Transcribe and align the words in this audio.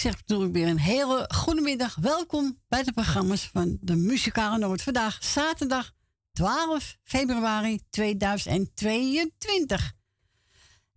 Zegt 0.00 0.18
natuurlijk 0.18 0.52
weer 0.52 0.68
een 0.68 0.78
hele 0.78 1.30
goede 1.34 1.60
middag. 1.60 1.94
Welkom 1.94 2.58
bij 2.68 2.82
de 2.82 2.92
programma's 2.92 3.50
van 3.52 3.78
de 3.80 3.96
Muzikale 3.96 4.58
Noord. 4.58 4.82
Vandaag 4.82 5.24
zaterdag 5.24 5.92
12 6.32 6.96
februari 7.02 7.80
2022. 7.90 9.92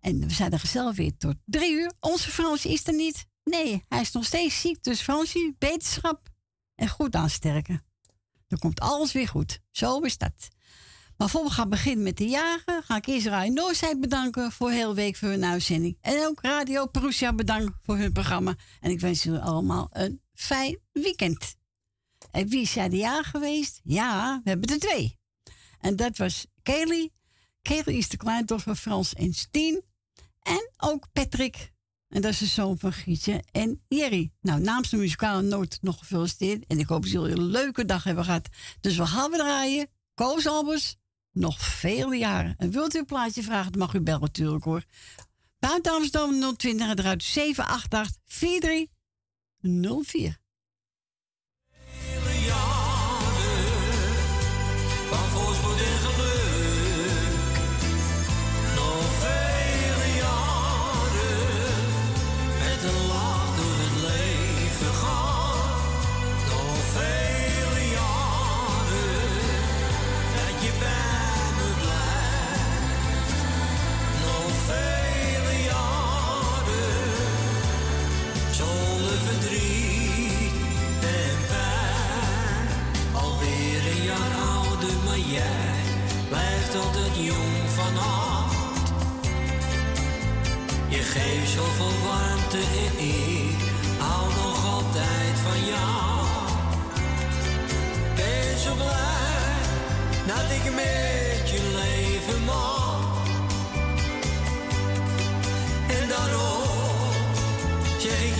En 0.00 0.20
we 0.20 0.32
zijn 0.32 0.52
er 0.52 0.60
gezellig 0.60 0.96
weer 0.96 1.16
tot 1.16 1.34
drie 1.44 1.72
uur. 1.72 1.92
Onze 2.00 2.30
Fransje 2.30 2.68
is 2.68 2.86
er 2.86 2.94
niet. 2.94 3.26
Nee, 3.44 3.84
hij 3.88 4.00
is 4.00 4.12
nog 4.12 4.24
steeds 4.24 4.60
ziek. 4.60 4.82
Dus 4.82 5.00
Fransje, 5.00 5.54
beterschap 5.58 6.28
en 6.74 6.88
goed 6.88 7.14
aansterken. 7.14 7.84
Dan 8.46 8.58
komt 8.58 8.80
alles 8.80 9.12
weer 9.12 9.28
goed. 9.28 9.60
Zo 9.70 10.00
is 10.00 10.18
dat. 10.18 10.48
Maar 11.16 11.28
voor 11.28 11.44
we 11.44 11.50
gaan 11.50 11.68
beginnen 11.68 12.04
met 12.04 12.16
de 12.16 12.28
jagen, 12.28 12.82
ga 12.82 12.96
ik 12.96 13.06
eerst 13.06 13.26
Radio 13.26 13.70
bedanken 14.00 14.52
voor 14.52 14.68
de 14.68 14.74
hele 14.74 14.94
week 14.94 15.16
voor 15.16 15.28
hun 15.28 15.44
uitzending. 15.44 15.98
En 16.00 16.26
ook 16.26 16.40
Radio 16.42 16.86
Perusia 16.86 17.32
bedanken 17.32 17.78
voor 17.82 17.96
hun 17.96 18.12
programma. 18.12 18.54
En 18.80 18.90
ik 18.90 19.00
wens 19.00 19.22
jullie 19.22 19.40
allemaal 19.40 19.88
een 19.90 20.20
fijn 20.34 20.78
weekend. 20.92 21.56
En 22.30 22.48
wie 22.48 22.60
is 22.60 22.74
jij 22.74 22.88
de 22.88 22.96
jaar 22.96 23.24
geweest? 23.24 23.80
Ja, 23.84 24.40
we 24.44 24.50
hebben 24.50 24.68
er 24.68 24.78
twee. 24.78 25.18
En 25.80 25.96
dat 25.96 26.16
was 26.16 26.46
Kelly. 26.62 27.10
Kelly 27.62 27.96
is 27.96 28.08
de 28.08 28.16
kleindochter 28.16 28.64
van 28.64 28.76
Frans 28.76 29.14
en 29.14 29.32
Steen. 29.32 29.82
En 30.42 30.70
ook 30.76 31.06
Patrick. 31.12 31.72
En 32.08 32.22
dat 32.22 32.32
is 32.32 32.38
de 32.38 32.46
zoon 32.46 32.78
van 32.78 32.92
Gietje 32.92 33.42
en 33.52 33.82
Jerry. 33.88 34.32
Nou, 34.40 34.60
namens 34.60 34.90
de 34.90 34.96
muzikale 34.96 35.42
noot 35.42 35.78
nog 35.80 35.98
gefeliciteerd. 35.98 36.66
En 36.66 36.78
ik 36.78 36.86
hoop 36.86 37.02
dat 37.02 37.10
jullie 37.10 37.36
een 37.36 37.44
leuke 37.44 37.84
dag 37.84 38.04
hebben 38.04 38.24
gehad. 38.24 38.48
Dus 38.80 38.96
we 38.96 39.06
gaan 39.06 39.30
weer 39.30 39.38
draaien. 39.38 39.88
Koos 40.14 40.46
Albers, 40.46 40.96
nog 41.34 41.60
vele 41.60 42.16
jaren. 42.16 42.54
En 42.58 42.70
wilt 42.70 42.94
u 42.94 42.98
een 42.98 43.04
plaatje 43.04 43.42
vragen, 43.42 43.78
mag 43.78 43.94
u 43.94 44.00
bellen 44.00 44.20
natuurlijk 44.20 44.64
hoor. 44.64 44.84
Buiten 45.58 45.92
Amsterdam 45.92 46.56
020 46.56 46.88
en 46.88 46.98
eruit 46.98 47.22
788 47.22 48.16
4304. 48.24 50.42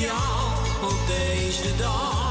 Jou 0.04 0.90
op 0.92 1.06
deze 1.06 1.76
dag. 1.76 2.23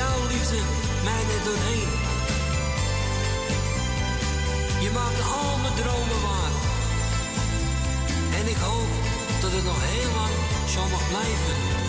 Jouw 0.00 0.26
liefde 0.32 0.60
mij 1.04 1.22
net 1.30 1.44
doorheen. 1.44 1.90
Je 4.84 4.90
maakt 4.98 5.20
al 5.38 5.58
mijn 5.62 5.74
dromen 5.80 6.20
waar. 6.26 6.54
En 8.38 8.44
ik 8.54 8.60
hoop 8.68 8.92
dat 9.40 9.52
het 9.52 9.64
nog 9.64 9.80
heel 9.92 10.12
lang 10.20 10.34
zo 10.74 10.80
mag 10.94 11.08
blijven. 11.08 11.79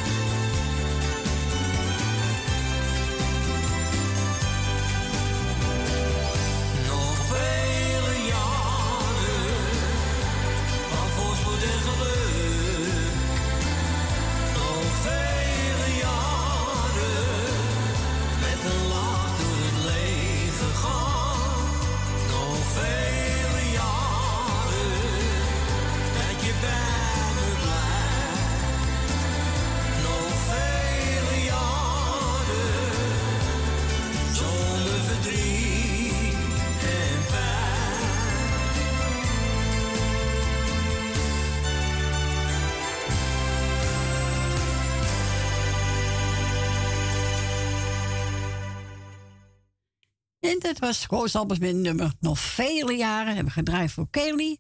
Dat 50.72 50.80
was 50.80 51.08
Koos 51.08 51.36
Albers 51.36 51.60
met 51.60 51.76
nummer 51.76 52.14
nog 52.20 52.40
vele 52.40 52.94
jaren. 52.94 53.28
Hebben 53.28 53.46
we 53.46 53.52
gedraaid 53.52 53.92
voor 53.92 54.10
Kelly, 54.10 54.58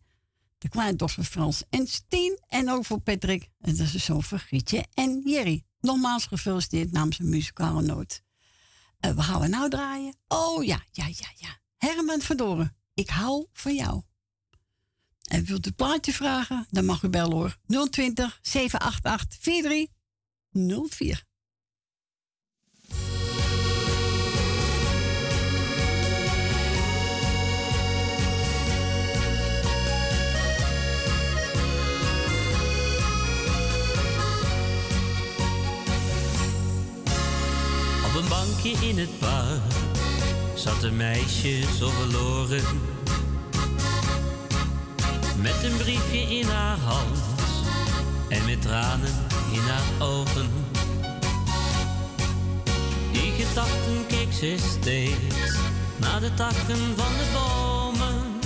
de 0.58 0.69
kleindochter 0.69 1.24
Frans 1.24 1.63
en 1.69 1.88
Steen. 1.88 2.40
En 2.48 2.69
ook 2.69 2.86
voor 2.86 3.00
Patrick, 3.00 3.50
en 3.60 3.75
dat 3.75 3.86
is 3.86 3.92
de 3.92 3.98
zoon 3.98 4.24
van 4.24 4.40
Grietje 4.40 4.86
en 4.94 5.22
Jerry. 5.25 5.63
Nogmaals 5.80 6.25
gefeliciteerd 6.25 6.92
namens 6.92 7.19
een 7.19 7.30
muzikale 7.30 7.81
noot. 7.81 8.22
En 9.00 9.16
wat 9.16 9.25
gaan 9.25 9.42
we 9.42 9.48
nou 9.48 9.69
draaien? 9.69 10.16
Oh 10.28 10.63
ja, 10.63 10.84
ja, 10.92 11.06
ja, 11.06 11.28
ja. 11.36 11.60
Herman 11.78 12.22
Verdoren, 12.22 12.75
ik 12.94 13.10
hou 13.10 13.48
van 13.54 13.75
jou. 13.75 14.02
En 15.28 15.46
wilt 15.46 15.66
u 15.66 15.68
het 15.68 15.75
plaatje 15.75 16.13
vragen? 16.13 16.66
Dan 16.69 16.86
mag 16.86 17.04
u 17.04 17.10
bellen 17.10 17.36
hoor. 17.36 17.58
020 17.90 18.40
788 18.42 19.38
4304. 19.42 21.30
Bankje 38.51 38.88
in 38.88 38.98
het 38.98 39.19
park 39.19 39.62
zat 40.56 40.83
een 40.83 40.95
meisje 40.95 41.63
zo 41.77 41.89
verloren. 41.89 42.63
Met 45.42 45.63
een 45.63 45.77
briefje 45.77 46.19
in 46.19 46.48
haar 46.48 46.77
hand 46.77 47.18
en 48.30 48.45
met 48.45 48.62
tranen 48.62 49.13
in 49.51 49.59
haar 49.59 50.07
ogen. 50.07 50.50
Die 53.12 53.31
gedachten 53.31 54.06
keek 54.07 54.33
ze 54.33 54.56
steeds 54.80 55.57
naar 55.98 56.19
de 56.19 56.33
takken 56.33 56.95
van 56.95 57.13
de 57.18 57.27
bomen. 57.33 58.39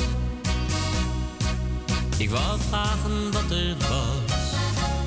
Ik 2.17 2.29
wou 2.29 2.59
vragen 2.69 3.31
wat 3.31 3.51
er 3.51 3.75
was, 3.77 4.53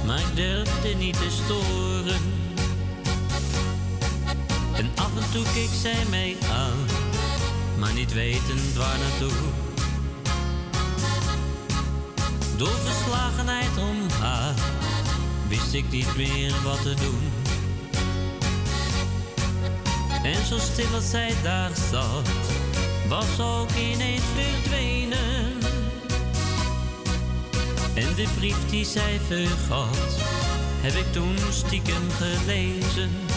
maar 0.06 0.18
ik 0.18 0.36
durfde 0.36 0.88
niet 0.88 1.14
te 1.14 1.30
storen. 1.44 2.47
En 5.28 5.34
af 5.34 5.40
en 5.40 5.52
toe 5.52 5.62
keek 5.62 5.80
zij 5.80 6.04
mij 6.10 6.36
aan, 6.50 6.86
maar 7.78 7.92
niet 7.92 8.12
wetend 8.12 8.74
waar 8.74 8.98
naartoe. 8.98 9.38
Door 12.56 12.78
verslagenheid 12.84 13.78
om 13.78 14.10
haar 14.20 14.54
wist 15.48 15.74
ik 15.74 15.90
niet 15.90 16.16
meer 16.16 16.52
wat 16.64 16.82
te 16.82 16.94
doen. 16.94 17.32
En 20.22 20.46
zo 20.46 20.58
stil 20.58 20.94
als 20.94 21.10
zij 21.10 21.32
daar 21.42 21.70
zat, 21.90 22.28
was 23.08 23.40
ook 23.40 23.70
ineens 23.70 24.22
verdwenen. 24.34 25.52
En 27.94 28.14
de 28.14 28.26
brief 28.38 28.70
die 28.70 28.84
zij 28.84 29.20
vergat, 29.26 30.18
heb 30.80 30.94
ik 30.94 31.12
toen 31.12 31.36
stiekem 31.50 32.10
gelezen. 32.10 33.27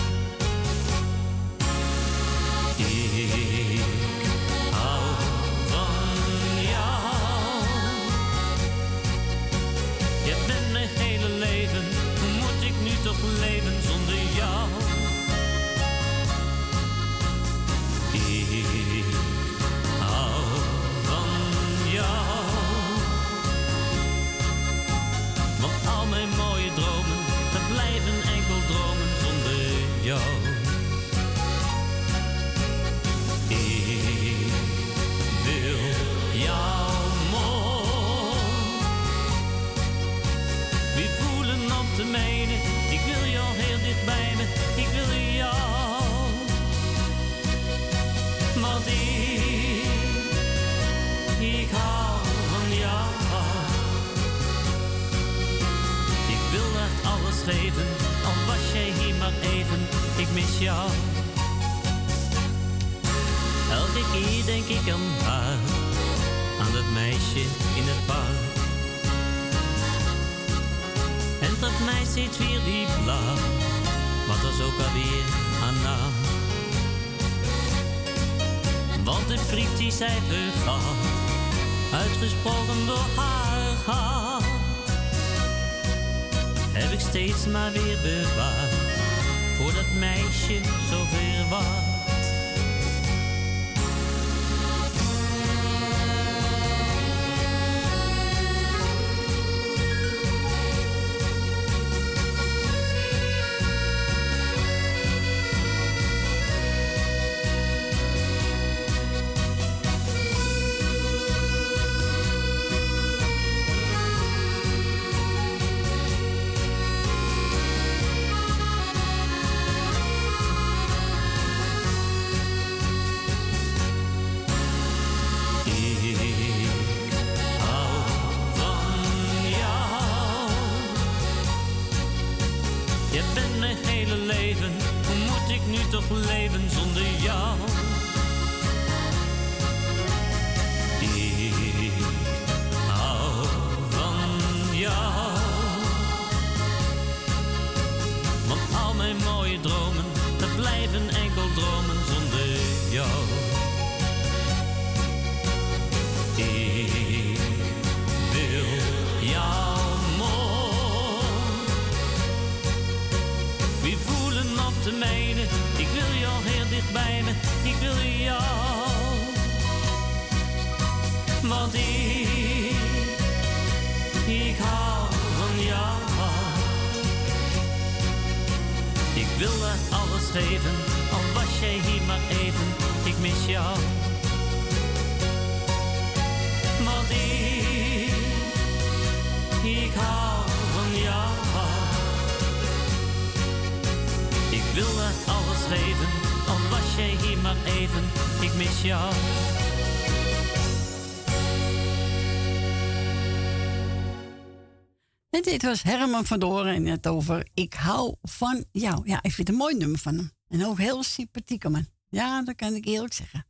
Dit 205.61 205.69
was 205.69 205.83
Herman 205.83 206.25
van 206.25 206.39
Doren 206.39 206.75
en 206.75 206.85
het 206.85 207.07
over 207.07 207.47
Ik 207.53 207.73
hou 207.73 208.15
van 208.21 208.65
jou. 208.71 209.01
Ja, 209.03 209.15
ik 209.21 209.31
vind 209.31 209.47
het 209.47 209.49
een 209.49 209.55
mooi 209.55 209.75
nummer 209.75 209.99
van 209.99 210.15
hem. 210.15 210.31
En 210.47 210.65
ook 210.65 210.77
heel 210.77 211.03
sympathieke 211.03 211.69
man. 211.69 211.87
Ja, 212.09 212.41
dat 212.41 212.55
kan 212.55 212.73
ik 212.73 212.85
eerlijk 212.85 213.13
zeggen. 213.13 213.45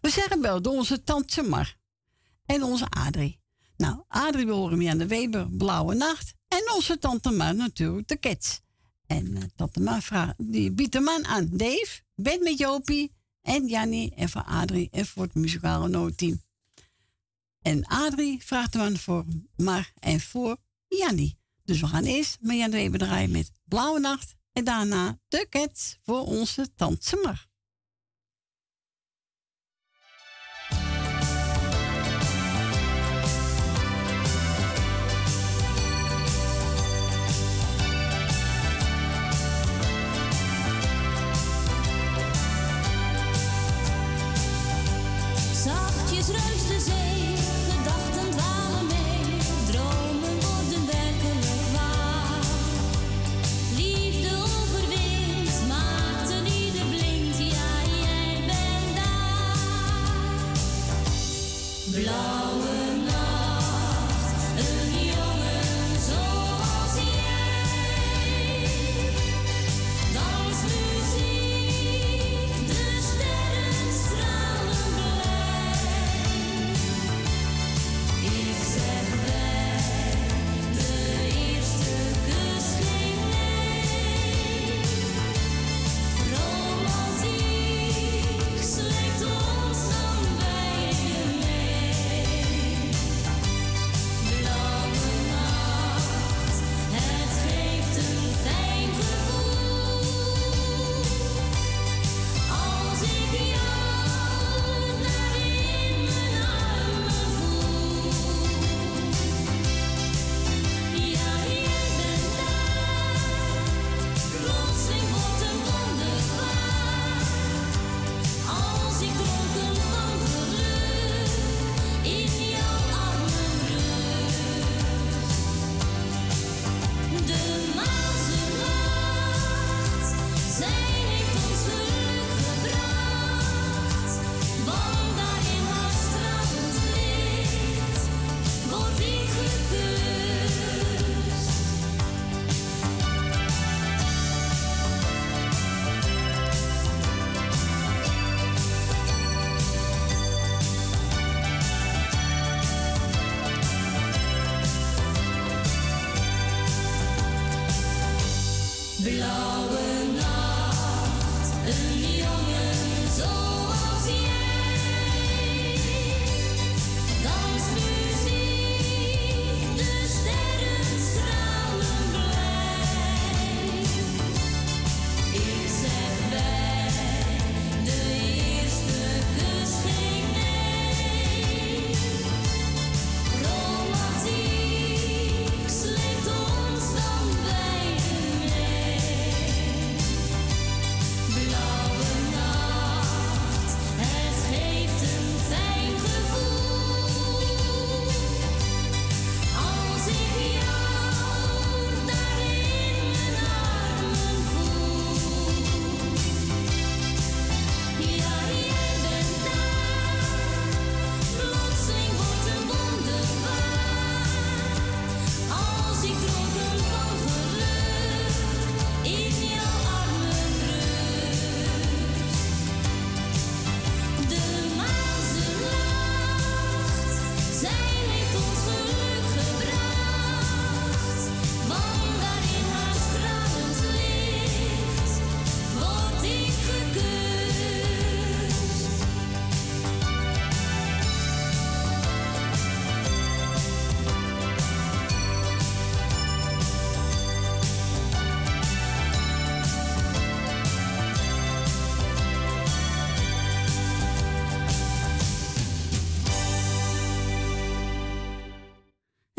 We 0.00 0.10
zeggen 0.10 0.40
wel 0.40 0.62
door 0.62 0.72
onze 0.72 1.04
tante 1.04 1.42
Mar 1.42 1.76
en 2.46 2.62
onze 2.62 2.86
Adrie. 2.88 3.40
Nou, 3.76 4.02
Adrie, 4.08 4.46
we 4.46 4.52
horen 4.52 4.78
meer 4.78 4.90
aan 4.90 4.98
de 4.98 5.06
Weber, 5.06 5.50
Blauwe 5.50 5.94
Nacht. 5.94 6.34
En 6.48 6.72
onze 6.74 6.98
tante 6.98 7.30
Mar 7.30 7.54
natuurlijk, 7.54 8.08
de 8.08 8.18
Cats. 8.18 8.60
En 9.06 9.30
uh, 9.30 9.42
tante 9.56 9.80
Mar 9.80 10.02
vraagt, 10.02 10.34
die 10.36 10.70
biedt 10.70 10.94
hem 10.94 11.08
aan 11.08 11.24
aan 11.24 11.48
Dave, 11.50 12.00
Ben 12.14 12.42
met 12.42 12.58
Jopie 12.58 13.12
en 13.42 13.66
Jannie 13.66 14.14
en 14.14 14.28
voor 14.28 14.44
Adrie 14.44 14.88
en 14.90 15.06
voor 15.06 15.22
het 15.22 15.34
muzikale 15.34 15.88
noodteam. 15.88 16.42
En 17.62 17.86
Adrie 17.86 18.44
vraagt 18.44 18.74
hem 18.74 18.82
aan 18.82 18.96
voor 18.96 19.24
Mar 19.56 19.92
en 19.98 20.20
voor 20.20 20.56
Jannie. 20.88 21.42
Dus 21.64 21.80
we 21.80 21.86
gaan 21.86 22.04
eerst 22.04 22.36
met 22.40 22.56
Jan 22.56 22.70
de 22.70 22.76
Weber 22.76 22.98
draaien 22.98 23.30
met 23.30 23.50
Blauwe 23.64 24.00
Nacht 24.00 24.34
En 24.52 24.64
daarna 24.64 25.18
de 25.28 25.46
Cats 25.48 25.98
voor 26.02 26.24
onze 26.26 26.74
Tante. 26.74 27.34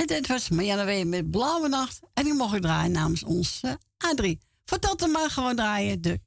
Dit 0.06 0.28
was 0.28 0.50
Marianne 0.50 0.84
Wee 0.84 1.06
met 1.06 1.32
Blauwe 1.32 1.68
Nacht. 1.68 2.00
En 2.14 2.24
die 2.24 2.34
mogen 2.34 2.62
draaien 2.62 2.92
namens 2.92 3.24
ons 3.24 3.62
uh, 3.66 3.72
Adrie. 3.98 4.40
Vertel 4.66 4.94
hem 4.98 5.12
maar 5.12 5.30
gewoon 5.30 5.56
draaien 5.56 6.02
de 6.02 6.20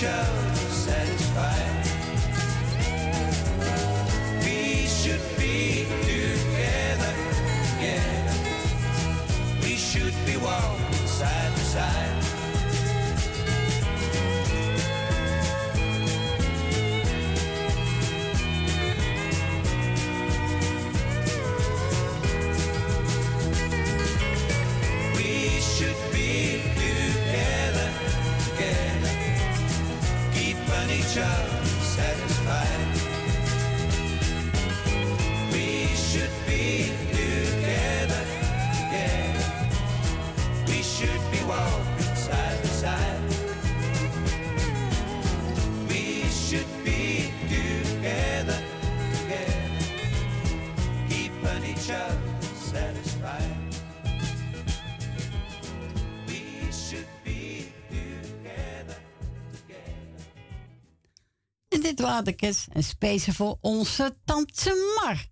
shall 0.00 0.50
be 0.52 0.60
satisfied. 0.70 1.79
Dwaardekes 62.00 62.66
en 62.72 62.82
speciaal 62.82 63.34
voor 63.34 63.58
onze 63.60 64.16
tante 64.24 64.94
Mar. 64.96 65.26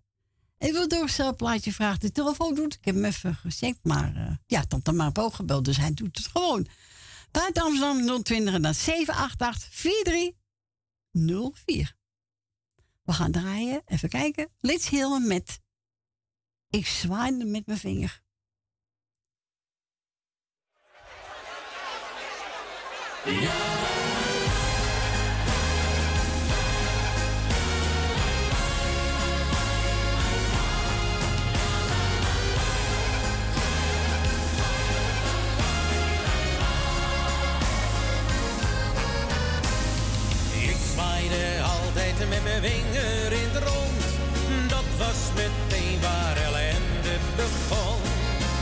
Ik 0.59 0.72
wil 0.72 0.88
door 0.88 1.09
zelf 1.09 1.37
plaatje 1.37 1.72
vragen. 1.72 2.00
De 2.00 2.12
telefoon 2.12 2.54
doet. 2.54 2.74
Ik 2.74 2.85
heb 2.85 2.94
hem 2.94 3.04
even 3.04 3.35
gezegd, 3.35 3.78
maar 3.83 4.16
eh, 4.16 4.33
ja, 4.46 4.64
tante 4.64 4.92
Mar 4.92 5.07
heeft 5.07 5.18
ook 5.18 5.35
gebeld, 5.35 5.64
dus 5.64 5.76
hij 5.76 5.94
doet 5.94 6.16
het 6.16 6.26
gewoon. 6.26 6.66
Buiten 7.31 7.62
Amsterdam 7.62 8.22
020 8.22 8.54
en 8.54 8.62
dan 8.62 8.74
788 8.74 9.74
4304. 9.74 11.96
We 13.02 13.12
gaan 13.12 13.33
draaien. 13.33 13.83
Even 13.87 14.09
kijken. 14.09 14.48
Let's 14.61 14.88
helemaal 14.88 15.20
met. 15.20 15.61
Ik 16.70 16.87
zwaaide 16.87 17.44
met 17.44 17.66
mijn 17.66 17.78
vinger. 17.78 18.22
Ja. 23.24 23.97
mijn 42.42 42.62
vinger 42.62 43.33
in 43.33 43.48
het 43.53 43.62
rond. 43.68 44.01
Dat 44.68 44.88
was 44.98 45.20
meteen 45.40 46.01
waar 46.01 46.37
ellende 46.46 47.14
begon. 47.37 48.01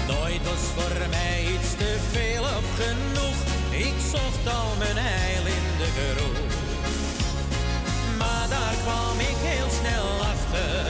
Nooit 0.07 0.43
was 0.49 0.65
voor 0.77 1.09
mij 1.17 1.39
iets 1.55 1.71
te 1.83 1.93
veel 2.13 2.43
of 2.43 2.67
genoeg. 2.83 3.39
Ik 3.87 3.97
zocht 4.13 4.45
al 4.59 4.71
mijn 4.79 4.99
eil 5.23 5.45
in 5.59 5.67
de 5.81 5.89
groep. 5.97 6.39
Maar 8.19 8.47
daar 8.49 8.77
kwam 8.85 9.19
ik 9.33 9.39
heel 9.51 9.71
snel 9.81 10.09
achter. 10.33 10.85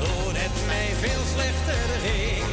Toen 0.00 0.34
het 0.42 0.56
mij 0.70 0.90
veel 1.04 1.24
slechter 1.34 1.86
ging, 2.06 2.46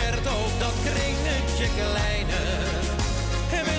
werd 0.00 0.26
ook 0.38 0.54
dat 0.64 0.76
kringetje 0.86 1.68
kleiner. 1.80 2.64
En 3.58 3.64
we 3.64 3.78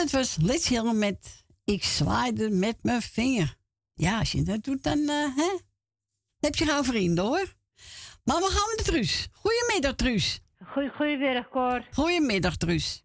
dat 0.00 0.10
was 0.10 0.36
Let's 0.42 0.68
Hill 0.68 0.92
met 0.92 1.44
Ik 1.64 1.84
zwaaide 1.84 2.50
met 2.50 2.76
mijn 2.82 3.02
vinger. 3.02 3.54
Ja, 3.94 4.18
als 4.18 4.32
je 4.32 4.42
dat 4.42 4.64
doet, 4.64 4.82
dan 4.82 4.98
uh, 4.98 5.36
hè? 5.36 5.58
heb 6.40 6.54
je 6.54 6.64
gauw 6.64 6.82
vrienden 6.82 7.24
hoor. 7.24 7.54
Maar 8.24 8.36
we 8.36 8.46
gaan 8.50 8.74
met 8.76 8.84
Truus. 8.84 9.28
Goedemiddag, 9.32 9.94
Truus. 9.94 10.40
Goedemiddag, 10.96 11.48
Cor. 11.48 11.86
Goedemiddag, 11.92 12.56
Truus. 12.56 13.04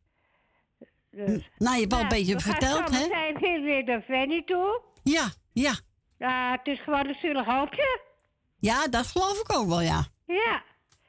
Dus. 1.11 1.49
Nou, 1.57 1.75
je 1.75 1.81
hebt 1.81 1.93
al 1.93 1.99
een 1.99 2.07
beetje 2.07 2.39
verteld, 2.39 2.89
hè? 2.89 3.07
We 3.07 3.37
zijn 3.39 3.63
weer 3.63 3.83
naar 3.83 4.01
Fanny 4.01 4.43
toe. 4.45 4.81
Ja, 5.03 5.31
ja. 5.53 5.73
Ja, 6.17 6.51
het 6.51 6.67
is 6.67 6.79
gewoon 6.83 7.07
een 7.07 7.17
zielig 7.21 7.45
hoopje. 7.45 7.99
Ja, 8.59 8.87
dat 8.87 9.07
geloof 9.07 9.39
ik 9.39 9.53
ook 9.53 9.67
wel, 9.67 9.81
ja. 9.81 10.07
Ja. 10.25 10.63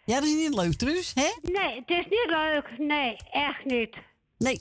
Ja, 0.05 0.15
dat 0.15 0.25
is 0.25 0.35
niet 0.35 0.55
leuk, 0.55 0.75
Truus, 0.75 1.13
hè? 1.15 1.51
Nee, 1.53 1.75
het 1.75 1.91
is 1.91 2.05
niet 2.05 2.27
leuk. 2.27 2.79
Nee, 2.79 3.17
echt 3.31 3.65
niet. 3.65 3.97
Nee, 4.39 4.61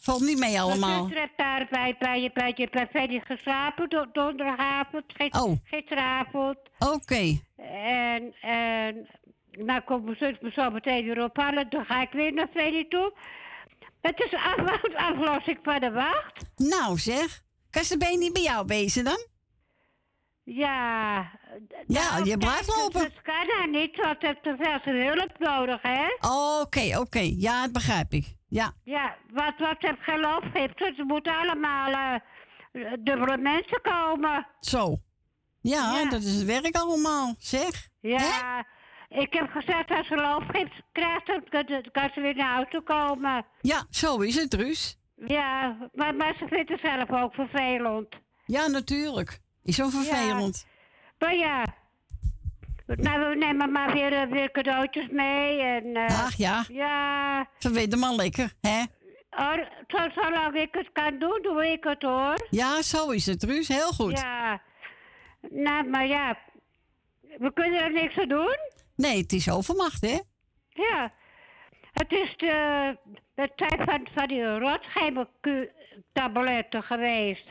valt 0.00 0.20
niet 0.20 0.38
mee 0.38 0.60
allemaal. 0.60 0.88
Mijn 1.06 1.08
zuster 1.08 1.30
daar 1.36 1.66
bij, 1.70 1.96
bij, 1.98 2.30
bij, 2.34 2.68
bij, 2.70 2.88
Fanny 2.92 3.22
geslapen, 3.26 3.88
do, 3.88 4.04
donderdagavond, 4.12 5.04
gister, 5.06 5.42
Oh. 5.42 5.56
gisteravond. 5.64 6.58
Oké. 6.78 7.40
En, 7.74 8.34
en, 8.40 9.08
nou 9.50 9.80
komt 9.80 10.04
mijn 10.04 10.16
zus 10.16 10.36
me 10.40 10.50
zo 10.50 10.70
meteen 10.70 11.04
weer 11.04 11.24
ophalen, 11.24 11.70
dan 11.70 11.84
ga 11.84 12.02
ik 12.02 12.12
weer 12.12 12.32
naar 12.32 12.48
Fanny 12.54 12.86
toe. 12.88 13.12
Het 14.00 14.18
is 14.20 14.32
af, 14.34 14.80
aflossing 14.94 15.58
van 15.62 15.80
de 15.80 15.90
wacht. 15.90 16.44
Nou 16.56 16.98
zeg, 16.98 17.40
kan 17.70 17.84
ze 17.84 17.96
been 17.96 18.18
niet 18.18 18.32
bij 18.32 18.42
jou 18.42 18.66
wezen 18.66 19.04
dan? 19.04 19.26
Ja. 20.44 21.30
Ja, 21.86 22.20
je 22.24 22.36
blijft 22.38 22.76
lopen. 22.76 23.00
Dat 23.00 23.22
kan 23.22 23.46
nou 23.46 23.70
niet, 23.70 23.96
want 23.96 24.08
het 24.08 24.22
heeft 24.22 24.42
te 24.42 24.82
veel 24.82 24.94
hulp 24.94 25.38
nodig, 25.38 25.82
hè? 25.82 26.06
Oké, 26.60 26.98
oké. 26.98 27.32
Ja, 27.36 27.62
dat 27.62 27.72
begrijp 27.72 28.12
ik. 28.12 28.38
Ja. 28.50 28.72
Ja, 28.84 29.16
wat, 29.32 29.54
wat 29.58 29.76
heb 29.78 29.98
geloof 30.00 30.44
heeft, 30.52 30.78
dus 30.78 30.98
er 30.98 31.04
moeten 31.04 31.36
allemaal 31.36 32.20
eh, 32.72 32.92
dubbele 33.00 33.36
mensen 33.38 33.80
komen. 33.82 34.46
Zo. 34.60 34.96
Ja, 35.60 35.98
Ja. 35.98 36.08
dat 36.10 36.22
is 36.22 36.34
het 36.34 36.44
werk 36.44 36.76
allemaal, 36.76 37.34
zeg. 37.38 37.88
Ja, 38.00 38.64
ik 39.08 39.32
heb 39.32 39.50
gezegd 39.50 39.90
als 39.90 40.06
ze 40.06 40.14
loofgift 40.16 40.82
krijgt, 40.92 41.26
dan 41.26 41.44
kan, 41.92 42.10
ze 42.14 42.20
weer 42.20 42.34
naar 42.36 42.56
auto 42.56 42.80
komen. 42.80 43.46
Ja, 43.60 43.86
zo 43.90 44.18
is 44.20 44.34
het, 44.34 44.54
Ruus. 44.54 44.98
Ja, 45.26 45.76
maar, 45.92 46.14
maar 46.14 46.34
ze 46.38 46.46
vindt 46.48 46.70
het 46.70 46.80
zelf 46.80 47.10
ook 47.22 47.34
vervelend. 47.34 48.08
Ja, 48.44 48.66
natuurlijk. 48.66 49.40
Is 49.62 49.76
zo 49.76 49.88
vervelend. 49.88 50.66
Maar 51.18 51.34
ja, 51.36 51.64
nou, 52.96 53.28
we 53.28 53.34
nemen 53.36 53.72
maar 53.72 53.92
weer, 53.92 54.12
eh, 54.12 54.30
weer 54.30 54.50
cadeautjes 54.50 55.08
mee. 55.10 55.60
En, 55.60 55.94
eh, 55.96 56.24
Ach 56.24 56.34
ja, 56.36 56.64
Ja, 56.68 57.46
ze 57.58 57.70
weten 57.70 57.98
maar 57.98 58.12
lekker, 58.12 58.52
hè? 58.60 58.82
oh, 59.30 59.52
zo, 59.88 59.98
zolang 60.14 60.54
ik 60.54 60.74
het 60.74 60.88
kan 60.92 61.18
doen, 61.18 61.38
doe 61.42 61.66
ik 61.66 61.84
het 61.84 62.02
hoor. 62.02 62.46
Ja, 62.50 62.82
zo 62.82 63.10
is 63.10 63.26
het, 63.26 63.42
Ruus. 63.42 63.68
Heel 63.68 63.92
goed. 63.92 64.18
Ja, 64.20 64.60
nou, 65.50 65.88
maar 65.88 66.06
ja, 66.06 66.38
we 67.20 67.52
kunnen 67.52 67.80
er 67.80 67.92
niks 67.92 68.18
aan 68.18 68.28
doen. 68.28 68.56
Nee, 68.96 69.20
het 69.20 69.32
is 69.32 69.50
overmacht, 69.50 70.00
hè? 70.00 70.18
Ja, 70.68 71.12
het 71.92 72.12
is 72.12 72.34
de, 72.36 72.96
de 73.34 73.50
tijd 73.56 73.80
van, 73.84 74.06
van 74.14 74.28
die 74.28 74.58
rotschijntabletten 74.58 76.82
geweest. 76.82 77.44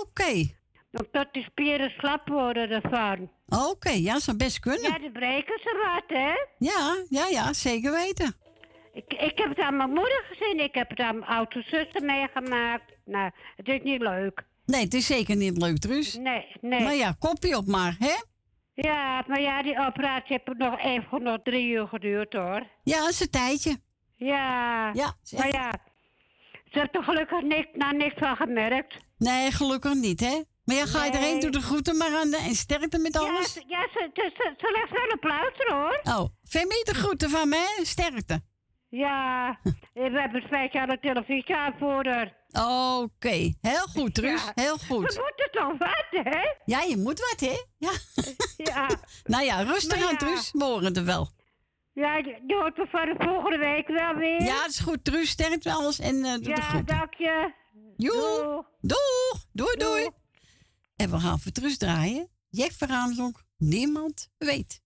Oké. 0.00 0.60
Omdat 0.92 1.32
die 1.32 1.42
spieren 1.44 1.90
slap 1.90 2.28
worden 2.28 2.70
ervan. 2.70 3.30
Oké, 3.70 3.90
ja, 3.90 4.18
zou 4.18 4.36
best 4.36 4.58
kunnen. 4.58 4.82
Ja, 4.92 4.98
dan 4.98 5.12
breken 5.12 5.58
ze 5.62 5.90
wat, 5.92 6.18
hè? 6.18 6.32
Ja, 6.58 7.04
ja, 7.08 7.26
ja, 7.26 7.52
zeker 7.52 7.92
weten. 7.92 8.34
Ik, 8.92 9.12
ik 9.12 9.38
heb 9.38 9.48
het 9.48 9.58
aan 9.58 9.76
mijn 9.76 9.88
moeder 9.88 10.24
gezien, 10.28 10.60
ik 10.60 10.74
heb 10.74 10.88
het 10.88 11.00
aan 11.00 11.18
mijn 11.18 11.30
oudste 11.30 11.62
zuster 11.62 12.04
meegemaakt. 12.04 12.92
Nou, 13.04 13.30
het 13.56 13.68
is 13.68 13.80
niet 13.82 14.00
leuk. 14.00 14.44
Nee, 14.66 14.84
het 14.84 14.94
is 14.94 15.06
zeker 15.06 15.36
niet 15.36 15.56
leuk, 15.56 15.84
Ruus. 15.84 16.16
Nee, 16.16 16.46
nee. 16.60 16.82
Maar 16.82 16.94
ja, 16.94 17.14
kopje 17.18 17.56
op 17.56 17.66
maar, 17.66 17.96
hè? 17.98 18.14
Ja, 18.74 19.24
maar 19.26 19.40
ja, 19.40 19.62
die 19.62 19.86
operatie 19.86 20.40
heeft 20.44 20.58
nog 20.58 20.80
even 20.80 21.22
nog 21.22 21.38
drie 21.42 21.68
uur 21.68 21.86
geduurd, 21.86 22.32
hoor. 22.32 22.62
Ja, 22.82 22.98
dat 22.98 23.08
is 23.08 23.20
een 23.20 23.30
tijdje. 23.30 23.76
Ja. 24.16 24.90
Ja. 24.92 25.14
Maar 25.36 25.52
ja, 25.52 25.70
ze 26.70 26.78
heeft 26.78 26.94
er 26.94 27.02
gelukkig 27.02 27.42
niks, 27.42 27.68
nou, 27.72 27.96
niks 27.96 28.14
van 28.18 28.36
gemerkt. 28.36 28.96
Nee, 29.18 29.50
gelukkig 29.50 29.94
niet, 29.94 30.20
hè? 30.20 30.40
Maar 30.64 30.76
ja, 30.76 30.86
ga 30.86 31.04
je 31.04 31.10
erheen, 31.12 31.40
doe 31.40 31.50
de 31.50 31.60
groeten 31.60 31.96
maar 31.96 32.14
aan 32.16 32.30
de, 32.30 32.36
en 32.36 32.54
sterkte 32.54 32.98
met 32.98 33.14
Ja, 33.14 33.20
alles. 33.20 33.52
ze, 33.52 33.62
ja 33.66 33.88
ze, 33.92 34.10
ze, 34.14 34.30
ze, 34.36 34.54
ze 34.58 34.70
legt 34.72 34.90
wel 34.90 35.10
een 35.12 35.18
pluister, 35.18 35.72
hoor. 35.76 36.00
Oh, 36.22 36.28
Femi, 36.48 36.82
de 36.84 36.94
groeten 36.94 37.30
van 37.30 37.48
me? 37.48 37.80
Sterkte. 37.82 38.42
Ja, 38.88 39.58
we 39.94 40.00
hebben 40.00 40.34
een 40.34 40.46
speciale 40.46 40.98
televisie 41.00 41.56
aanvoerder. 41.56 42.36
Oké, 43.00 43.52
heel 43.60 43.86
goed, 43.94 44.18
Ruus. 44.18 44.44
Ja. 44.44 44.52
Heel 44.54 44.76
We 44.76 44.84
goed. 44.86 45.00
moeten 45.00 45.48
toch 45.50 45.78
wat, 45.78 46.06
hè? 46.10 46.40
Ja, 46.64 46.80
je 46.82 46.96
moet 46.96 47.18
wat, 47.30 47.40
hè? 47.50 47.56
Ja. 47.78 47.90
Ja, 48.56 48.86
nou 49.32 49.44
ja, 49.44 49.62
rustig 49.62 49.98
Maar 49.98 50.06
aan, 50.06 50.12
ja. 50.12 50.18
Truus. 50.18 50.50
We 50.52 50.64
horen 50.64 50.94
er 50.94 51.04
wel. 51.04 51.28
ja 51.92 52.16
je 52.16 52.42
hoort 52.46 52.76
me 52.76 52.86
van 52.90 53.04
de 53.06 53.14
volgende 53.18 53.58
week 53.58 53.88
wel 53.88 54.14
weer. 54.14 54.42
Ja, 54.42 54.60
dat 54.60 54.68
is 54.70 54.78
goed, 54.78 55.04
Truus. 55.04 55.30
Sterkte 55.30 55.68
met 55.68 55.76
alles 55.76 55.98
en 55.98 56.24
eh 56.24 56.32
doe 56.32 56.40
de 56.42 56.48
ja 56.50 56.82
dank 56.84 57.14
je. 57.14 57.52
Joe. 57.96 58.64
Doeg. 58.80 59.44
Doei, 59.52 59.76
doei. 59.76 60.00
Doei. 60.00 60.08
En 60.96 61.10
we 61.10 61.20
gaan 61.20 61.40
voor 61.40 61.52
Truus 61.52 61.76
draaien. 61.76 62.30
Jack 62.48 62.72
Verhaanzonk. 62.72 63.44
Niemand 63.56 64.28
weet. 64.38 64.80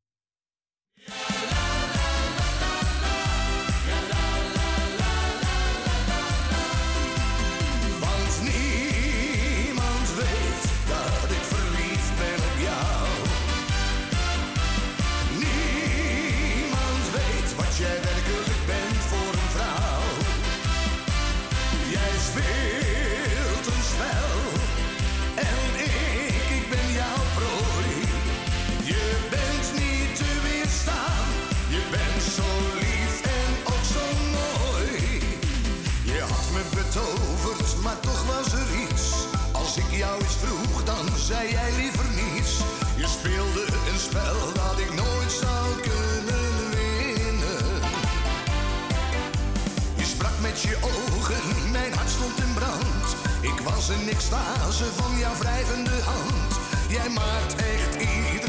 Ik 53.86 53.92
was 53.92 54.00
een 54.00 54.08
extase 54.08 54.84
van 54.84 55.18
jouw 55.18 55.34
wrijvende 55.34 55.90
hand. 55.90 56.58
Jij 56.88 57.08
maakt 57.08 57.54
echt 57.54 57.94
iedere 57.94 58.45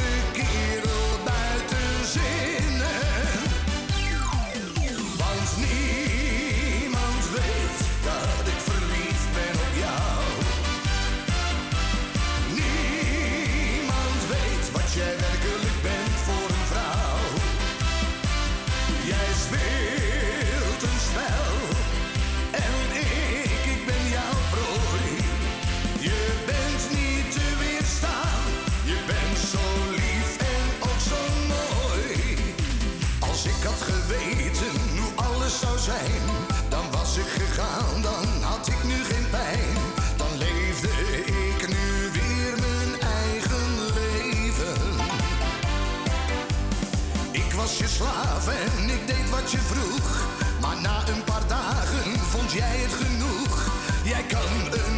en 48.50 48.90
ik 48.90 49.08
deed 49.08 49.30
wat 49.30 49.52
je 49.52 49.58
vroeg. 49.58 50.26
Maar 50.62 50.82
na 50.82 51.08
een 51.08 51.24
paar 51.24 51.48
dagen 51.48 52.20
vond 52.20 52.52
jij 52.52 52.78
het 52.78 52.94
genoeg. 52.94 53.72
Jij 54.04 54.24
kan 54.24 54.52
een 54.72 54.97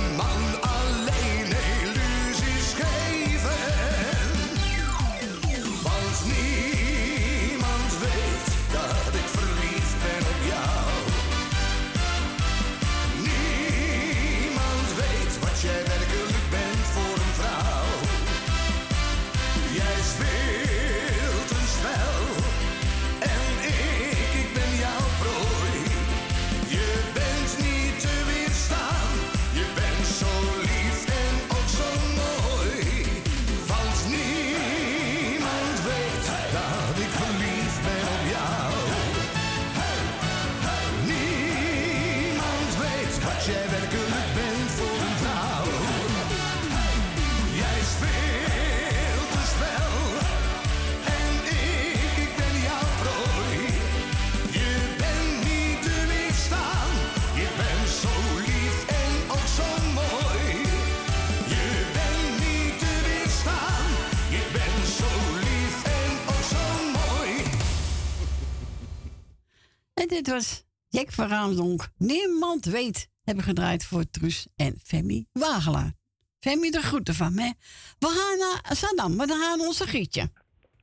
dit 70.23 70.33
was 70.33 70.63
Jack 70.89 71.11
van 71.11 71.27
Raamsdonk. 71.27 71.87
Niemand 71.97 72.65
weet. 72.65 73.09
Hebben 73.23 73.43
gedraaid 73.43 73.85
voor 73.85 74.09
Truus 74.11 74.47
en 74.55 74.79
Femi 74.83 75.25
Wagelaar. 75.31 75.91
Femi, 76.39 76.71
de 76.71 76.81
groeten 76.81 77.13
van 77.13 77.33
me. 77.33 77.53
We 77.99 78.07
gaan 78.07 78.37
naar 78.37 78.75
Saddam, 78.75 79.17
dan 79.17 79.39
gaan 79.39 79.59
onze 79.59 79.87
Gietje. 79.87 80.29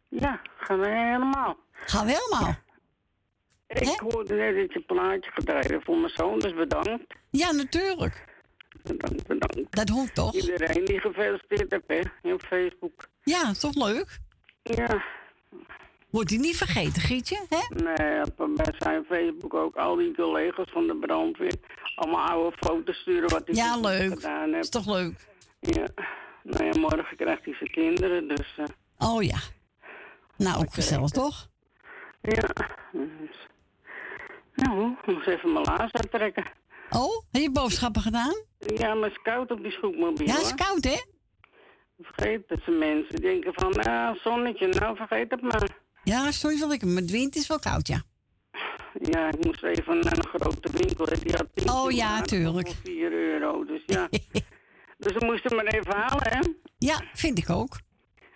Ja, 0.09 0.40
gaan 0.59 0.81
we 0.81 0.88
helemaal. 0.88 1.57
Gaan 1.70 2.07
we 2.07 2.12
helemaal. 2.12 2.55
Ik 3.66 4.01
hoorde 4.12 4.35
net 4.35 4.57
dat 4.57 4.72
je 4.72 4.81
plaatje 4.81 5.31
gedraaid 5.31 5.85
voor 5.85 5.96
mijn 5.96 6.12
zoon, 6.14 6.38
dus 6.38 6.55
bedankt. 6.55 7.14
Ja, 7.31 7.51
natuurlijk. 7.51 8.25
Bedankt, 8.83 9.27
bedankt. 9.27 9.77
Dat 9.77 9.88
hoeft 9.88 10.14
toch? 10.14 10.35
Iedereen 10.35 10.85
die 10.85 11.01
gefeliciteerd 11.01 11.70
heeft, 11.70 12.11
hè, 12.22 12.33
op 12.33 12.42
Facebook. 12.42 13.09
Ja, 13.22 13.53
toch 13.53 13.75
leuk? 13.75 14.18
Ja. 14.62 15.05
Wordt 16.11 16.31
hij 16.31 16.38
niet 16.38 16.57
vergeten, 16.57 17.03
Gietje, 17.03 17.47
hè? 17.49 17.83
Nee, 17.85 18.23
op- 18.23 18.49
bij 18.57 18.75
zijn 18.79 19.05
Facebook 19.05 19.55
ook 19.55 19.77
al 19.77 19.97
die 19.97 20.14
collega's 20.14 20.71
van 20.71 20.87
de 20.87 20.97
brandweer. 20.97 21.55
Allemaal 21.95 22.27
oude 22.29 22.57
foto's 22.61 22.97
sturen 22.99 23.29
wat 23.31 23.42
hij 23.47 23.55
Ja, 23.55 23.77
leuk. 23.81 24.12
gedaan. 24.12 24.55
Is 24.55 24.69
toch 24.69 24.87
leuk? 24.87 25.27
Ja. 25.61 25.87
Nou 26.42 26.64
ja, 26.64 26.79
morgen 26.81 27.16
krijgt 27.16 27.45
hij 27.45 27.55
zijn 27.55 27.71
kinderen, 27.71 28.29
dus... 28.29 28.55
eh, 28.57 28.64
Oh 29.09 29.23
ja. 29.23 29.38
Nou, 30.37 30.59
ook 30.59 30.73
gezellig, 30.75 31.11
toch? 31.11 31.49
ja. 32.23 32.40
Dus. 32.92 33.47
Nou, 34.55 34.90
ik 35.03 35.07
moest 35.07 35.27
even 35.27 35.53
mijn 35.53 35.64
laars 35.64 35.92
uittrekken. 35.92 36.45
Oh, 36.90 37.23
heb 37.33 37.42
je 37.42 37.51
boodschappen 37.51 38.03
gedaan? 38.03 38.35
Ja, 38.59 38.95
maar 38.95 39.09
het 39.09 39.12
is 39.19 39.23
koud 39.23 39.51
op 39.51 39.62
die 39.62 39.71
scootmobiel. 39.73 40.27
Ja, 40.27 40.33
het 40.33 40.42
is 40.42 40.55
koud, 40.55 40.85
hè? 40.85 41.01
Vergeet 42.01 42.49
dat 42.49 42.59
ze 42.64 42.71
mensen 42.71 43.21
denken 43.21 43.53
van, 43.55 43.73
ah, 43.83 44.14
zonnetje, 44.16 44.66
nou 44.69 44.97
vergeet 44.97 45.31
het 45.31 45.42
maar. 45.42 45.69
Ja, 46.07 46.31
sorry 46.33 46.59
wel 46.59 46.69
lekker, 46.69 46.88
maar 46.88 47.03
het 47.03 47.11
wind 47.11 47.37
is 47.37 47.47
wel 47.47 47.59
koud, 47.59 47.87
ja. 47.87 48.03
Ja, 49.01 49.29
ik 49.29 49.45
moest 49.45 49.62
even 49.62 49.99
naar 49.99 50.19
een 50.19 50.27
grote 50.40 50.69
winkel. 50.73 51.07
hè. 51.07 51.16
Die 51.19 51.33
had 51.33 51.47
10 51.55 51.69
Oh, 51.71 51.87
kilo 51.87 51.90
ja, 51.90 52.23
tuurlijk. 52.23 52.66
Voor 52.66 52.77
4 52.85 53.12
euro, 53.12 53.64
dus 53.64 53.83
ja. 53.87 54.09
dus 55.05 55.12
we 55.12 55.25
moesten 55.25 55.57
maar 55.57 55.64
even 55.66 55.95
halen, 55.97 56.29
hè. 56.33 56.40
Ja, 56.79 57.03
vind 57.12 57.38
ik 57.38 57.51
ook. 57.51 57.79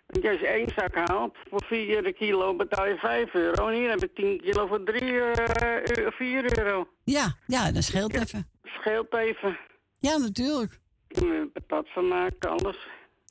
Want 0.07 0.25
als 0.27 0.41
je 0.41 0.47
één 0.47 0.73
zak 0.77 0.95
haalt, 0.95 1.37
voor 1.51 1.65
4 1.65 2.13
kilo 2.13 2.57
betaal 2.57 2.87
je 2.87 2.97
5 2.97 3.35
euro. 3.35 3.69
En 3.69 3.75
hier 3.75 3.89
heb 3.91 4.03
ik 4.03 4.15
10 4.15 4.41
kilo 4.41 4.67
voor 4.67 4.85
3, 4.85 5.03
uh, 5.13 6.07
4 6.11 6.59
euro. 6.59 6.89
Ja, 7.05 7.37
ja, 7.47 7.73
dat 7.73 7.85
scheelt 7.85 8.15
even. 8.15 8.49
Scheelt 8.63 9.15
even. 9.15 9.59
Ja, 9.99 10.17
natuurlijk. 10.17 10.81
Je 11.09 11.51
patat 11.53 11.93
van 11.93 12.09
maken, 12.09 12.51
alles. 12.51 12.77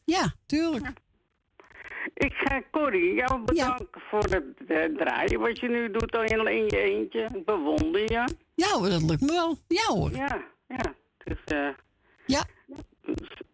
Ja, 0.06 0.34
tuurlijk. 0.46 0.88
Ik 2.14 2.34
ga 2.34 2.62
Corrie 2.72 3.14
jou 3.14 3.42
bedanken 3.44 4.02
voor 4.10 4.24
het 4.24 4.46
eh, 4.68 4.84
draaien 4.98 5.40
wat 5.40 5.60
je 5.60 5.70
nu 5.70 5.92
doet 5.92 6.16
al 6.16 6.24
in, 6.24 6.64
je 6.66 6.78
eentje. 6.78 7.30
Ik 7.34 7.46
bewonder 7.46 8.02
je. 8.02 8.28
Ja 8.56 8.68
hoor, 8.70 8.90
dat 8.90 9.02
lukt 9.02 9.22
me 9.22 9.32
wel. 9.32 9.58
Ja 9.68 9.86
hoor. 9.86 10.12
Ja, 10.12 10.42
ja. 10.68 10.94
Dus, 11.24 11.38
eh 11.46 11.68
Ja. 12.26 12.44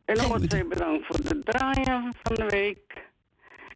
en 0.05 0.15
nog 0.17 0.33
eens 0.39 0.67
bedankt 0.67 1.05
voor 1.05 1.15
het 1.15 1.45
draaien 1.45 2.13
van 2.23 2.35
de 2.35 2.45
week. 2.45 3.03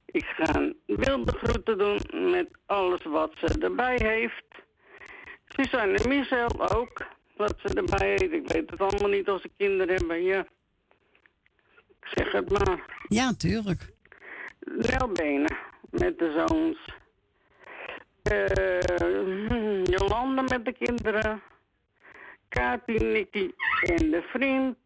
Ik 0.06 0.26
ga 0.26 0.72
wilde 0.86 1.32
groeten 1.32 1.78
doen 1.78 2.32
met 2.32 2.48
alles 2.66 3.04
wat 3.04 3.32
ze 3.38 3.56
erbij 3.60 4.00
heeft. 4.04 4.64
Suzanne 5.48 5.98
en 5.98 6.08
Michel 6.10 6.70
ook, 6.76 7.06
wat 7.36 7.56
ze 7.64 7.74
erbij 7.74 8.08
heeft. 8.08 8.32
Ik 8.34 8.48
weet 8.48 8.70
het 8.70 8.80
allemaal 8.82 9.10
niet 9.10 9.28
als 9.30 9.42
ze 9.42 9.50
kinderen 9.58 9.96
hebben, 9.96 10.24
ja. 10.24 10.40
Ik 12.02 12.08
zeg 12.16 12.32
het 12.32 12.50
maar. 12.52 13.04
Ja, 13.08 13.34
tuurlijk. 13.34 13.90
Nelbenen 14.60 15.58
met 15.90 16.18
de 16.18 16.46
zoons. 16.48 16.98
Eh, 18.22 19.84
Jolande 19.84 20.42
met 20.42 20.66
de 20.66 20.74
kinderen. 20.74 21.42
Kati, 22.50 22.94
Nicky 22.94 23.52
en 23.82 24.12
de 24.12 24.22
vriend. 24.22 24.78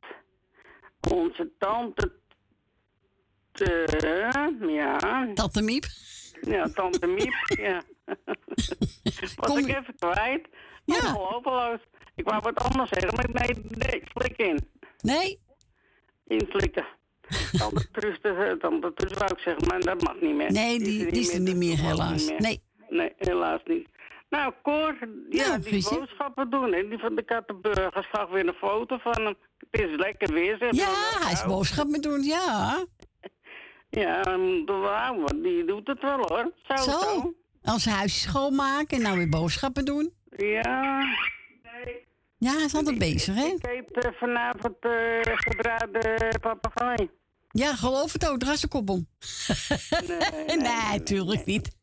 Onze 1.12 1.51
tante. 1.57 2.12
Te, 3.51 4.57
ja. 4.67 5.33
Tante 5.33 5.62
Miep. 5.62 5.86
Ja, 6.41 6.67
tante 6.73 7.07
Miep, 7.07 7.33
ja. 7.47 7.81
Was 9.36 9.57
ik 9.57 9.67
even 9.67 9.95
kwijt. 9.95 10.47
Ja. 10.86 11.15
Ongelooflijk. 11.15 11.83
Ik 12.15 12.25
wou 12.25 12.41
wat 12.41 12.63
anders 12.63 12.89
zeggen, 12.89 13.15
maar 13.15 13.29
nee, 13.45 13.65
nee, 13.69 14.03
slik 14.13 14.38
in. 14.38 14.59
Nee? 14.99 15.39
Inslikken. 16.27 16.86
Truus 17.91 19.13
wou 19.17 19.32
ik 19.32 19.39
zeggen, 19.39 19.67
maar 19.67 19.80
dat 19.80 20.02
mag 20.02 20.15
niet 20.22 20.36
meer. 20.36 20.52
Nee, 20.52 20.80
die, 20.80 21.12
die 21.12 21.22
is 21.22 21.34
er 21.34 21.39
niet 21.39 21.56
meer, 21.56 21.80
helaas. 21.80 22.22
niet 22.22 22.30
meer. 22.30 22.41
Nee. 22.41 22.62
Nee, 22.89 23.13
helaas 23.17 23.62
niet. 23.65 23.88
Nou, 24.30 24.54
Cor, 24.62 24.98
ja, 25.30 25.46
Ja, 25.46 25.58
die 25.58 25.89
boodschappen 25.89 26.50
doen, 26.50 26.74
hè, 26.74 26.88
die 26.88 26.98
van 26.98 27.15
de 27.15 27.24
Kattenburgers. 27.24 28.08
Zag 28.12 28.30
weer 28.30 28.48
een 28.48 28.54
foto 28.54 28.98
van 28.98 29.26
hem. 29.26 29.36
Het 29.69 29.82
is 29.82 29.96
lekker 29.98 30.34
weer, 30.34 30.58
zeg. 30.60 30.72
Ja, 30.76 30.93
hij 31.19 31.32
is 31.32 31.46
boodschappen 31.46 32.02
doen, 32.02 32.24
ja. 32.24 32.78
Ja, 33.89 34.22
de 34.22 35.39
die 35.41 35.65
doet 35.65 35.88
het 35.88 36.02
wel, 36.02 36.17
hoor. 36.17 36.52
Zo, 36.63 36.76
zo. 36.76 37.00
Zo. 37.00 37.34
Als 37.63 37.86
huisje 37.86 38.19
schoonmaken 38.19 38.98
en 38.98 39.04
nou 39.04 39.17
weer 39.17 39.30
boodschappen 39.30 39.86
doen. 39.86 40.13
Ja. 40.38 41.02
Ja, 42.38 42.52
hij 42.52 42.63
is 42.65 42.76
altijd 42.76 42.98
bezig, 42.98 43.36
hè? 43.36 43.46
Ik 43.46 43.67
eet 43.67 44.06
eh, 44.06 44.12
vanavond 44.13 44.76
eh 44.80 45.19
gebraden 45.24 46.39
papegaai. 46.41 47.10
Ja, 47.53 47.75
geloof 47.75 48.13
het 48.13 48.29
ook, 48.29 48.39
drassenkop 48.39 48.89
om. 48.89 49.07
Nee, 50.47 50.57
nee, 50.57 51.03
tuurlijk 51.03 51.45
niet. 51.45 51.75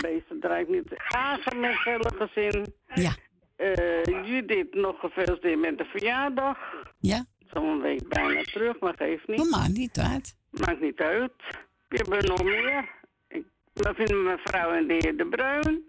Beesten 0.00 0.40
draait 0.40 0.68
niet. 0.68 0.94
Agen 1.08 1.60
met 1.60 1.82
hele 1.84 2.10
gezin. 2.16 2.74
Ja. 2.94 3.14
Eh, 3.56 4.04
Judith 4.04 4.74
nog 4.74 5.00
gefeliciteerd 5.00 5.60
met 5.60 5.78
de 5.78 5.84
verjaardag. 5.84 6.58
Ja. 6.98 7.24
Zo'n 7.52 7.80
week 7.80 8.08
bijna 8.08 8.42
terug, 8.42 8.80
maar 8.80 8.94
geeft 8.96 9.26
niet. 9.28 9.36
Dat 9.38 9.48
maakt 9.50 9.72
niet 9.72 9.98
uit. 9.98 10.36
Maakt 10.50 10.80
niet 10.80 10.98
uit. 11.00 11.32
We 11.88 11.96
hebben 11.96 12.18
er 12.18 12.28
nog 12.28 12.42
meer. 12.42 12.88
Ik, 13.28 13.44
we 13.72 13.92
vinden 13.94 14.22
mevrouw 14.22 14.72
en 14.72 14.86
de 14.86 14.94
heer 14.98 15.16
De 15.16 15.26
Bruin. 15.26 15.82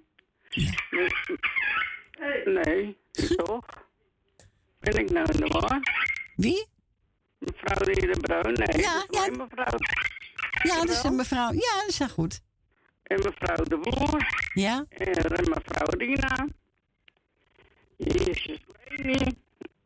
Dus- 0.50 1.30
nee, 2.46 2.98
toch? 3.36 3.66
Ben 4.80 4.98
ik 4.98 5.12
nou 5.12 5.32
in 5.32 5.40
de 5.40 5.48
war? 5.48 5.80
Wie? 6.36 6.66
Mevrouw 7.40 7.78
de? 7.86 8.64
Nee, 8.66 8.82
Ja, 8.82 9.06
dat 9.08 9.16
is 9.16 9.20
mijn 9.20 9.38
mevrouw. 9.38 9.78
Ja, 10.64 10.80
dat 10.80 10.90
is 10.90 11.04
een 11.04 11.16
mevrouw. 11.16 11.52
Ja, 11.52 11.76
dat 11.80 11.88
is 11.88 11.98
wel 11.98 12.10
goed. 12.10 12.42
En 13.04 13.20
mevrouw 13.24 13.64
De 13.64 13.78
Boer. 13.78 14.50
Ja. 14.54 14.86
En 14.90 15.50
mevrouw 15.50 15.88
Rina. 15.98 16.48
Jezus, 17.98 18.58
Leni. 18.88 19.38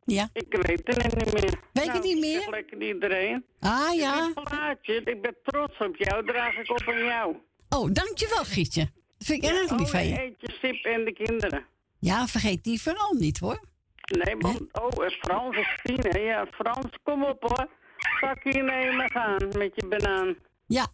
Ja. 0.05 0.29
Ik 0.33 0.45
weet 0.61 0.81
het 0.87 1.15
niet 1.15 1.33
meer. 1.33 1.59
Weet 1.73 1.85
je 1.85 1.91
Nou, 1.91 1.99
niet 2.01 2.19
meer? 2.19 2.49
lekker 2.49 2.81
iedereen. 2.81 3.45
Ah, 3.59 3.93
ja. 3.95 4.31
Plaatje, 4.33 4.93
ik 5.03 5.21
ben 5.21 5.35
trots 5.43 5.77
op 5.77 5.95
jou, 5.95 6.25
draag 6.25 6.53
ik 6.57 6.69
op 6.69 6.83
aan 6.87 7.03
jou. 7.03 7.35
Oh, 7.69 7.89
dankjewel, 7.93 8.43
Gietje. 8.43 8.89
Dat 9.17 9.27
vind 9.27 9.43
ik 9.43 9.49
erg 9.49 9.71
lief 9.79 9.89
van 9.89 10.07
je. 10.07 10.21
Eet 10.23 10.35
je 10.39 10.57
sip 10.61 10.85
en 10.85 11.05
de 11.05 11.13
kinderen. 11.13 11.65
Ja, 11.99 12.27
vergeet 12.27 12.63
die 12.63 12.81
vooral 12.81 13.13
niet, 13.13 13.39
hoor. 13.39 13.61
Nee, 14.11 14.35
want, 14.37 14.61
oh, 14.71 15.09
Frans 15.19 15.57
is 15.57 15.79
tien. 15.83 16.21
Ja, 16.21 16.45
Frans, 16.51 16.89
kom 17.03 17.23
op 17.23 17.41
hoor. 17.41 17.67
Zakje 18.19 18.61
nemen 18.61 19.11
gaan 19.11 19.47
met 19.57 19.71
je 19.75 19.85
banaan. 19.87 20.35
Ja. 20.67 20.87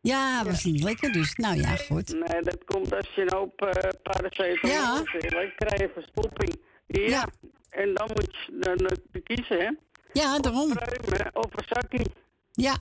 Ja, 0.00 0.44
we 0.44 0.54
zien 0.54 0.82
lekker 0.82 1.12
dus. 1.12 1.34
Nou 1.34 1.56
ja, 1.56 1.76
goed. 1.76 2.12
Nee, 2.12 2.42
dat 2.42 2.64
komt 2.64 2.94
als 2.94 3.08
je 3.14 3.22
een 3.22 3.32
hoop 3.34 3.62
uh, 3.62 3.68
paracetamol 4.02 4.76
Ja. 4.76 4.94
Dan 4.94 5.52
krijg 5.56 5.80
je 5.80 5.90
verstopping. 5.94 6.60
Ja. 6.86 7.28
En 7.70 7.94
dan 7.94 8.10
moet 8.14 8.36
je 8.36 8.58
dan, 8.60 8.76
dan 8.76 9.22
kiezen, 9.22 9.58
hè. 9.58 9.70
Ja, 10.12 10.38
daarom. 10.38 10.74
Pruimen 10.74 11.30
of 11.32 11.50
een 11.52 11.64
zakje. 11.68 12.06
Ja. 12.52 12.76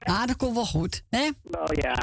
Ah, 0.00 0.26
dat 0.26 0.36
komt 0.36 0.54
wel 0.54 0.64
goed, 0.64 1.02
hè? 1.10 1.30
Wel 1.42 1.74
ja. 1.74 1.94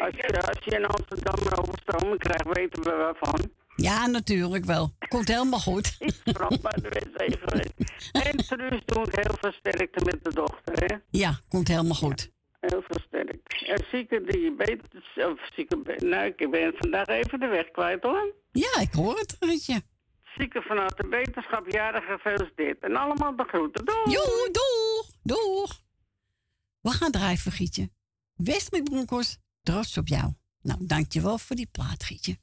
Als 0.00 0.14
je, 0.14 0.42
als 0.46 0.64
je 0.64 0.70
in 0.70 0.86
Amsterdam 0.86 1.34
overstromen 1.58 2.18
krijgt, 2.18 2.46
weten 2.52 2.82
we 2.82 2.90
waarvan. 2.90 3.50
Ja, 3.76 4.06
natuurlijk 4.06 4.64
wel. 4.64 4.94
Komt 5.08 5.28
helemaal 5.28 5.60
goed. 5.60 5.96
Frans 6.24 6.60
bij 6.60 6.78
de 6.82 6.88
wc 6.88 7.38
geweest. 7.40 7.74
En 8.12 8.36
Truus 8.36 8.82
doe 8.84 9.06
ik 9.06 9.14
heel 9.14 9.36
veel 9.40 9.52
sterkte 9.52 10.04
met 10.04 10.24
de 10.24 10.32
dochter, 10.34 10.84
hè. 10.84 10.96
Ja, 11.10 11.40
komt 11.48 11.68
helemaal 11.68 11.94
goed. 11.94 12.30
Heel 12.60 12.82
veel 12.88 13.00
sterk. 13.06 13.64
En 13.66 13.84
zieke 13.90 14.24
diabetes, 14.24 15.02
of 15.14 15.40
zieke, 15.54 15.96
nou, 15.98 16.26
ik 16.36 16.50
ben 16.50 16.72
vandaag 16.78 17.06
even 17.06 17.40
de 17.40 17.46
weg 17.46 17.70
kwijt 17.70 18.02
hoor. 18.02 18.34
Ja, 18.52 18.80
ik 18.80 18.92
hoor 18.92 19.18
het, 19.18 19.36
Rietje. 19.40 19.82
Zieke 20.36 20.62
vanuit 20.62 20.96
de 20.96 21.08
wetenschap, 21.08 21.70
jaren 21.70 22.02
gefeliciteerd. 22.02 22.82
En 22.82 22.96
allemaal 22.96 23.36
de 23.36 23.44
groeten. 23.44 23.84
Doei! 23.84 24.10
Joe, 24.10 24.48
doeg, 24.52 25.16
doeg. 25.22 25.80
We 26.80 26.90
gaan 26.90 27.10
draaien, 27.10 27.38
Gietje. 27.38 27.90
Westelijk 28.34 28.84
Broncos, 28.84 29.38
trots 29.62 29.98
op 29.98 30.08
jou. 30.08 30.32
Nou, 30.62 30.86
dankjewel 30.86 31.38
voor 31.38 31.56
die 31.56 31.68
plaat, 31.72 32.04
Gietje. 32.04 32.38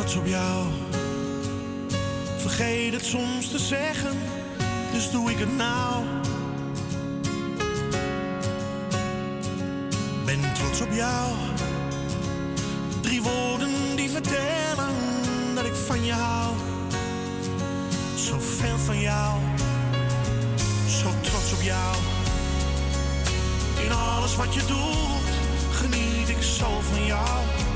Trots 0.00 0.16
op 0.16 0.26
jou, 0.26 0.66
Vergeet 2.36 2.92
het 2.92 3.04
soms 3.04 3.50
te 3.50 3.58
zeggen, 3.58 4.18
dus 4.92 5.10
doe 5.10 5.30
ik 5.30 5.38
het 5.38 5.56
nou. 5.56 6.04
Ben 10.24 10.52
trots 10.54 10.80
op 10.80 10.92
jou. 10.92 11.30
Drie 13.00 13.22
woorden 13.22 13.96
die 13.96 14.10
vertellen 14.10 14.94
dat 15.54 15.64
ik 15.64 15.74
van 15.74 16.04
je 16.04 16.12
hou. 16.12 16.54
Zoveel 18.14 18.78
van 18.78 19.00
jou. 19.00 19.40
Zo 20.88 21.10
trots 21.20 21.52
op 21.52 21.62
jou. 21.62 21.96
In 23.84 23.92
alles 23.92 24.36
wat 24.36 24.54
je 24.54 24.60
doet, 24.66 25.30
geniet 25.70 26.28
ik 26.28 26.42
zo 26.42 26.80
van 26.80 27.04
jou. 27.04 27.69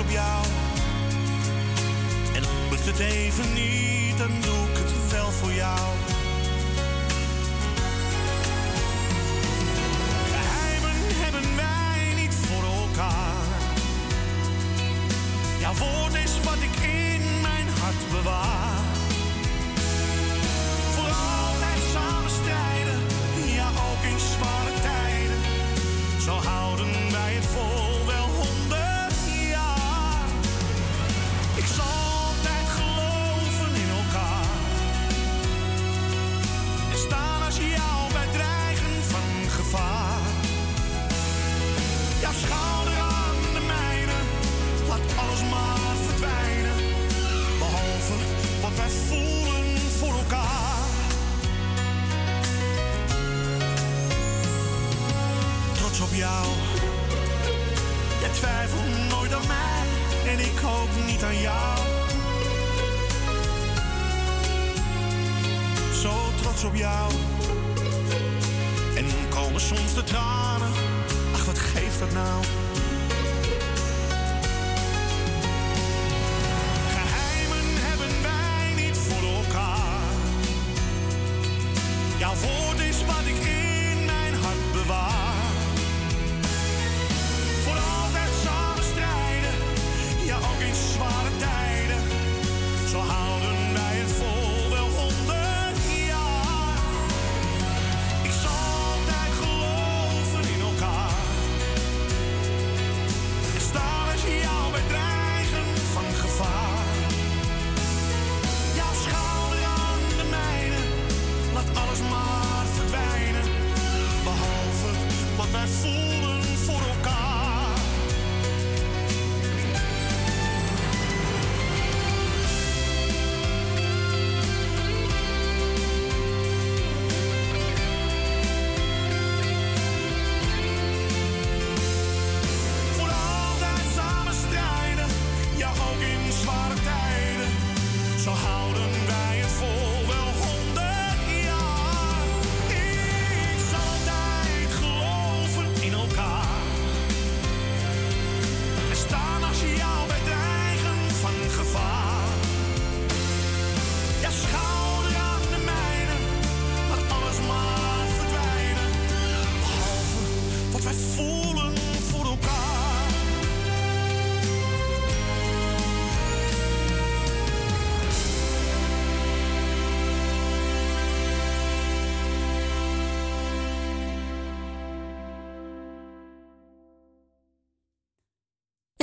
Op 0.00 0.10
jou. 0.10 0.44
En 2.34 2.42
lukt 2.70 2.86
het 2.86 2.98
even 2.98 3.52
niet, 3.54 4.18
dan 4.18 4.30
doe 4.40 4.70
ik 4.70 4.76
het 4.76 5.10
wel 5.12 5.30
voor 5.30 5.52
jou. 5.52 6.13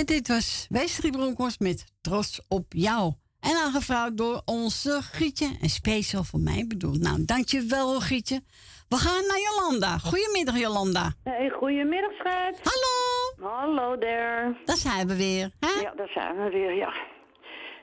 En 0.02 0.08
dit 0.08 0.28
was 0.28 0.68
Wesley 0.70 1.12
Bronkhorst 1.12 1.60
met 1.60 1.94
Trots 2.02 2.46
op 2.48 2.66
jou. 2.70 3.14
En 3.40 3.56
aangevraagd 3.66 4.18
door 4.18 4.42
onze 4.46 5.02
Grietje. 5.02 5.58
En 5.62 5.70
speciaal 5.70 6.24
voor 6.24 6.40
mij 6.40 6.66
bedoeld. 6.68 7.00
Nou, 7.02 7.26
dankjewel 7.26 8.00
Grietje. 8.00 8.42
We 8.90 8.96
gaan 8.96 9.24
naar 9.28 9.40
Jolanda. 9.48 9.98
Goedemiddag 9.98 10.58
Jolanda. 10.60 11.12
Hey, 11.24 11.50
goedemiddag, 11.50 12.12
schat. 12.12 12.56
Hallo. 12.72 13.50
Hallo 13.52 13.98
there. 13.98 14.58
Daar 14.66 14.76
zijn 14.76 15.08
we 15.08 15.16
weer. 15.16 15.52
Hè? 15.60 15.82
Ja, 15.82 15.94
daar 15.96 16.12
zijn 16.14 16.44
we 16.44 16.50
weer, 16.50 16.74
ja. 16.74 16.94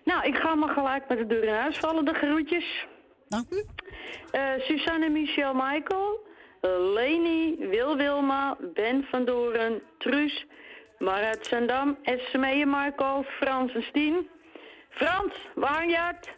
Nou, 0.04 0.26
ik 0.26 0.34
ga 0.34 0.54
maar 0.54 0.74
gelijk 0.74 1.08
met 1.08 1.18
de 1.18 1.26
deur 1.26 1.44
in 1.44 1.54
huis 1.54 1.78
vallen, 1.78 2.04
de 2.04 2.14
groetjes. 2.14 2.86
Dank 3.28 3.50
u. 3.50 3.64
Eh, 4.30 4.42
Suzanne 4.58 5.08
Michel 5.08 5.54
Michael, 5.54 6.20
eh, 6.60 6.70
Leni, 6.94 7.56
Wil 7.58 7.96
Wilma, 7.96 8.56
Ben 8.74 9.06
van 9.10 9.24
Doren, 9.24 9.82
Truus, 9.98 10.46
Marat 10.98 11.46
Zandam, 11.46 11.98
Esmee 12.02 12.66
Marco, 12.66 13.24
Frans 13.40 13.74
en 13.74 13.82
Stien. 13.82 14.28
Frans, 14.90 15.32
Waarjaard, 15.54 16.28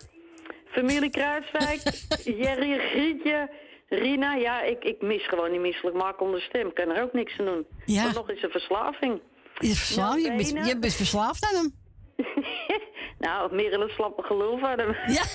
familie 0.66 1.11
Kruiswijk, 1.11 1.80
Jerry 2.42 2.78
Grietje, 2.78 3.50
Rina. 3.88 4.34
Ja, 4.34 4.62
ik, 4.62 4.84
ik 4.84 5.02
mis 5.02 5.26
gewoon 5.26 5.50
die 5.50 5.61
misselijk 5.61 5.96
maken 5.96 6.26
onder 6.26 6.40
stem. 6.40 6.72
Kan 6.72 6.88
er 6.88 7.02
ook 7.02 7.12
niks 7.12 7.38
aan 7.38 7.44
doen. 7.44 7.66
Ja. 7.84 8.12
Nog 8.12 8.30
is 8.30 8.42
een 8.42 8.50
verslaving. 8.50 9.20
Je, 9.58 9.74
verslaafd, 9.74 10.22
je, 10.22 10.28
bent, 10.28 10.66
je 10.66 10.78
bent 10.78 10.94
verslaafd 10.94 11.44
aan 11.44 11.54
hem. 11.54 11.78
Nou, 13.20 13.54
meer 13.54 13.80
een 13.80 13.88
slappe 13.88 14.22
gelul 14.22 14.58
van 14.58 14.78
hem. 14.78 14.96
Ja. 15.06 15.22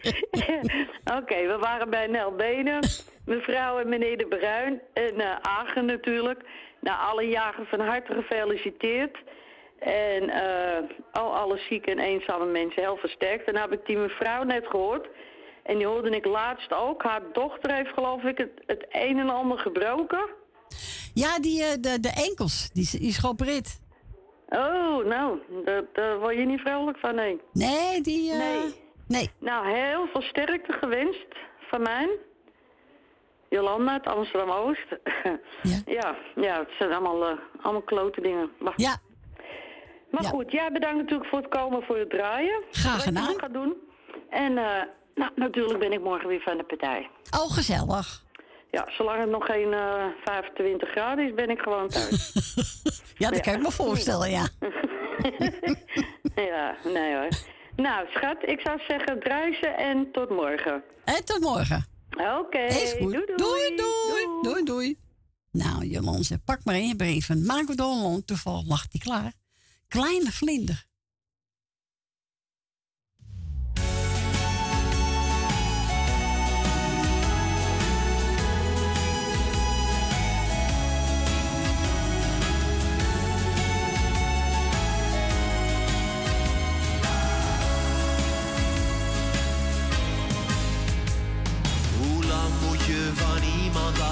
Oké, 1.18 1.46
we 1.46 1.56
waren 1.60 1.90
bij 1.90 2.06
Nel 2.06 2.32
Benen, 2.32 2.80
mevrouw 3.24 3.78
en 3.78 3.88
meneer 3.88 4.18
De 4.18 4.26
Bruin 4.26 4.80
en 4.92 5.20
eh 5.20 5.36
Agen 5.42 5.84
natuurlijk. 5.84 6.42
Nou, 6.80 6.98
alle 7.10 7.28
jagen 7.28 7.66
van 7.66 7.80
harte 7.80 8.12
gefeliciteerd. 8.14 9.18
En 9.78 10.28
eh 10.30 10.78
al 11.12 11.36
alle 11.36 11.58
zieke 11.68 11.90
en 11.90 11.98
eenzame 11.98 12.44
mensen 12.44 12.82
heel 12.82 12.96
versterkt. 12.96 13.46
En 13.46 13.52
dan 13.52 13.62
heb 13.62 13.72
ik 13.72 13.86
die 13.86 13.96
mevrouw 13.96 14.42
net 14.42 14.66
gehoord. 14.66 15.08
En 15.62 15.76
die 15.78 15.86
hoorde 15.86 16.10
ik 16.10 16.24
laatst 16.24 16.72
ook. 16.72 17.02
Haar 17.02 17.22
dochter 17.32 17.74
heeft 17.74 17.92
geloof 17.92 18.22
ik 18.22 18.38
het, 18.38 18.50
het 18.66 18.86
een 18.90 19.18
en 19.18 19.30
ander 19.30 19.58
gebroken. 19.58 20.28
Ja, 21.14 21.38
die, 21.38 21.62
eh, 21.64 21.70
de, 21.80 22.00
de 22.00 22.12
enkels. 22.28 22.70
Die, 22.72 22.82
is- 22.82 22.90
die 22.90 23.08
is 23.08 23.18
geopereerd. 23.18 23.78
Oh, 24.48 25.04
nou, 25.04 25.38
daar 25.64 25.82
daar 25.92 26.18
word 26.18 26.34
je 26.34 26.44
niet 26.44 26.60
vrolijk 26.60 26.98
van, 26.98 27.14
nee. 27.14 27.40
Nee, 27.52 28.00
die... 28.00 28.32
Nee. 28.34 28.88
Nee. 29.16 29.30
Nou, 29.38 29.66
heel 29.72 30.06
veel 30.12 30.22
sterkte 30.22 30.72
gewenst 30.72 31.26
van 31.60 31.82
mij. 31.82 32.08
Jolanda 33.48 33.92
uit 33.92 34.06
Amsterdam-Oost. 34.06 34.86
Ja. 35.62 35.78
ja, 35.86 36.16
ja, 36.34 36.58
het 36.58 36.70
zijn 36.78 36.92
allemaal, 36.92 37.26
eh, 37.28 37.36
allemaal 37.62 37.82
klote 37.82 38.20
dingen. 38.20 38.50
Maar, 38.58 38.72
Ja, 38.76 38.96
maar 40.10 40.22
ja. 40.22 40.28
goed, 40.28 40.52
jij 40.52 40.72
bedankt 40.72 40.96
natuurlijk 40.96 41.28
voor 41.28 41.38
het 41.38 41.48
komen, 41.48 41.82
voor 41.82 41.96
het 41.98 42.10
draaien. 42.10 42.62
Graag 42.70 42.92
Wat 42.94 43.04
je 43.04 43.08
gedaan. 43.08 43.38
gaat 43.38 43.52
doen. 43.52 43.76
En 44.30 44.58
eh, 44.58 44.82
nou, 45.14 45.30
natuurlijk 45.34 45.78
ben 45.78 45.92
ik 45.92 46.00
morgen 46.00 46.28
weer 46.28 46.40
van 46.40 46.56
de 46.56 46.64
partij. 46.64 47.10
oh 47.40 47.52
gezellig. 47.52 48.22
Ja, 48.70 48.84
zolang 48.90 49.20
het 49.20 49.30
nog 49.30 49.46
geen 49.46 49.72
eh 49.72 50.04
25 50.24 50.88
graden 50.90 51.24
is, 51.26 51.34
ben 51.34 51.50
ik 51.50 51.60
gewoon 51.60 51.88
thuis. 51.88 52.32
Ja, 53.18 53.30
dat 53.30 53.40
kan 53.40 53.54
ik 53.54 53.60
me 53.62 53.70
voorstellen, 53.70 54.30
ja. 54.30 54.46
ja, 56.50 56.74
nee 56.84 57.14
hoor. 57.16 57.28
Nou, 57.80 58.06
schat, 58.10 58.36
ik 58.42 58.60
zou 58.60 58.78
zeggen 58.88 59.20
druisen 59.20 59.76
en 59.76 60.12
tot 60.12 60.30
morgen. 60.30 60.82
En 61.04 61.24
tot 61.24 61.40
morgen. 61.40 61.86
Oké, 62.10 62.72
goed. 62.72 62.98
doei, 62.98 63.24
doei. 63.26 63.36
doei, 63.36 63.76
doei, 63.76 64.42
doei, 64.42 64.64
doei. 64.64 64.98
Nou, 65.50 65.86
Jolande, 65.86 66.38
pak 66.44 66.64
maar 66.64 66.74
in 66.74 66.96
brief 66.96 67.26
van 67.26 67.44
Marco 67.44 67.74
Dolon. 67.74 68.24
Toevallig 68.24 68.68
lag 68.68 68.88
die 68.88 69.00
klaar. 69.00 69.32
Kleine 69.88 70.30
vlinder. 70.30 70.84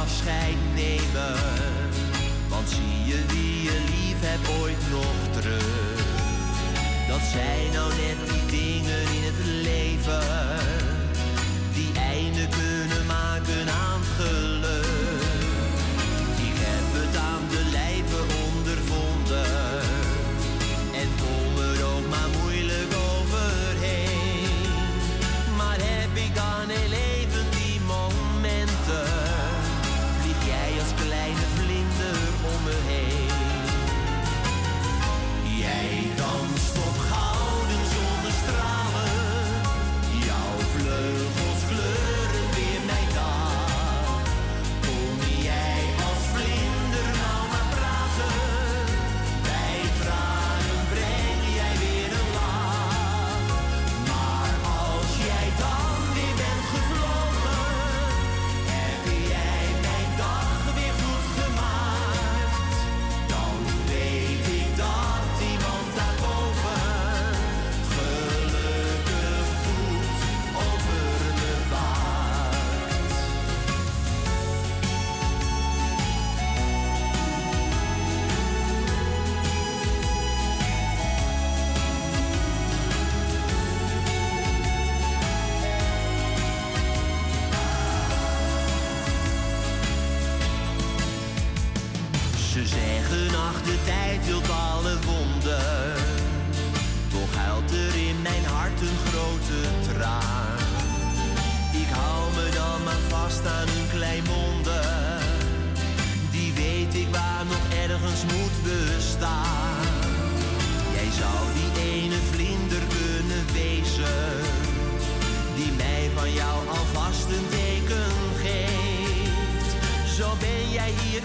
Afscheid 0.09 0.57
nemen? 0.75 1.58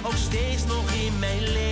Ook 0.02 0.16
steeds 0.16 0.66
nog 0.66 0.92
in 0.92 1.20
mijn 1.20 1.42
leven. 1.42 1.63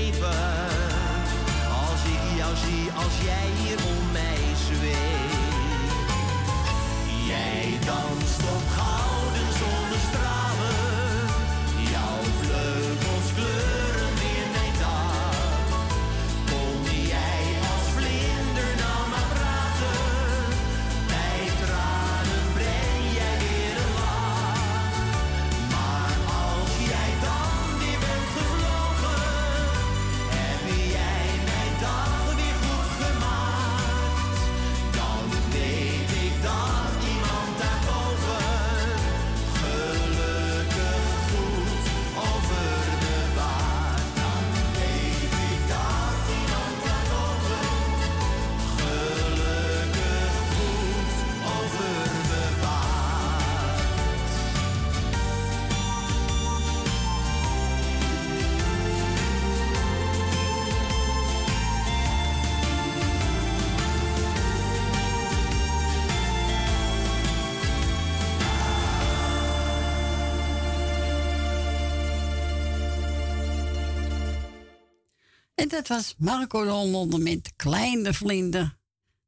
Was 75.92 76.16
Marco 76.18 76.66
Londen 76.66 77.24
met 77.24 77.54
Kleine 77.56 78.14
Vlinder. 78.14 78.78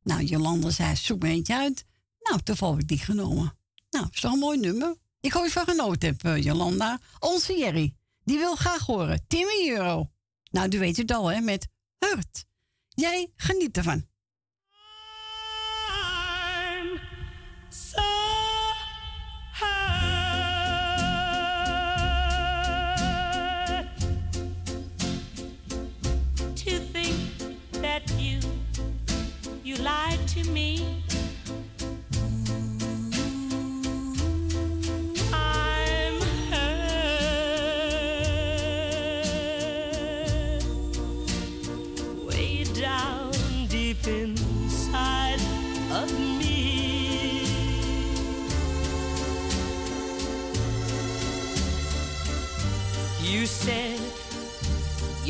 Nou, 0.03 0.23
Jolanda 0.23 0.69
zei, 0.69 0.95
zoek 0.95 1.21
me 1.21 1.29
eentje 1.29 1.55
uit. 1.55 1.85
Nou, 2.19 2.41
toevallig 2.41 2.73
heb 2.73 2.83
ik 2.83 2.89
die 2.89 3.05
genomen. 3.05 3.57
Nou, 3.89 4.07
is 4.11 4.19
toch 4.19 4.33
een 4.33 4.39
mooi 4.39 4.59
nummer? 4.59 4.95
Ik 5.19 5.31
hoop 5.31 5.43
je 5.43 5.51
van 5.51 5.65
genoten 5.65 6.09
hebt, 6.09 6.23
eh, 6.23 6.43
Jolanda. 6.43 6.99
Onze 7.19 7.57
Jerry, 7.57 7.95
die 8.23 8.37
wil 8.37 8.55
graag 8.55 8.85
horen. 8.85 9.25
Timmy 9.27 9.69
Euro. 9.69 10.09
Nou, 10.51 10.75
u 10.75 10.79
weet 10.79 10.97
het 10.97 11.11
al, 11.11 11.27
hè, 11.27 11.41
met 11.41 11.67
Hurt. 11.99 12.45
Jij 12.89 13.31
geniet 13.35 13.77
ervan. 13.77 14.05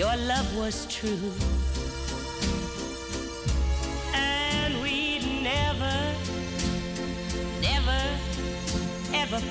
Our 0.04 0.18
love 0.18 0.58
was 0.58 0.86
true. 0.88 1.32
And 4.14 4.82
we'd 4.82 5.26
never, 5.42 5.96
never, 7.62 8.02
ever 9.14 9.42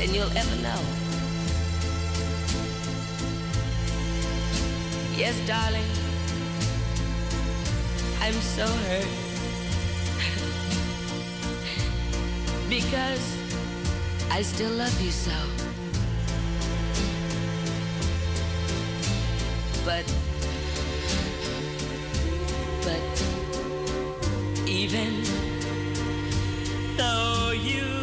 than 0.00 0.14
you'll 0.14 0.34
ever 0.34 0.56
know. 0.62 0.80
Yes, 5.14 5.36
darling. 5.46 5.84
I'm 8.22 8.32
so 8.56 8.66
hurt. 8.88 9.12
because 12.70 13.36
I 14.30 14.40
still 14.40 14.70
love 14.70 14.98
you 15.02 15.10
so. 15.10 15.36
But, 19.84 20.06
but, 22.84 23.04
even 24.66 25.24
though 26.96 27.50
you 27.52 28.00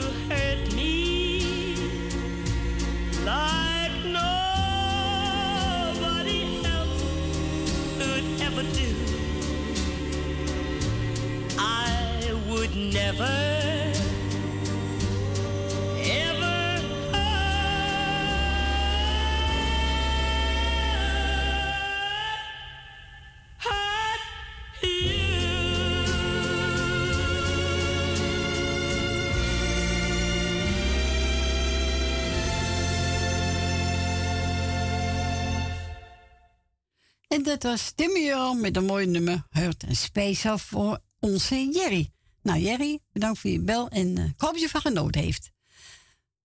En 37.28 37.44
dat 37.44 37.64
was 37.64 37.92
Timmy 37.96 38.54
met 38.62 38.76
een 38.76 38.86
mooi 38.86 39.06
nummer. 39.06 39.44
Hurt 39.50 39.84
en 39.84 39.96
speciaal 39.96 40.58
voor 40.58 41.00
onze 41.20 41.70
Jerry. 41.72 42.12
Nou 42.48 42.60
Jerry, 42.60 43.00
bedankt 43.12 43.40
voor 43.40 43.50
je 43.50 43.60
bel 43.60 43.90
en 43.90 44.18
eh, 44.18 44.26
ik 44.26 44.42
hoop 44.42 44.52
dat 44.52 44.62
je 44.62 44.70
van 44.70 44.82
genoten 44.82 45.22
heeft. 45.22 45.52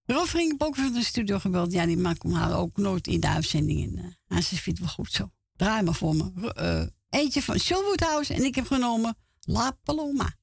Rolf 0.05 0.33
Rink 0.33 0.63
ook 0.63 0.77
van 0.77 0.93
de 0.93 1.05
studio 1.05 1.39
gebeld. 1.39 1.73
Ja, 1.73 1.87
die 1.87 1.97
maakt 1.97 2.23
hem 2.23 2.33
haar 2.33 2.59
ook 2.59 2.77
nooit 2.77 3.07
in 3.07 3.21
de 3.21 3.29
uitzending. 3.29 3.99
En 3.99 4.17
uh, 4.29 4.39
ze 4.39 4.73
wel 4.75 4.89
goed 4.89 5.13
zo. 5.13 5.31
Draai 5.57 5.83
maar 5.83 5.95
voor 5.95 6.17
me. 6.17 6.53
Eh, 6.55 6.87
eentje 7.21 7.43
van 7.43 7.59
Sherwood 7.59 8.01
House 8.01 8.35
en 8.35 8.45
ik 8.45 8.55
heb 8.55 8.67
genomen 8.67 9.17
La 9.41 9.79
Paloma. 9.83 10.35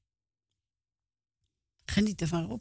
Geniet 1.84 2.20
ervan, 2.20 2.46
Rob. 2.46 2.60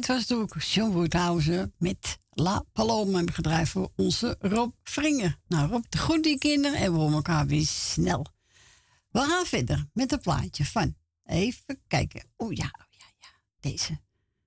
dit 0.00 0.08
was 0.08 0.26
natuurlijk 0.26 0.62
John 0.62 0.90
Woodhousen 0.90 1.74
met 1.78 2.18
La 2.30 2.64
Paloma. 2.72 3.18
En 3.18 3.32
gedraaid 3.32 3.68
voor 3.68 3.92
onze 3.96 4.36
Rob 4.38 4.72
Vringen. 4.82 5.40
Nou, 5.48 5.70
Rob, 5.70 5.84
de 5.88 5.98
groet 5.98 6.22
die 6.22 6.38
kinderen 6.38 6.78
en 6.78 6.92
we 6.92 6.98
horen 6.98 7.14
elkaar 7.14 7.46
weer 7.46 7.66
snel. 7.66 8.26
We 9.10 9.20
gaan 9.20 9.46
verder 9.46 9.88
met 9.92 10.12
een 10.12 10.20
plaatje 10.20 10.64
van. 10.64 10.96
Even 11.24 11.82
kijken. 11.86 12.22
Oh 12.36 12.52
ja, 12.52 12.64
oh 12.64 12.86
ja, 12.90 13.06
ja. 13.18 13.28
Deze. 13.60 14.00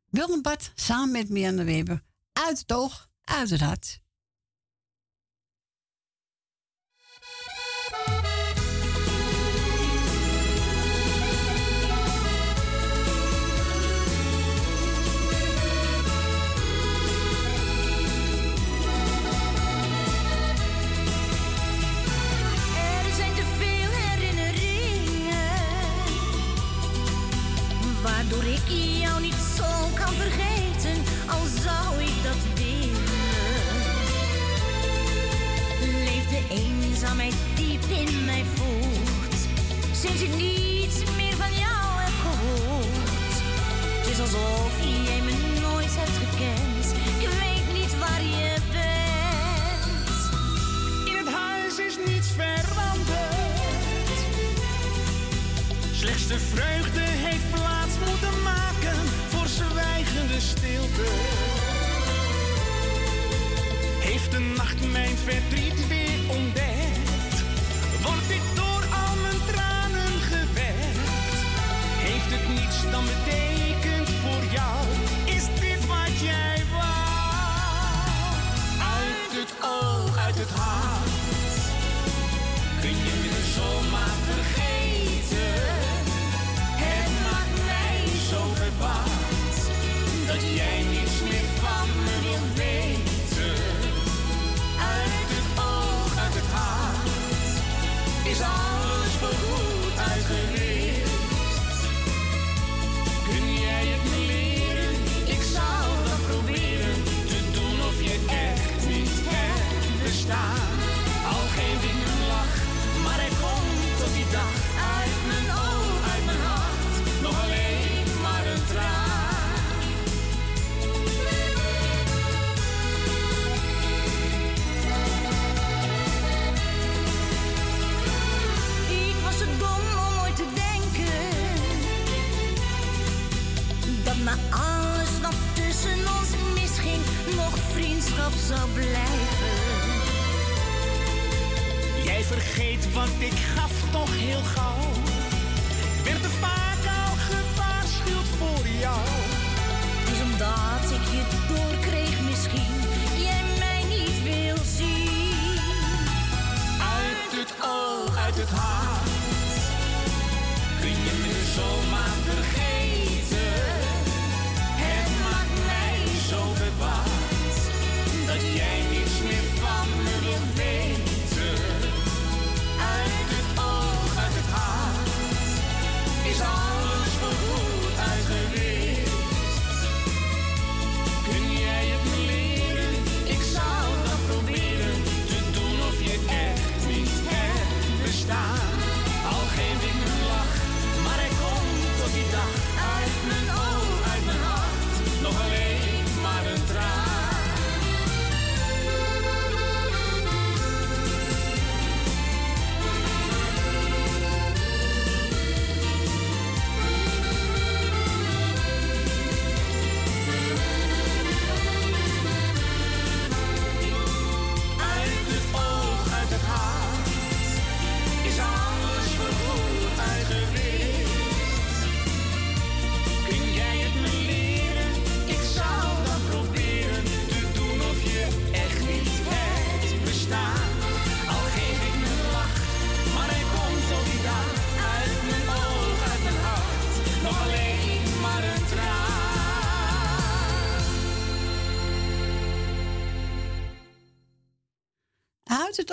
Willem 0.09 0.41
samen 0.75 1.11
met 1.11 1.29
Miranda 1.29 1.63
Weber. 1.63 2.03
Uit 2.33 2.59
het 2.59 2.73
oog, 2.73 3.09
uit 3.23 3.49
het 3.49 3.61
hart. 3.61 4.01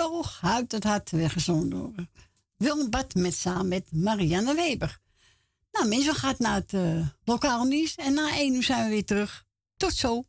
oog 0.01 0.39
uit 0.41 0.71
het 0.71 0.83
hart 0.83 1.11
weggezongen 1.11 1.69
door 1.69 1.93
bad 2.89 3.13
met, 3.13 3.35
samen 3.35 3.67
met 3.67 3.91
Marianne 3.91 4.55
Weber. 4.55 4.99
Nou 5.71 5.87
mensen, 5.87 6.13
we 6.13 6.19
gaan 6.19 6.35
naar 6.37 6.55
het 6.55 6.73
uh, 6.73 7.07
lokaal 7.23 7.63
nieuws 7.63 7.95
en 7.95 8.13
na 8.13 8.35
één 8.35 8.55
uur 8.55 8.63
zijn 8.63 8.83
we 8.83 8.89
weer 8.89 9.05
terug. 9.05 9.45
Tot 9.77 9.93
zo! 9.93 10.25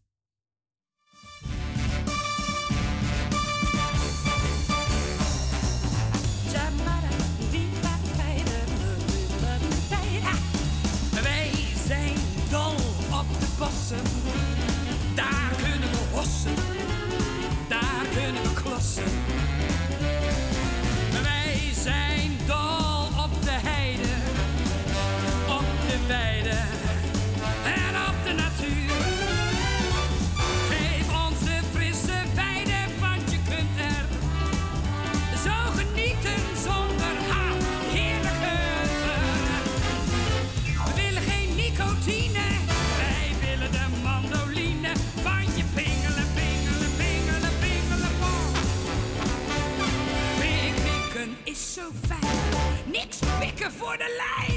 Pikken 53.42 53.72
voor 53.72 53.96
de 53.98 54.22
lijn! 54.38 54.51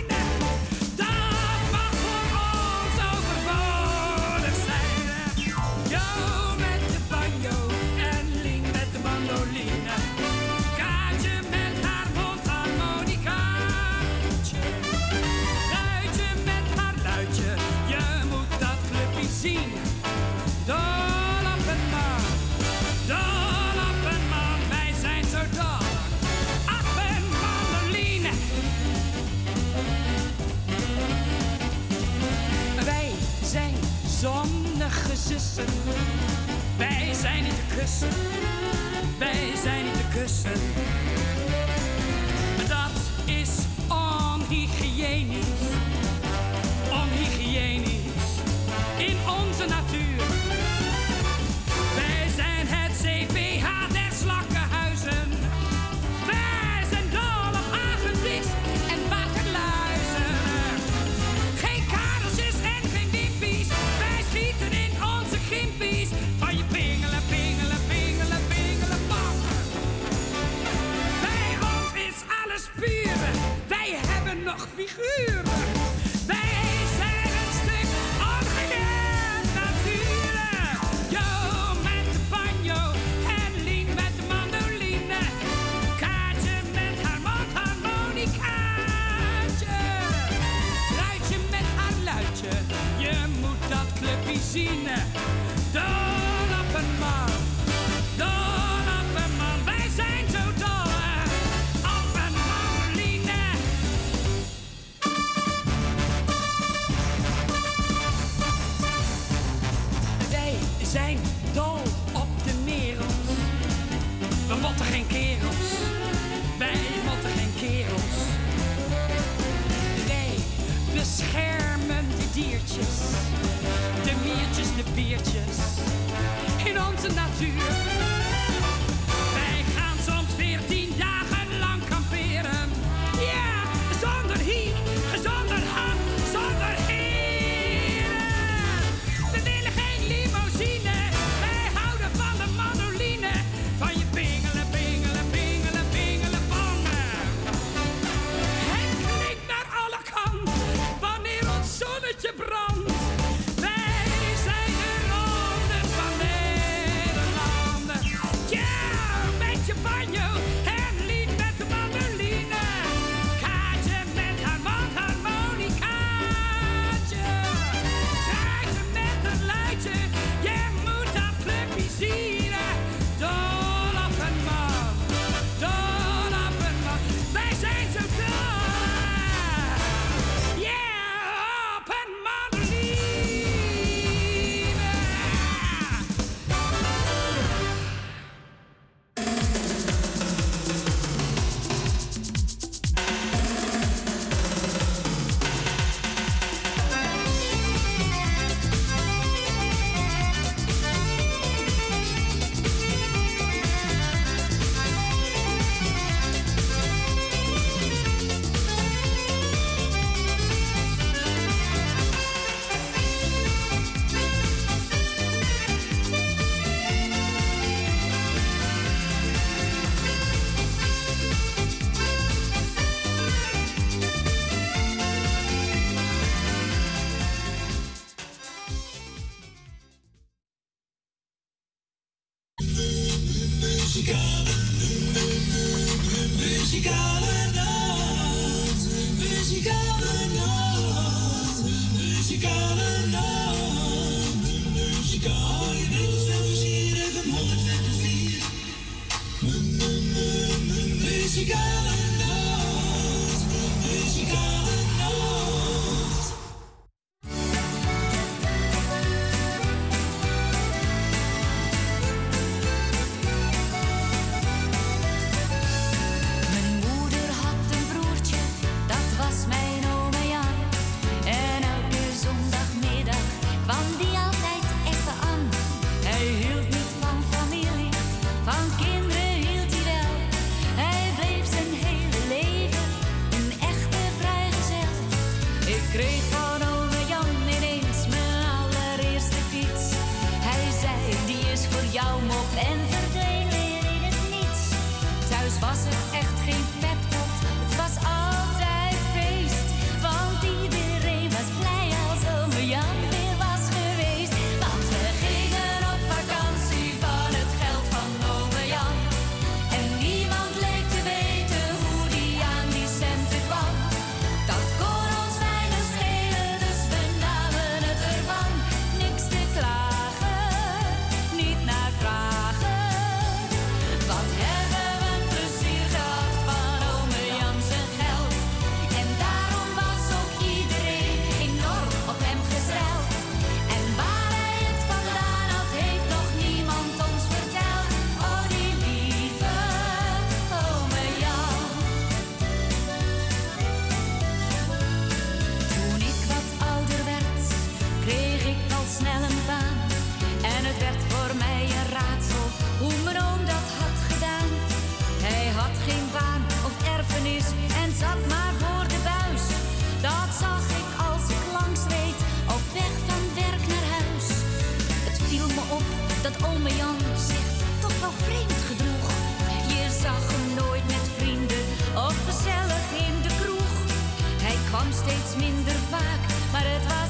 steeds 375.06 375.36
minder 375.36 375.74
vaak, 375.89 376.51
maar 376.51 376.64
het 376.66 376.88
was. 376.88 377.05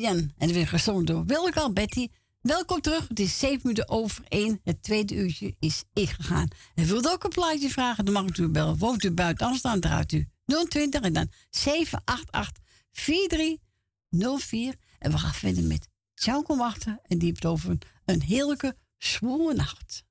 Jan. 0.00 0.32
En 0.38 0.52
weer 0.52 0.68
gezongen 0.68 1.04
door 1.04 1.52
al 1.54 1.72
Betty. 1.72 2.08
Welkom 2.40 2.80
terug. 2.80 3.08
Het 3.08 3.20
is 3.20 3.38
zeven 3.38 3.60
minuten 3.62 3.88
over 3.88 4.24
één. 4.28 4.60
Het 4.64 4.82
tweede 4.82 5.14
uurtje 5.14 5.54
is 5.58 5.84
ingegaan. 5.92 6.48
En 6.74 6.86
wilt 6.86 7.08
ook 7.08 7.24
een 7.24 7.30
plaatje 7.30 7.70
vragen, 7.70 8.04
dan 8.04 8.14
mag 8.14 8.22
u 8.22 8.26
natuurlijk 8.26 8.54
bellen. 8.54 8.78
Woont 8.78 9.04
u 9.04 9.10
buiten 9.10 9.46
Amsterdam, 9.46 9.80
draait 9.80 10.12
u 10.12 10.28
020 10.68 11.00
en 11.00 11.12
dan 11.12 11.30
788 11.50 12.62
4304. 12.92 14.74
En 14.98 15.10
we 15.10 15.18
gaan 15.18 15.34
verder 15.34 15.64
met 15.64 15.88
Tjauko 16.14 16.56
Wachten. 16.56 17.00
En 17.02 17.18
die 17.18 17.28
heeft 17.28 17.46
over 17.46 17.70
een, 17.70 17.80
een 18.04 18.22
heerlijke, 18.22 18.76
zwoele 18.98 19.54
nacht. 19.54 20.04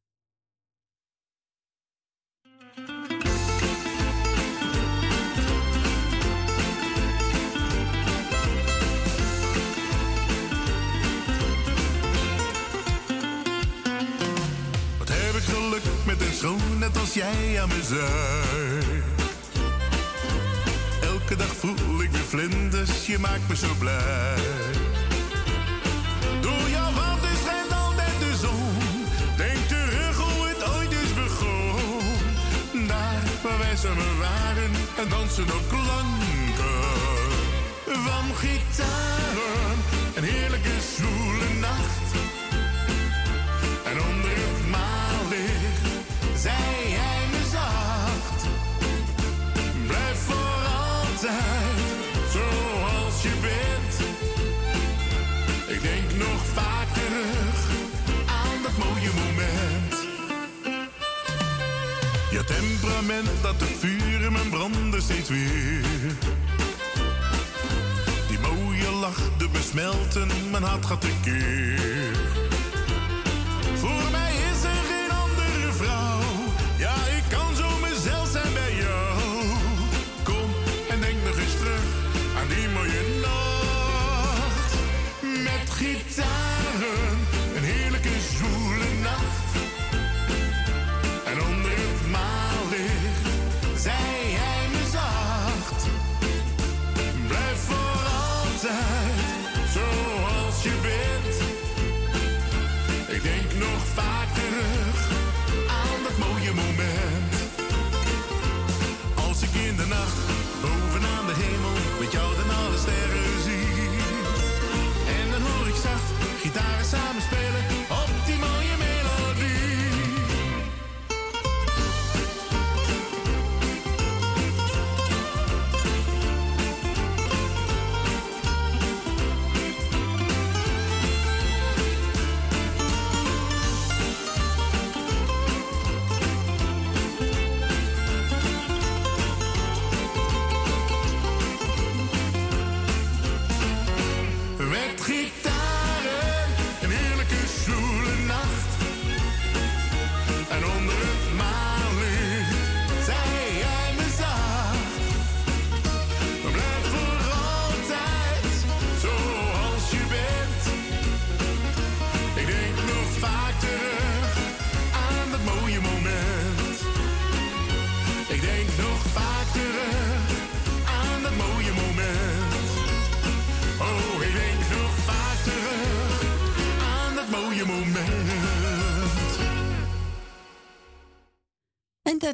Met 16.07 16.21
een 16.21 16.33
zoon 16.33 16.77
net 16.79 16.97
als 16.97 17.13
jij 17.13 17.61
aan 17.61 17.67
mijn 17.67 17.83
zij. 17.83 19.01
Elke 21.01 21.35
dag 21.35 21.47
voel 21.47 22.01
ik 22.01 22.11
weer 22.11 22.21
vlinders, 22.21 23.05
je 23.05 23.19
maakt 23.19 23.47
me 23.47 23.55
zo 23.55 23.67
blij. 23.79 24.35
Door 26.41 26.69
jouw 26.69 26.91
water 26.93 27.29
schijnt 27.43 27.71
altijd 27.71 28.19
de 28.19 28.35
zon. 28.41 28.73
Denk 29.37 29.67
terug 29.67 30.17
hoe 30.17 30.47
het 30.47 30.63
ooit 30.75 30.91
is 30.91 31.13
begonnen. 31.13 32.87
Daar 32.87 33.21
waar 33.43 33.57
wij 33.57 33.75
samen 33.75 34.17
waren 34.19 34.71
en 34.97 35.09
dansen 35.09 35.43
op 35.43 35.63
klanken 35.69 36.87
van 37.83 38.35
gitaren. 38.35 39.77
Een 40.15 40.23
heerlijke 40.23 40.75
zwoele 40.95 41.56
Temperament 62.47 63.29
dat 63.41 63.55
het 63.57 63.69
vuur 63.79 64.21
in 64.25 64.31
mijn 64.31 64.49
branden 64.49 65.01
steeds 65.01 65.29
weer. 65.29 65.83
Die 68.27 68.39
mooie 68.39 68.91
lach 68.91 69.19
doet 69.37 69.51
me 69.51 69.61
smelten, 69.61 70.27
mijn 70.51 70.63
hart 70.63 70.85
gaat 70.85 71.01
tekeer. 71.01 72.15
Voor 73.75 74.11
mij 74.11 74.26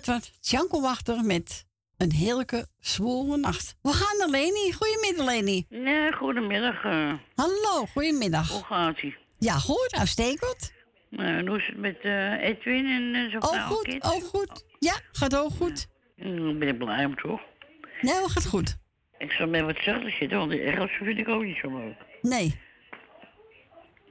dat 0.06 0.16
was 0.20 0.32
Janko 0.42 0.82
Wachter 0.82 1.24
met 1.24 1.66
een 1.98 2.12
heerlijke 2.12 2.68
zwoele 2.80 3.38
nacht. 3.38 3.76
We 3.82 3.94
gaan 3.94 4.18
naar 4.18 4.30
Leni. 4.30 4.72
Goedemiddag, 4.72 5.26
Leni. 5.26 5.66
Nee, 5.70 6.12
goedemiddag. 6.14 6.84
eh. 6.84 7.14
Hallo, 7.36 7.86
goedemiddag. 7.92 8.50
hoe 8.52 8.64
gaat 8.64 9.02
ie? 9.02 9.16
Ja, 9.38 9.54
goed, 9.54 9.96
uitstekend. 9.98 10.72
Nou, 11.10 11.48
hoe 11.48 11.58
is 11.58 11.68
het 11.68 11.78
met 11.78 12.00
eh, 12.02 12.44
Edwin 12.44 12.86
en 12.86 13.16
eh, 13.16 13.30
zijn 13.30 13.44
Oh, 13.44 13.68
goed, 13.68 14.04
oh, 14.04 14.10
goed. 14.24 14.66
Ja, 14.80 14.94
gaat 15.12 15.36
ook 15.36 15.52
goed. 15.52 15.88
Mm, 16.16 16.60
ben 16.60 16.68
ik 16.68 16.78
blij 16.78 17.06
om, 17.06 17.16
toch? 17.16 17.42
Nee, 18.02 18.14
hoor, 18.18 18.30
gaat 18.30 18.46
goed. 18.46 18.78
Ik 19.18 19.32
zal 19.32 19.48
met 19.48 19.62
wat 19.62 19.78
zachter 19.84 20.12
zitten, 20.12 20.38
want 20.38 20.52
die 20.52 20.62
Engels 20.62 20.92
vind 21.02 21.18
ik 21.20 21.28
ook 21.28 21.44
niet 21.44 21.58
zo 21.62 21.78
leuk. 21.78 21.96
Nee. 22.22 22.60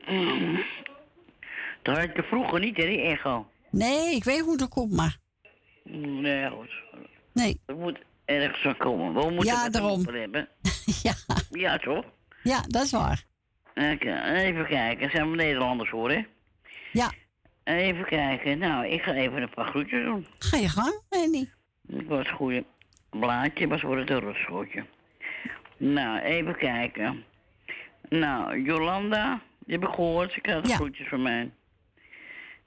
Mm. 0.08 0.64
Dat 1.82 1.96
had 1.98 2.08
je 2.16 2.22
vroeger 2.22 2.60
niet, 2.60 2.76
hè, 2.76 2.86
die 2.86 3.00
echo. 3.00 3.46
Nee, 3.70 4.14
ik 4.14 4.24
weet 4.24 4.40
hoe 4.40 4.56
dat 4.56 4.68
komt, 4.68 4.92
maar. 4.92 5.16
Nee, 6.00 6.48
goed. 6.50 6.70
Nee. 7.32 7.60
Het 7.66 7.78
moet 7.78 7.98
ergens 8.24 8.60
van 8.62 8.76
komen. 8.76 9.14
We 9.14 9.30
moeten 9.30 9.54
Ja, 9.54 9.68
daarom. 9.68 10.06
hebben. 10.08 10.48
ja. 11.02 11.12
Ja, 11.50 11.78
toch? 11.78 12.04
Ja, 12.42 12.60
dat 12.68 12.82
is 12.84 12.90
waar. 12.90 13.24
Oké, 13.74 14.22
even 14.34 14.66
kijken. 14.66 15.10
Zijn 15.10 15.30
we 15.30 15.36
Nederlanders 15.36 15.90
hoor, 15.90 16.10
hè? 16.10 16.22
Ja. 16.92 17.10
Even 17.64 18.04
kijken. 18.04 18.58
Nou, 18.58 18.86
ik 18.86 19.02
ga 19.02 19.12
even 19.12 19.42
een 19.42 19.50
paar 19.54 19.66
groetjes 19.66 20.04
doen. 20.04 20.26
Ga 20.38 20.56
je 20.56 20.68
gang, 20.68 21.00
Leni. 21.10 21.50
Ik 21.88 22.08
was 22.08 22.28
een 22.28 22.34
goede 22.36 22.64
blaadje, 23.10 23.68
was 23.68 23.80
voor 23.80 23.98
het 23.98 24.10
een 24.10 24.20
rustgoedje. 24.20 24.84
Nou, 25.76 26.18
even 26.20 26.56
kijken. 26.56 27.24
Nou, 28.08 28.62
Jolanda, 28.62 29.40
die 29.58 29.78
heb 29.78 29.88
ik 29.88 29.94
gehoord. 29.94 30.32
Ze 30.32 30.40
krijgt 30.40 30.72
groetjes 30.72 31.08
van 31.08 31.22
mij. 31.22 31.50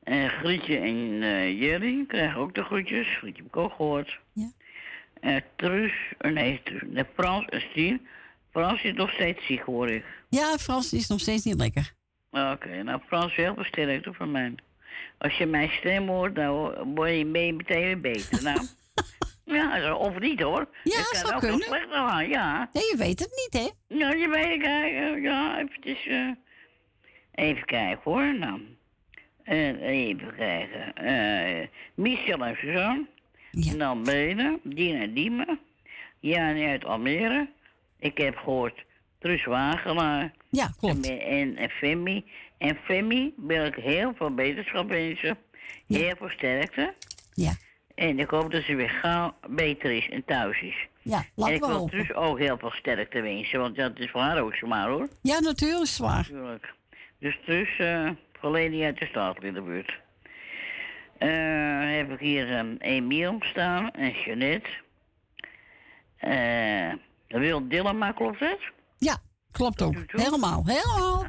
En 0.06 0.30
Grietje 0.30 0.78
en 0.78 1.24
eh, 1.24 1.60
Jerry 1.62 2.06
krijgen 2.08 2.39
ook 2.39 2.56
de 2.56 2.64
groetjes. 2.64 3.08
Grietje 3.18 3.38
heb 3.41 3.51
ik 3.51 3.58
ook 3.58 3.74
gehoord. 3.74 4.20
Ja. 4.34 4.51
En 5.20 5.43
Truus, 5.56 5.93
eh, 6.18 6.32
nee, 6.32 6.62
nee, 6.86 7.03
Frans 7.16 7.45
en 7.45 7.62
Stien. 7.62 8.08
Frans 8.51 8.84
is 8.84 8.93
nog 8.93 9.12
steeds 9.12 9.45
ziek, 9.45 9.62
hoor 9.62 9.89
ik. 9.89 10.06
Ja, 10.30 10.58
Frans 10.58 10.93
is 10.93 11.08
nog 11.08 11.20
steeds 11.20 11.43
niet 11.43 11.60
lekker. 11.60 11.93
Oké, 12.32 12.84
nou 12.84 13.01
Frans, 13.08 13.36
heel 13.36 13.53
versterkt 13.56 14.08
van 14.12 14.32
mij. 14.32 14.56
Als 15.18 15.38
je 15.38 15.45
mijn 15.45 15.70
stem 15.70 16.08
hoort, 16.08 16.36
dan 16.36 16.53
word 16.95 17.18
je 17.18 17.26
mee 17.26 17.53
meteen 17.53 17.82
weer 17.82 17.99
beter. 17.99 18.43
Nou, 18.43 18.60
ja, 19.58 19.95
of 19.95 20.20
niet 20.20 20.41
hoor. 20.41 20.68
Ja, 20.84 20.97
Het 20.97 21.10
kan 21.10 21.20
zou 21.20 21.34
ook 21.34 21.41
wel 21.41 21.49
kunnen. 21.49 21.68
slechter 21.68 21.97
gaan, 22.08 22.28
ja. 22.30 22.70
Nee, 22.74 22.84
je 22.84 22.97
weet 22.97 23.20
het 23.20 23.49
niet, 23.51 23.64
hè? 23.64 23.95
Nou, 23.97 24.18
je 24.18 24.30
weet 24.30 24.66
het 24.66 25.24
ja, 25.24 25.60
eventjes, 25.60 26.06
eh, 26.08 26.30
even 27.32 27.66
kijken 27.66 28.01
hoor, 28.03 28.36
nou. 28.38 28.62
En 29.46 29.80
even 29.80 30.36
kijken, 30.36 30.93
eh 30.96 31.68
Michel 31.96 32.46
en 32.46 32.56
Suzanne. 32.56 33.06
Dan 33.78 34.04
Benen, 34.04 34.60
Dina 34.64 35.02
en 35.02 35.14
Diemen. 35.14 35.60
Jani 36.20 36.66
uit 36.66 36.86
Almere. 36.86 37.50
Ik 38.00 38.18
heb 38.18 38.36
gehoord 38.36 38.84
Truus 39.20 39.46
Wagenaar. 39.46 40.32
Ja, 40.50 40.70
klopt. 40.80 41.10
En, 41.10 41.20
en, 41.20 41.56
en 41.56 41.70
Femi. 41.70 42.26
En 42.58 42.78
Femi 42.84 43.34
wil 43.38 43.66
ik 43.66 43.76
heel 43.76 44.14
veel 44.16 44.34
beterschap 44.34 44.89
wensen. 44.89 45.38
Heel 45.88 46.16
veel 46.18 46.30
sterkte. 46.30 46.93
Ja. 47.34 47.52
En 47.96 48.20
ik 48.20 48.30
hoop 48.30 48.52
dat 48.52 48.64
ze 48.64 48.76
weer 48.76 48.89
gauw 48.89 49.36
beter 49.50 49.91
is 49.91 50.10
en 50.10 50.26
thuis 50.26 50.62
is. 50.62 50.88
Ja, 51.02 51.18
en 51.18 51.26
laten 51.36 51.56
ik 51.56 51.62
we 51.62 51.68
wil 51.68 51.89
dus 51.89 52.14
ook 52.14 52.39
heel 52.39 52.58
veel 52.58 52.72
sterkte 52.72 53.22
wensen, 53.22 53.60
want 53.60 53.76
dat 53.76 54.00
is 54.00 54.10
voor 54.10 54.22
haar 54.22 54.41
ook 54.41 54.56
zwaar 54.56 54.89
hoor. 54.89 55.08
Ja, 55.22 55.39
natuurlijk, 55.39 55.89
zwaar. 55.89 56.28
Natuurlijk. 56.32 56.74
Dus 57.20 57.39
dus, 57.46 57.78
eh 57.78 58.10
Verleni 58.46 58.84
uit 58.84 58.98
de 59.00 59.06
stad 59.06 59.43
in 59.43 59.54
de 59.54 59.62
buurt. 59.62 60.00
Eh 61.18 61.98
heb 61.98 62.12
ik 62.12 62.20
hier 62.20 62.58
um, 62.60 62.76
Emiel 62.80 63.36
staan 63.39 63.91
en 63.91 64.12
Jeanette. 64.12 64.70
Eh 66.18 66.93
Wil 67.28 67.68
Dillema, 67.68 68.12
klopt 68.12 68.39
het? 68.39 68.60
Ja, 68.98 69.18
klopt 69.52 69.82
ook. 69.82 69.96
Helemaal, 70.08 70.64
helemaal. 70.66 71.26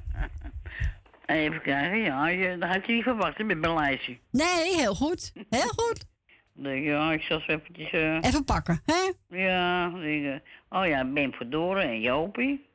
Even 1.27 1.63
kijken, 1.63 1.99
ja, 1.99 2.29
je, 2.29 2.59
dat 2.59 2.69
had 2.69 2.87
je 2.87 2.93
niet 2.93 3.03
verwacht 3.03 3.39
hè, 3.39 3.45
met 3.45 3.59
mijn 3.59 3.75
lijstje. 3.75 4.19
Nee, 4.31 4.75
heel 4.77 4.95
goed. 4.95 5.33
Heel 5.51 5.69
goed. 5.77 6.05
denk, 6.53 6.85
ja, 6.85 7.13
ik 7.13 7.23
zal 7.23 7.41
ze 7.41 7.47
eventjes... 7.53 7.91
eh, 7.91 8.19
Even 8.21 8.45
pakken, 8.45 8.83
hè? 8.85 9.13
Ja, 9.39 9.89
denk, 9.91 10.41
oh 10.69 10.87
ja, 10.87 11.05
Ben 11.05 11.33
Verdoren 11.33 11.83
en 11.83 12.01
Jopie. 12.01 12.67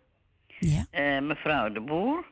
Ja. 0.60 0.86
Mevrouw 1.20 1.72
de 1.72 1.82
Boer. 1.82 2.26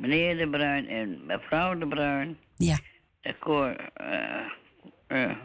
Meneer 0.00 0.36
de 0.36 0.48
Bruin 0.48 0.88
en 0.88 1.26
mevrouw 1.26 1.78
de 1.78 1.86
Bruin. 1.86 2.38
Ja. 2.56 2.78
En 3.20 3.38
Cor... 3.38 3.76
eh 3.94 4.46
eh 5.06 5.36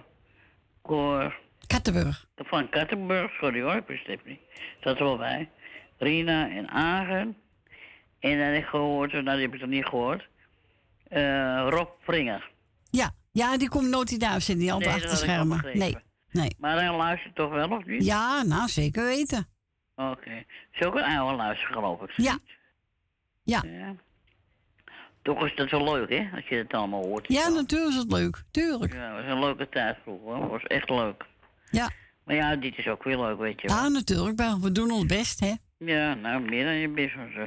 Cor... 0.82 1.36
Kattenburg. 1.68 2.28
Van 2.36 2.70
Kattenburg, 2.70 3.32
sorry 3.32 3.62
hoor, 3.62 3.76
ik 3.76 3.88
wist 3.88 4.08
het 4.08 4.26
niet. 4.26 4.40
Dat 4.80 5.00
wel 5.00 5.18
bij. 5.18 5.50
Rina 5.98 6.50
en 6.50 6.70
Agen. 6.70 7.38
En 8.20 8.38
dan 8.38 8.48
heb 8.48 8.56
ik 8.56 8.66
gehoord, 8.66 9.12
nou 9.12 9.24
die 9.38 9.46
heb 9.46 9.54
ik 9.54 9.60
nog 9.62 9.70
niet 9.70 9.86
gehoord. 9.86 10.28
eh, 11.08 11.66
Rob 11.70 11.90
Pringer. 12.06 12.50
Ja, 12.90 13.12
ja 13.32 13.58
die 13.58 13.70
komt 13.70 13.90
nooit 13.90 14.12
in 14.12 14.20
de 14.20 14.30
uitzending, 14.30 14.70
die 14.72 14.80
Nee, 14.80 14.90
achter 14.90 15.10
de 15.10 15.16
schermen. 15.16 15.62
Nee, 15.74 15.98
nee. 16.32 16.56
Maar 16.60 16.76
hij 16.80 16.96
luistert 16.96 17.36
toch 17.36 17.52
wel, 17.52 17.70
of 17.70 17.86
niet? 17.86 18.06
Ja, 18.06 18.44
nou, 18.44 18.68
zeker 18.68 19.06
weten. 19.06 19.48
Oké. 19.96 20.44
Is 20.72 20.86
ook 20.86 20.96
een 20.96 21.04
oude 21.04 21.36
luister, 21.36 21.68
geloof 21.68 22.02
ik. 22.02 22.12
Ja. 22.16 22.38
Ja. 23.44 23.64
Toch 25.26 25.46
is 25.46 25.56
dat 25.56 25.70
wel 25.70 25.94
leuk, 25.94 26.10
hè? 26.10 26.28
Als 26.36 26.48
je 26.48 26.56
het 26.56 26.74
allemaal 26.74 27.04
hoort. 27.04 27.28
Ja, 27.28 27.50
natuurlijk 27.50 27.92
is 27.92 27.96
het 27.96 28.12
leuk. 28.12 28.44
Tuurlijk. 28.52 28.94
Ja, 28.94 29.16
het 29.16 29.26
was 29.26 29.34
een 29.34 29.40
leuke 29.40 29.70
tijd 29.70 29.98
vroeger, 30.04 30.26
hoor. 30.26 30.42
Het 30.42 30.52
was 30.52 30.64
echt 30.64 30.90
leuk. 30.90 31.26
Ja. 31.72 31.90
Maar 32.24 32.36
ja, 32.36 32.56
dit 32.56 32.78
is 32.78 32.88
ook 32.88 33.04
weer 33.04 33.20
leuk, 33.20 33.38
weet 33.38 33.62
je 33.62 33.68
wel. 33.68 33.78
Ja, 33.78 33.88
natuurlijk. 33.88 34.38
maar 34.38 34.60
We 34.60 34.72
doen 34.72 34.92
ons 34.92 35.06
best, 35.06 35.40
hè? 35.40 35.54
Ja, 35.78 36.14
nou, 36.14 36.42
meer 36.42 36.66
dan 36.66 36.74
je 36.74 36.90
best 36.90 37.16
eh. 37.16 37.44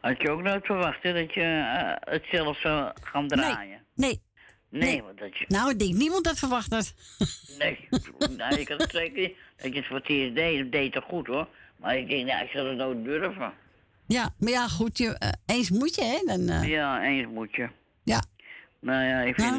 Had 0.00 0.22
je 0.22 0.30
ook 0.30 0.42
nooit 0.42 0.66
verwacht, 0.66 1.02
hè, 1.02 1.12
dat 1.12 1.34
je 1.34 1.40
eh, 1.40 2.12
het 2.12 2.24
zelf 2.30 2.58
zou 2.58 2.92
gaan 3.02 3.28
draaien? 3.28 3.80
Nee. 3.94 4.22
Nee, 4.68 5.02
want 5.02 5.18
dat 5.18 5.36
je... 5.38 5.44
Nou, 5.48 5.70
ik 5.70 5.78
denk 5.78 5.94
niemand 5.94 6.24
dat 6.24 6.38
verwacht 6.38 6.72
had. 6.72 6.94
Nee, 7.58 7.88
nou, 8.36 8.54
ik 8.54 8.68
had 8.68 8.80
het 8.80 8.90
zeker 8.90 9.20
niet. 9.20 9.36
Dat 9.56 9.72
je 9.72 9.78
het 9.78 9.86
voor 9.86 9.96
het 9.96 10.08
eerst 10.08 10.34
deed, 10.34 10.58
dat 10.58 10.72
deed 10.72 10.92
toch 10.92 11.04
goed, 11.04 11.26
hoor. 11.26 11.48
Maar 11.76 11.96
ik 11.96 12.08
denk, 12.08 12.26
nou, 12.26 12.44
ik 12.44 12.50
zal 12.50 12.66
het 12.66 12.76
nooit 12.76 13.04
durven. 13.04 13.52
Ja, 14.12 14.34
maar 14.38 14.50
ja, 14.50 14.68
goed. 14.68 14.98
Je, 14.98 15.18
eh, 15.18 15.28
eens 15.46 15.70
moet 15.70 15.94
je, 15.94 16.02
hè? 16.04 16.36
Dan, 16.36 16.48
eh, 16.48 16.68
Ja, 16.68 17.02
eens 17.02 17.26
moet 17.32 17.54
je. 17.54 17.68
Ja. 18.04 18.22
Nou 18.80 19.04
ja, 19.04 19.20
ik 19.20 19.34
vind... 19.40 19.56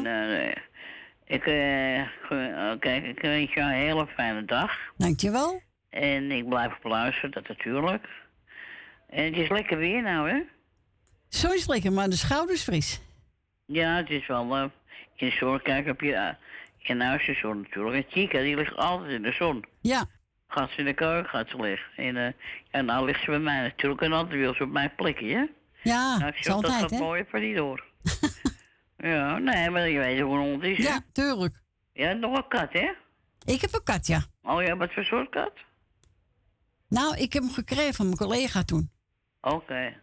ik, 1.24 1.46
eh, 1.46 2.00
eh, 2.00 2.78
kijk, 2.78 3.04
ik 3.04 3.20
wens 3.20 3.52
je 3.54 3.60
een 3.60 3.68
hele 3.70 4.06
fijne 4.06 4.44
dag. 4.44 4.70
Dankjewel. 4.96 5.60
En 5.90 6.30
ik 6.30 6.48
blijf 6.48 6.76
op 6.76 6.84
luisteren, 6.84 7.30
dat 7.30 7.48
natuurlijk. 7.48 8.08
En 9.08 9.24
het 9.24 9.36
is 9.36 9.48
lekker 9.48 9.78
weer 9.78 10.02
nou, 10.02 10.30
hè? 10.30 10.40
Zo 11.28 11.48
is 11.52 11.60
het 11.60 11.68
lekker, 11.68 11.92
maar 11.92 12.08
de 12.08 12.16
schouders 12.16 12.62
fris. 12.62 13.00
Ja, 13.66 13.96
het 13.96 14.10
is 14.10 14.26
wel... 14.26 14.56
eh, 14.56 14.64
in 15.16 15.28
de 15.28 15.36
zon, 15.36 15.62
kijk 15.62 15.88
op 15.88 16.00
je... 16.00 16.14
eh, 16.14 16.34
in 16.78 17.00
huis 17.00 17.26
de 17.26 17.34
zon 17.34 17.60
natuurlijk. 17.60 17.96
En 18.06 18.12
Chica, 18.12 18.38
die 18.38 18.56
ligt 18.56 18.76
altijd 18.76 19.10
in 19.10 19.22
de 19.22 19.32
zon. 19.32 19.64
Ja. 19.80 20.04
Gaat 20.52 20.70
ze 20.70 20.76
in 20.76 20.84
de 20.84 20.94
keuken, 20.94 21.30
gaat 21.30 21.48
ze 21.48 21.56
liggen. 21.56 21.90
En 21.96 22.16
eh, 22.16 22.32
ja, 22.70 22.80
nou 22.80 23.04
ligt 23.06 23.20
ze 23.20 23.30
bij 23.30 23.38
mij 23.38 23.60
natuurlijk. 23.60 24.00
En 24.00 24.12
altijd 24.12 24.38
wil 24.40 24.54
ze 24.54 24.62
op 24.62 24.70
mijn 24.70 24.94
plekje, 24.94 25.34
hè? 25.34 25.44
Ja, 25.82 26.16
Nou, 26.18 26.28
ik 26.28 26.36
zeg, 26.36 26.44
dat 26.44 26.54
altijd, 26.54 26.80
gaat 26.80 27.00
mooi 27.00 27.24
van 27.28 27.40
niet 27.40 27.56
door. 27.56 27.84
ja, 29.12 29.38
nee, 29.38 29.70
maar 29.70 29.88
je 29.88 29.98
weet 29.98 30.20
hoe 30.20 30.34
een 30.34 30.50
hond 30.50 30.62
is, 30.62 30.76
hè? 30.76 30.82
Ja, 30.82 31.00
tuurlijk. 31.12 31.60
Ja, 31.92 32.12
nog 32.12 32.36
een 32.36 32.48
kat, 32.48 32.72
hè? 32.72 32.92
Ik 33.44 33.60
heb 33.60 33.74
een 33.74 33.82
kat, 33.84 34.06
ja. 34.06 34.24
Oh 34.42 34.62
ja, 34.62 34.76
wat 34.76 34.92
voor 34.92 35.04
soort 35.04 35.28
kat? 35.28 35.52
Nou, 36.88 37.16
ik 37.16 37.32
heb 37.32 37.42
hem 37.42 37.52
gekregen 37.52 37.94
van 37.94 38.06
mijn 38.06 38.18
collega 38.18 38.62
toen. 38.62 38.90
Oké. 39.40 40.00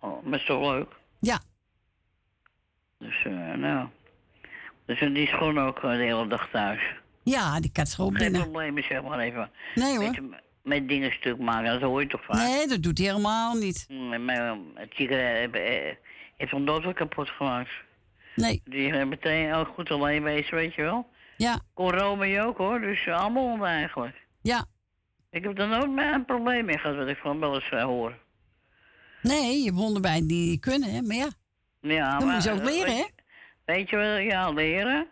Oh, 0.00 0.24
maar 0.24 0.38
is 0.38 0.44
toch 0.46 0.70
leuk? 0.72 0.92
Ja. 1.20 1.40
Dus, 2.98 3.24
eh, 3.24 3.52
nou. 3.52 3.88
Dus 4.86 4.98
die 5.00 5.22
is 5.22 5.30
gewoon 5.30 5.60
ook 5.60 5.76
eh, 5.76 5.90
de 5.90 5.96
hele 5.96 6.26
dag 6.26 6.48
thuis. 6.50 6.80
Ja, 7.28 7.60
die 7.60 7.72
kat 7.72 7.86
is 7.86 7.94
gewoon 7.94 8.10
Geen 8.16 8.22
binnen. 8.22 8.40
problemen, 8.42 8.82
zeg 8.82 9.02
maar 9.02 9.18
even. 9.18 9.50
Nee, 9.74 9.96
hoor. 9.96 10.10
Met, 10.10 10.40
met 10.62 10.88
dingen 10.88 11.12
stuk 11.12 11.38
maken, 11.38 11.70
dat 11.72 11.80
hoor 11.80 12.00
je 12.00 12.06
toch 12.08 12.24
vaak? 12.24 12.36
Nee, 12.36 12.66
dat 12.66 12.82
doet 12.82 12.98
hij 12.98 13.06
helemaal 13.06 13.54
niet. 13.54 13.86
Mijn 13.88 14.28
eh, 14.72 15.94
heeft 16.36 16.50
hem 16.52 16.64
dood 16.64 16.82
wel 16.82 16.92
kapot 16.92 17.28
gemaakt. 17.28 17.70
Nee. 18.34 18.62
Die 18.64 18.92
heeft 18.92 19.06
meteen 19.06 19.52
ook 19.52 19.68
goed 19.74 19.90
alleen 19.90 20.22
wezen, 20.22 20.54
weet 20.54 20.74
je 20.74 20.82
wel. 20.82 21.08
Ja. 21.36 21.60
Kon 21.74 21.90
Romeo 21.90 22.46
ook 22.46 22.56
hoor, 22.58 22.80
dus 22.80 23.06
eh, 23.06 23.20
allemaal 23.20 23.66
eigenlijk. 23.66 24.16
Ja. 24.42 24.64
Ik 25.30 25.42
heb 25.44 25.58
er 25.58 25.68
nooit 25.68 25.90
meer 25.90 26.12
een 26.12 26.24
probleem 26.24 26.64
mee 26.64 26.78
gehad, 26.78 26.96
wat 26.96 27.08
ik 27.08 27.16
van 27.16 27.40
wel 27.40 27.54
eens 27.54 27.68
eh, 27.70 27.82
hoor. 27.82 28.14
Nee, 29.22 29.58
je 29.58 29.64
hebt 29.64 29.76
honden 29.76 30.02
bij 30.02 30.26
die 30.26 30.58
kunnen, 30.58 30.90
hè? 30.92 31.02
Maar 31.02 31.16
ja, 31.16 31.28
Ja, 31.80 32.18
dan 32.18 32.26
maar, 32.26 32.34
moet 32.34 32.44
je 32.44 32.50
ook 32.52 32.58
eh, 32.58 32.64
leren, 32.64 32.96
hè? 32.96 33.04
weet, 33.64 33.90
je 33.90 33.96
wat, 33.96 34.22
ja, 34.32 34.50
leren. 34.50 35.06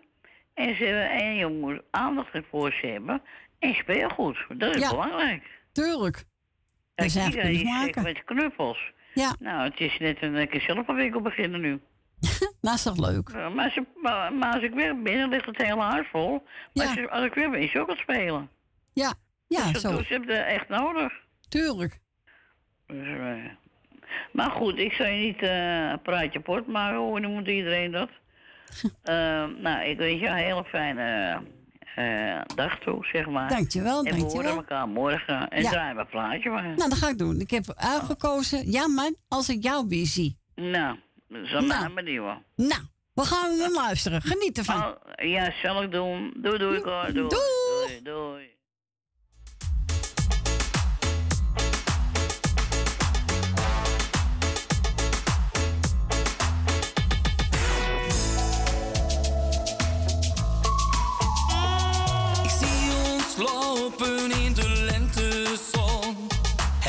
En, 0.57 0.77
ze, 0.77 0.87
en 1.01 1.35
je 1.35 1.47
moet 1.47 1.83
aandacht 1.91 2.35
ervoor 2.35 2.73
ze 2.73 2.87
hebben. 2.87 3.23
En 3.59 3.74
speelgoed, 3.74 4.37
dat 4.55 4.74
is 4.74 4.81
Ja. 4.83 4.91
belangrijk. 4.91 5.43
Tuurlijk. 5.73 6.24
Dat 6.95 7.07
is 7.07 7.16
eigenlijk 7.16 7.65
maken. 7.65 8.03
met 8.03 8.24
knuffels. 8.24 8.93
Ja. 9.15 9.35
Nou, 9.39 9.70
het 9.70 9.81
is 9.81 9.99
net 9.99 10.23
een 10.23 10.49
keer 10.49 10.61
zelf 10.61 10.89
een 10.89 10.95
winkel 10.95 11.20
beginnen 11.20 11.61
nu. 11.61 11.81
nou, 12.61 12.74
is 12.74 12.83
toch 12.83 12.99
leuk? 13.11 13.28
Ja, 13.33 13.49
maar, 13.49 13.65
als, 13.65 13.78
maar, 14.03 14.33
maar 14.33 14.53
als 14.55 14.62
ik 14.62 14.74
weg 14.74 15.03
ben, 15.03 15.19
dan 15.19 15.28
ligt 15.28 15.47
het 15.47 15.57
hele 15.62 15.81
huis 15.83 16.07
vol. 16.11 16.47
Maar 16.74 16.87
als, 16.87 16.95
je- 16.95 17.11
als 17.11 17.24
ik 17.24 17.35
weg 17.35 17.51
ben, 17.51 17.61
is 17.61 17.77
ook 17.77 17.89
het 17.89 17.99
spelen. 17.99 18.51
Ja, 18.93 19.15
ja, 19.47 19.73
dus, 19.73 19.81
zo. 19.81 19.97
Dus 19.97 20.09
je 20.09 20.15
hebt 20.15 20.28
het 20.28 20.45
echt 20.47 20.69
nodig. 20.69 21.12
Tuurlijk. 21.49 21.99
Dus, 22.87 23.07
eh, 23.19 23.45
maar 24.33 24.51
goed, 24.51 24.78
ik 24.78 24.93
zou 24.93 25.09
je 25.09 25.24
niet 25.27 25.43
een 25.43 26.03
praatje 26.03 26.41
port 26.41 26.66
maken, 26.66 26.99
hoe 26.99 27.20
noemt 27.20 27.47
iedereen 27.49 27.91
dat? 27.91 28.11
Eh, 29.03 29.45
nou, 29.63 29.85
ik 29.85 29.99
wens 29.99 30.21
je 30.21 30.27
een 30.27 30.35
hele 30.37 30.65
fijne 30.65 31.39
eh, 31.95 32.41
dag 32.55 32.79
toe, 32.79 33.05
zeg 33.13 33.27
maar. 33.27 33.49
Dankjewel, 33.49 34.05
En 34.05 34.15
we 34.15 34.21
horen 34.21 34.51
elkaar 34.51 34.89
morgen 34.89 35.49
en 35.49 35.63
Ja. 35.63 35.71
draaien 35.71 35.95
we 35.95 36.01
een 36.01 36.09
plaatje 36.09 36.51
maar. 36.51 36.63
Nou, 36.63 36.77
dat 36.77 36.95
ga 36.99 37.09
ik 37.09 37.19
doen. 37.19 37.41
Ik 37.41 37.51
heb 37.51 37.65
uitgekozen. 37.77 38.71
Ja, 38.71 38.89
man, 38.89 39.17
als 39.29 39.49
ik 39.49 39.63
jou 39.63 39.87
weer 39.89 40.07
zie. 40.07 40.39
Nou, 40.55 40.97
dat 41.29 41.43
is 41.43 41.53
een 41.53 41.67
Nou. 41.67 41.93
benieuwen. 41.95 42.43
Nou, 42.57 42.81
we 43.15 43.23
gaan 43.23 43.73
luisteren. 43.73 44.23
Geniet 44.23 44.59
ervan. 44.59 44.85
Oh, 44.85 44.95
ja, 45.29 45.53
zal 45.63 45.83
ik 45.83 45.91
doen. 45.93 46.35
Doei, 46.37 46.59
doei. 46.59 46.81
Doei. 46.83 47.13
Doei. 47.13 47.29
Doei, 47.29 48.01
doei. 48.03 48.45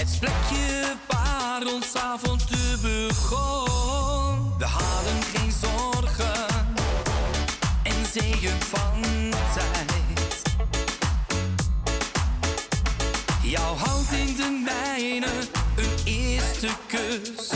Het 0.09 0.19
plekje 0.19 0.95
waar 1.07 1.73
ons 1.73 1.95
avontuur 1.95 2.77
begon. 2.81 4.57
We 4.57 4.65
hadden 4.65 5.21
geen 5.33 5.51
zorgen 5.61 6.45
en 7.83 8.05
zeeën 8.11 8.61
van 8.61 9.01
tijd. 9.53 10.41
Jouw 13.41 13.75
hand 13.75 14.11
in 14.11 14.35
de 14.35 14.63
mijne, 14.65 15.31
een 15.75 16.05
eerste 16.05 16.69
kus. 16.87 17.49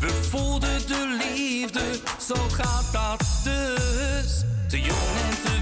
We 0.00 0.08
voelden 0.30 0.86
de 0.86 1.18
liefde, 1.24 2.00
zo 2.26 2.34
gaat 2.52 2.92
dat 2.92 3.24
dus. 3.44 4.44
Te 4.68 4.80
jong 4.80 5.16
en 5.28 5.42
te 5.44 5.55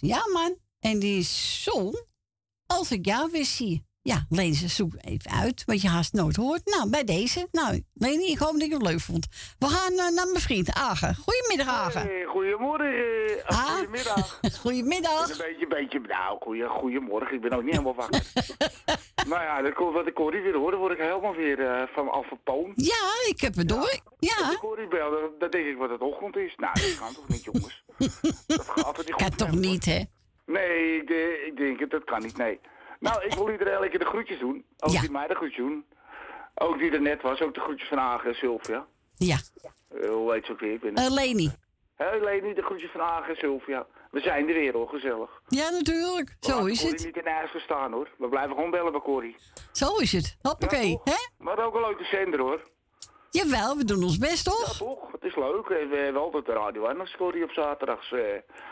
dat 0.00 0.10
ja 0.10 0.22
man. 0.32 0.56
En 0.80 0.98
die 0.98 1.22
song, 1.24 1.94
als 2.66 2.90
ik 2.92 3.04
jou 3.06 3.30
weer 3.30 3.44
zie. 3.44 3.86
Ja, 4.02 4.26
Leni, 4.28 4.54
zoek 4.54 4.92
even 5.00 5.30
uit 5.30 5.62
wat 5.66 5.80
je 5.82 5.88
haast 5.88 6.12
nooit 6.12 6.36
hoort. 6.36 6.60
Nou, 6.64 6.90
bij 6.90 7.04
deze. 7.04 7.48
Nou, 7.52 7.82
Leni, 7.94 8.26
ik 8.30 8.38
hoop 8.38 8.52
dat 8.58 8.68
je 8.68 8.74
het 8.74 8.82
leuk 8.82 9.00
vond. 9.00 9.26
We 9.58 9.66
gaan 9.66 9.92
eh, 9.92 9.96
naar 9.98 10.26
mijn 10.26 10.40
vriend 10.40 10.72
Agen. 10.72 11.14
Goedemiddag, 11.16 11.74
Agen. 11.74 12.00
Hey, 12.00 12.24
goedemorgen. 12.24 12.86
eh, 12.94 13.44
Ah. 13.46 13.64
Goedemiddag. 13.76 14.40
Goedemiddag. 14.62 15.30
Een 15.30 15.36
beetje, 15.46 15.66
beetje, 15.66 15.98
nou, 16.00 16.38
goeie, 16.40 16.64
goedemorgen. 16.68 17.34
Ik 17.34 17.40
ben 17.40 17.52
ook 17.52 17.62
niet 17.62 17.70
helemaal 17.70 17.94
wakker. 17.94 18.22
maar 19.28 19.42
ja, 19.50 19.62
dat 19.62 19.74
komt 19.74 19.94
wat 19.94 20.06
ik 20.06 20.14
Corrie 20.14 20.42
weer 20.42 20.54
hoor. 20.56 20.76
Word 20.76 20.92
ik 20.92 20.98
helemaal 20.98 21.34
weer 21.34 21.60
eh, 21.66 21.82
van 21.94 22.08
Alpha 22.10 22.36
Poon. 22.44 22.72
Ja, 22.74 23.28
ik 23.28 23.40
heb 23.40 23.54
het 23.54 23.68
door. 23.68 24.00
Ja. 24.18 24.50
Ik 24.52 24.58
Corrie 24.58 24.88
bel, 24.88 25.10
dan, 25.10 25.30
dan 25.38 25.50
denk 25.50 25.66
ik 25.66 25.76
wat 25.76 25.90
het 25.90 26.00
ochtend 26.00 26.36
is. 26.36 26.54
Nou, 26.56 26.72
dat 26.80 26.98
kan 26.98 27.14
toch 27.14 27.28
niet, 27.28 27.44
jongens? 27.44 27.84
Dat 28.46 28.64
gaat 28.68 28.94
toch 28.94 28.96
niet 28.96 29.12
goed? 29.12 29.22
Kan 29.22 29.34
toch 29.36 29.50
niet, 29.50 29.84
hè? 29.84 30.02
Nee, 30.46 30.96
ik, 31.00 31.06
de- 31.06 31.44
ik 31.46 31.56
denk 31.56 31.80
het, 31.80 31.90
dat 31.90 32.04
kan 32.04 32.22
niet, 32.22 32.36
nee. 32.36 32.60
Nou, 33.00 33.24
ik 33.24 33.34
wil 33.34 33.50
iedereen 33.50 33.80
lekker 33.80 33.98
de 33.98 34.04
groetjes 34.04 34.38
doen. 34.38 34.64
Ook 34.78 34.90
die 35.00 35.10
mij 35.10 35.26
de 35.26 35.34
groetjes 35.34 35.56
doen. 35.58 35.84
Ook 36.54 36.78
die 36.78 36.90
er 36.90 37.00
net 37.00 37.22
was, 37.22 37.40
ook 37.40 37.54
de 37.54 37.60
groetjes 37.60 37.88
van 37.88 37.98
Hagen 37.98 38.28
en 38.28 38.34
Sylvia. 38.34 38.86
Ja. 39.16 39.36
Eh, 39.88 40.08
hoe 40.08 40.32
heet 40.32 40.44
ze 40.46 40.52
ook 40.52 40.60
weer? 40.60 40.72
Ik 40.72 40.80
ben 40.80 40.94
Eh, 40.94 41.10
Leni. 41.10 41.50
Hé 41.96 42.16
Leni, 42.18 42.54
de 42.54 42.62
groetjes 42.62 42.90
van 42.90 43.00
Hagen 43.00 43.28
en 43.30 43.36
Sylvia. 43.36 43.86
We 44.10 44.20
zijn 44.20 44.48
er 44.48 44.54
weer 44.54 44.72
hoor, 44.72 44.88
gezellig. 44.88 45.42
Ja, 45.48 45.70
natuurlijk. 45.70 46.36
We 46.40 46.46
Zo 46.50 46.64
is 46.64 46.78
Corrie 46.80 46.96
het. 46.96 47.04
niet 47.04 47.16
in 47.24 47.32
huis 47.32 47.50
gestaan 47.50 47.92
hoor. 47.92 48.08
We 48.18 48.28
blijven 48.28 48.54
gewoon 48.54 48.70
bellen 48.70 48.92
bij 48.92 49.00
Corrie. 49.00 49.36
Zo 49.72 49.96
is 49.96 50.12
het. 50.12 50.36
Hoppakee, 50.42 51.00
hè? 51.04 51.14
Maar 51.38 51.64
ook 51.64 51.74
een 51.74 51.80
leuke 51.80 52.04
zender 52.04 52.40
hoor. 52.40 52.62
Jawel, 53.30 53.76
we 53.76 53.84
doen 53.84 54.02
ons 54.02 54.18
best, 54.18 54.44
toch? 54.44 54.72
Ja, 54.72 54.78
toch? 54.86 55.12
Het 55.12 55.24
is 55.24 55.36
leuk. 55.36 55.68
We 55.68 55.96
hebben 55.96 56.22
altijd 56.22 56.46
de 56.46 56.52
radio 56.52 56.86
aan 56.86 57.00
als 57.00 57.16
Corrie 57.16 57.44
op 57.44 57.50
zaterdags 57.50 58.12
eh, 58.12 58.20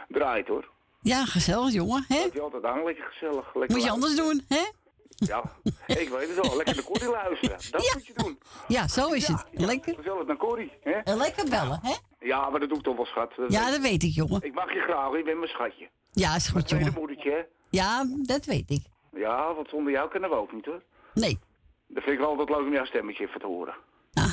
draait 0.09 0.49
hoor. 0.49 0.71
Ja, 1.01 1.25
gezellig, 1.25 1.73
jongen, 1.73 2.05
hè? 2.09 2.23
Dat 2.23 2.33
je 2.33 2.41
altijd 2.41 2.65
aan, 2.65 2.85
lekker 2.85 3.05
gezellig. 3.05 3.55
Lekker 3.55 3.77
Moet 3.77 3.85
je 3.85 3.91
anders 3.91 4.17
doen, 4.17 4.45
hè? 4.49 4.65
Ja, 5.09 5.43
ik 5.87 6.09
weet 6.09 6.29
het 6.29 6.41
wel. 6.47 6.57
Lekker 6.57 6.75
naar 6.75 6.85
Corrie 6.85 7.11
luisteren. 7.11 7.59
Dat 7.71 7.91
moet 7.95 8.07
je 8.07 8.13
doen. 8.15 8.39
Ja, 8.69 8.89
zo 8.89 9.13
is 9.13 9.27
het. 9.27 9.47
Lekker. 9.53 9.95
Gezellig 9.95 10.27
naar 10.27 10.37
Corrie. 10.37 10.73
Hè? 10.81 10.91
En 10.91 11.17
lekker 11.17 11.49
bellen, 11.51 11.81
hè? 11.83 11.95
Ja, 12.21 12.51
maar 12.51 12.61
dat 12.61 12.69
doe 12.69 12.79
ik 12.79 12.85
toch 12.85 12.97
wel, 12.97 13.07
schat. 13.07 13.33
Ja, 13.49 13.71
dat 13.71 13.81
weet 13.81 14.03
ik, 14.03 14.15
jongen. 14.15 14.43
Ik 14.43 14.55
mag 14.55 14.73
je 14.73 14.81
graag, 14.81 15.17
je 15.17 15.23
bent 15.23 15.39
mijn 15.39 15.51
schatje. 15.51 15.89
Ja, 16.13 16.35
is 16.35 16.49
goed, 16.49 16.71
jongen. 16.71 16.93
moedertje, 16.97 17.31
hè? 17.31 17.43
Ja, 17.71 18.05
dat 18.23 18.45
weet 18.45 18.71
ik. 18.71 18.83
Ja, 19.13 19.55
want 19.55 19.69
zonder 19.69 19.93
jou 19.93 20.09
kunnen 20.11 20.31
we 20.31 20.37
ook 20.37 20.53
niet, 20.53 20.65
hoor. 20.65 20.83
Nee. 21.15 21.39
Dat 21.87 22.03
vind 22.03 22.15
ik 22.15 22.19
wel 22.19 22.29
altijd 22.29 22.49
leuk 22.49 22.59
om 22.67 22.73
jouw 22.73 22.85
stemmetje 22.85 23.27
even 23.27 23.41
te 23.41 23.47
horen. 23.47 23.75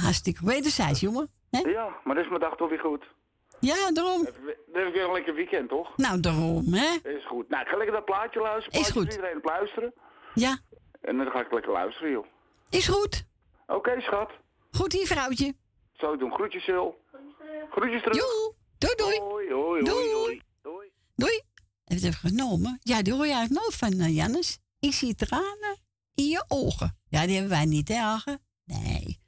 Hartstikke 0.03 0.45
wederzijds, 0.45 0.99
jongen. 0.99 1.27
Ja, 1.49 1.95
maar 2.03 2.15
dat 2.15 2.23
is 2.23 2.29
mijn 2.29 2.41
dag 2.41 2.55
toch 2.55 2.69
weer 2.69 2.79
goed. 2.79 3.03
Ja, 3.59 3.91
daarom. 3.91 4.23
Dan 4.23 4.33
heb 4.73 4.87
ik 4.87 4.93
weer 4.93 5.03
een 5.03 5.11
lekker 5.13 5.33
weekend, 5.35 5.69
toch? 5.69 5.97
Nou, 5.97 6.19
daarom, 6.19 6.73
hè? 6.73 7.09
Is 7.09 7.25
goed. 7.27 7.49
Nou, 7.49 7.61
ik 7.63 7.67
ga 7.69 7.77
lekker 7.77 7.95
dat 7.95 8.05
plaatje 8.05 8.39
luisteren. 8.41 8.79
Is 8.79 8.89
goed. 8.89 9.13
iedereen 9.13 9.37
op 9.37 9.43
luisteren. 9.45 9.93
Ja, 10.33 10.57
En 11.01 11.17
dan 11.17 11.31
ga 11.31 11.39
ik 11.39 11.51
lekker 11.51 11.71
luisteren, 11.71 12.11
joh. 12.11 12.25
is 12.69 12.87
goed. 12.87 13.25
Oké, 13.67 14.01
schat. 14.01 14.31
Goed 14.71 14.93
hier, 14.93 15.07
vrouwtje. 15.07 15.53
Zo 15.93 16.17
doen. 16.17 16.31
Groetjes, 16.33 16.63
Sil. 16.67 16.87
Groetjes 17.71 18.01
terug. 18.01 18.17
Joe. 18.17 18.53
Doei, 18.77 18.95
doei. 18.95 19.19
Hoi, 19.19 19.51
hoi, 19.53 19.89
hoi, 19.89 20.13
hoi. 20.13 20.41
Doei. 21.15 21.41
Heb 21.83 21.97
je 21.99 22.05
het 22.05 22.15
even 22.15 22.29
genomen? 22.29 22.79
Ja, 22.81 23.01
die 23.01 23.13
hoor 23.13 23.25
je 23.25 23.31
eigenlijk 23.33 23.61
nooit 23.61 23.75
van 23.75 23.93
uh, 23.93 24.15
Jannes. 24.15 24.59
Ik 24.79 24.93
zie 24.93 25.15
tranen 25.15 25.77
in 26.15 26.27
je 26.27 26.45
ogen. 26.47 26.97
Ja, 27.07 27.21
die 27.25 27.33
hebben 27.33 27.51
wij 27.51 27.65
niet, 27.65 27.87
hè, 27.87 27.97
Agen? 27.99 28.39
Nee. 28.65 29.19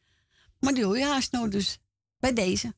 Maar 0.65 0.73
die 0.73 0.85
hoor 0.85 0.97
je 0.97 1.05
haast 1.05 1.31
nooit, 1.31 1.51
dus 1.51 1.79
bij 2.19 2.33
deze. 2.33 2.73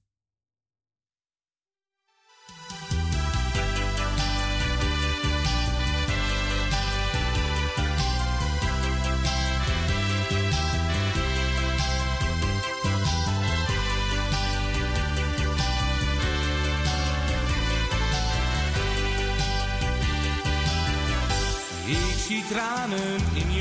Ik 21.85 22.17
zie 22.17 22.45
tranen 22.47 23.17
in 23.33 23.51
je 23.51 23.56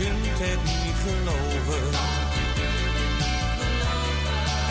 kunt 0.00 0.38
het 0.42 0.62
niet 0.64 0.98
geloven. 1.04 1.84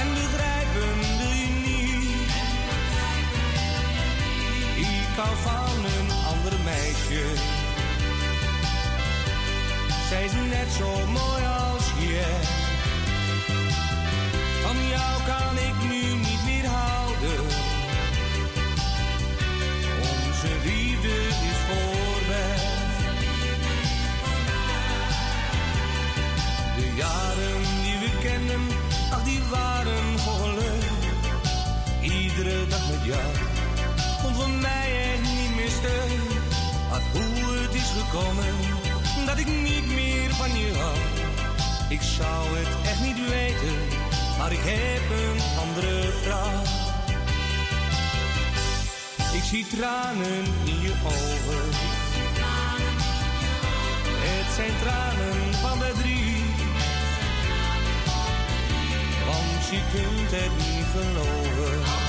En 0.02 0.08
begrijpen 0.20 0.94
wil 1.20 1.34
je 1.42 1.50
niet. 1.68 2.32
Ik 4.76 5.16
hou 5.16 5.36
van 5.48 5.86
een 5.86 6.10
ander 6.32 6.56
meisje. 6.64 7.26
Zij 10.10 10.26
is 10.26 10.32
net 10.34 10.70
zo 10.78 10.90
mooi 11.08 11.44
als 11.64 11.86
jij. 12.00 12.42
Van 14.64 14.78
jou 14.88 15.14
kan 15.32 15.58
ik 15.68 15.76
niet 15.82 15.89
Jou 33.10 33.32
komt 34.22 34.36
voor 34.36 34.50
mij 34.50 35.12
echt 35.12 35.22
niet 35.22 35.56
meer 35.56 35.70
stuk. 35.70 36.42
Maar 36.90 37.02
hoe 37.12 37.58
het 37.58 37.74
is 37.74 37.92
gekomen, 38.00 38.54
dat 39.26 39.38
ik 39.38 39.48
niet 39.48 39.88
meer 39.88 40.30
van 40.34 40.58
je 40.60 40.74
hou. 40.78 40.98
Ik 41.90 42.02
zou 42.02 42.58
het 42.58 42.90
echt 42.90 43.02
niet 43.02 43.30
weten, 43.30 43.78
maar 44.38 44.52
ik 44.52 44.60
heb 44.62 45.04
een 45.24 45.42
andere 45.64 46.12
vrouw. 46.22 46.62
Ik 49.34 49.44
zie 49.44 49.68
tranen 49.68 50.44
in 50.64 50.82
je 50.82 50.94
ogen. 51.04 51.70
Het 54.28 54.54
zijn 54.56 54.74
tranen 54.82 55.54
van 55.54 55.78
verdriet. 55.80 56.60
Want 59.26 59.68
je 59.72 59.82
kunt 59.94 60.32
het 60.32 60.52
niet 60.58 60.86
geloven. 60.92 62.09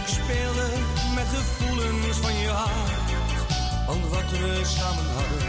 Ik 0.00 0.06
speelde 0.06 0.68
met 1.14 1.26
gevoelens 1.34 2.16
van 2.16 2.34
je 2.34 2.48
hart. 2.48 3.10
Want 3.86 4.08
wat 4.08 4.30
we 4.30 4.60
samen 4.64 5.04
hadden, 5.14 5.48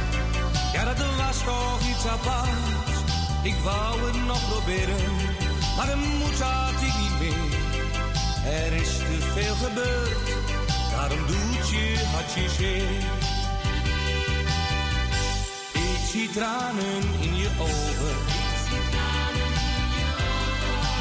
ja 0.73 0.83
dat 0.83 1.15
was 1.17 1.37
toch 1.43 1.79
iets 1.91 2.05
apart. 2.05 2.89
Ik 3.43 3.55
wou 3.63 3.99
het 4.05 4.25
nog 4.25 4.49
proberen, 4.49 5.15
maar 5.75 5.85
de 5.85 5.95
moed 5.95 6.39
had 6.39 6.81
ik 6.81 6.95
niet 7.01 7.19
meer. 7.19 7.59
Er 8.45 8.73
is 8.73 8.97
te 8.97 9.17
veel 9.33 9.55
gebeurd, 9.55 10.27
daarom 10.91 11.25
doet 11.27 11.69
je 11.69 12.03
hartje 12.13 12.49
zeer. 12.49 13.01
Ik 15.73 16.01
zie 16.11 16.29
tranen 16.29 17.03
in 17.19 17.35
je 17.35 17.49
ogen. 17.59 18.17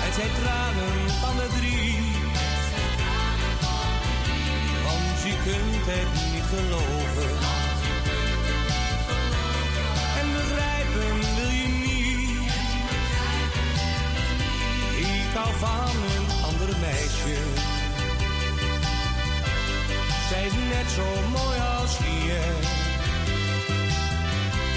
Het 0.04 0.14
zijn 0.14 0.30
tranen 0.42 1.10
van 1.20 1.34
verdriet. 1.36 1.70
Want 1.80 2.09
je 5.30 5.36
kunt 5.44 5.86
het 5.92 6.10
niet 6.20 6.44
geloven. 6.52 7.32
En 10.20 10.26
begrijpen 10.38 11.14
wil 11.36 11.52
je 11.60 11.68
niet. 11.84 12.52
Ik 14.96 15.32
hou 15.34 15.52
van 15.58 15.96
een 16.16 16.28
ander 16.48 16.70
meisje. 16.80 17.38
Zij 20.28 20.46
is 20.46 20.52
net 20.74 20.88
zo 20.96 21.06
mooi 21.36 21.58
als 21.78 21.96
jij. 22.26 22.56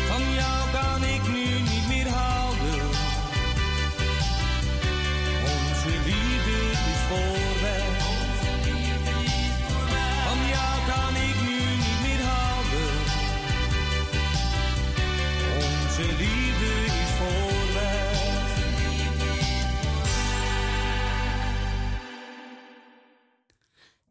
Van 0.09 0.23
jou 0.39 0.61
kan 0.71 1.03
ik 1.03 1.23
nu 1.35 1.52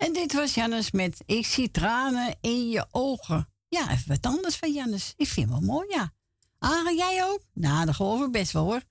En 0.03 0.13
dit 0.13 0.33
was 0.33 0.55
Jannes 0.55 0.91
met 0.91 1.23
Ik 1.27 1.47
zie 1.47 1.71
tranen 1.71 2.37
in 2.41 2.69
je 2.69 2.87
ogen. 2.91 3.49
Ja, 3.69 3.91
even 3.91 4.09
wat 4.09 4.27
anders 4.27 4.57
van 4.57 4.73
Jannes. 4.73 5.13
Ik 5.17 5.29
vind 5.29 5.51
het 5.51 5.59
wel 5.59 5.69
mooi, 5.69 5.87
ja. 5.89 6.13
Aren, 6.59 6.97
jij 6.97 7.25
ook? 7.25 7.43
Nou, 7.53 7.87
dat 7.87 7.95
geloof 7.95 8.25
ik 8.25 8.33
best 8.33 8.53
wel, 8.53 8.65
hoor. 8.65 8.83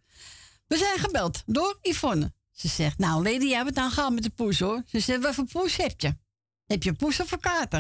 We 0.68 0.78
zijn 0.78 1.00
gebeld 1.00 1.44
door 1.46 1.80
Yvonne. 1.82 2.34
Ze 2.52 2.68
zegt, 2.68 2.98
nou, 2.98 3.24
Lady, 3.24 3.46
jij 3.46 3.56
hebt 3.56 3.70
het 3.70 3.78
aan 3.78 3.92
gehad 3.92 4.14
met 4.14 4.24
de 4.24 4.30
poes, 4.30 4.60
hoor. 4.60 4.84
Ze 4.86 5.00
zegt, 5.00 5.22
wat 5.22 5.36
voor 5.36 5.46
poes 5.46 5.76
heb 5.76 6.02
je? 6.02 6.18
Heb 6.66 6.84
je 6.84 6.90
een 6.90 6.96
poes 6.96 7.20
of 7.20 7.32
een 7.32 7.40
kater? 7.40 7.80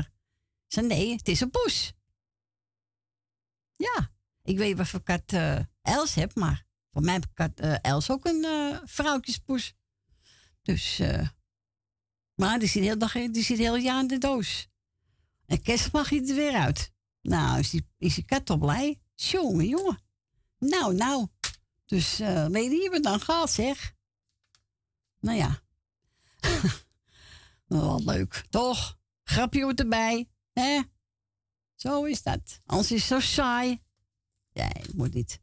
Ik 0.67 0.73
zei, 0.73 0.87
nee, 0.87 1.11
het 1.11 1.27
is 1.27 1.41
een 1.41 1.51
poes. 1.51 1.93
Ja, 3.75 4.11
ik 4.43 4.57
weet 4.57 4.77
wat 4.77 4.87
voor 4.87 5.03
kat 5.03 5.23
eh 5.25 5.59
Els 5.81 6.15
hebt, 6.15 6.35
maar 6.35 6.65
Voor 6.91 7.01
mij 7.01 7.21
had 7.33 7.61
uh, 7.61 7.75
Els 7.81 8.09
ook 8.09 8.25
een 8.25 8.43
uh, 8.45 8.77
vrouwtjespoes. 8.83 9.73
Dus, 10.61 11.01
maar 12.41 12.59
die 12.59 12.67
zit, 12.67 12.83
heel 12.83 12.97
dag, 12.97 13.13
die 13.13 13.43
zit 13.43 13.57
heel 13.57 13.75
jaar 13.75 13.99
in 13.99 14.07
de 14.07 14.17
doos. 14.17 14.67
En 15.45 15.61
kerst 15.61 15.91
mag 15.91 16.09
hij 16.09 16.27
er 16.27 16.35
weer 16.35 16.53
uit. 16.53 16.91
Nou, 17.21 17.59
is 17.59 17.69
die, 17.69 17.87
is 17.97 18.15
die 18.15 18.25
kat 18.25 18.45
toch 18.45 18.59
blij? 18.59 18.99
Jongen, 19.15 19.67
jongen. 19.67 19.99
Nou, 20.57 20.95
nou. 20.95 21.27
Dus, 21.85 22.19
uh, 22.19 22.45
weet 22.45 22.71
je 22.71 22.89
we 22.91 22.99
dan 22.99 23.19
gehad, 23.19 23.51
zeg. 23.51 23.95
Nou 25.19 25.37
ja. 25.37 25.61
Wat 27.67 28.03
leuk, 28.03 28.45
toch? 28.49 28.97
Grapje 29.23 29.73
erbij, 29.75 30.29
hè? 30.53 30.81
Zo 31.75 32.03
is 32.03 32.23
dat. 32.23 32.61
Anders 32.65 32.91
is 32.91 33.09
het 33.09 33.09
zo 33.09 33.19
saai. 33.19 33.81
Nee, 34.53 34.85
moet 34.95 35.13
niet. 35.13 35.39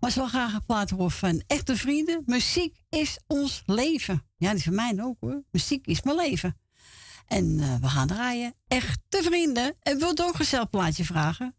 Maar 0.00 0.10
ze 0.10 0.18
wil 0.18 0.28
graag 0.28 0.54
een 0.54 0.64
plaat 0.64 0.90
horen 0.90 1.10
van 1.10 1.42
echte 1.46 1.76
vrienden. 1.76 2.22
Muziek 2.26 2.80
is 2.88 3.18
ons 3.26 3.62
leven. 3.66 4.26
Ja, 4.36 4.48
die 4.48 4.58
is 4.58 4.64
van 4.64 4.74
mij 4.74 4.96
ook 5.00 5.16
hoor. 5.20 5.42
Muziek 5.50 5.86
is 5.86 6.02
mijn 6.02 6.16
leven. 6.16 6.58
En 7.26 7.58
uh, 7.58 7.74
we 7.80 7.88
gaan 7.88 8.06
draaien. 8.06 8.54
Echte 8.68 9.22
vrienden. 9.22 9.76
En 9.80 9.98
wilt 9.98 10.22
ook 10.22 10.38
een 10.38 10.68
plaatje 10.70 11.04
vragen? 11.04 11.56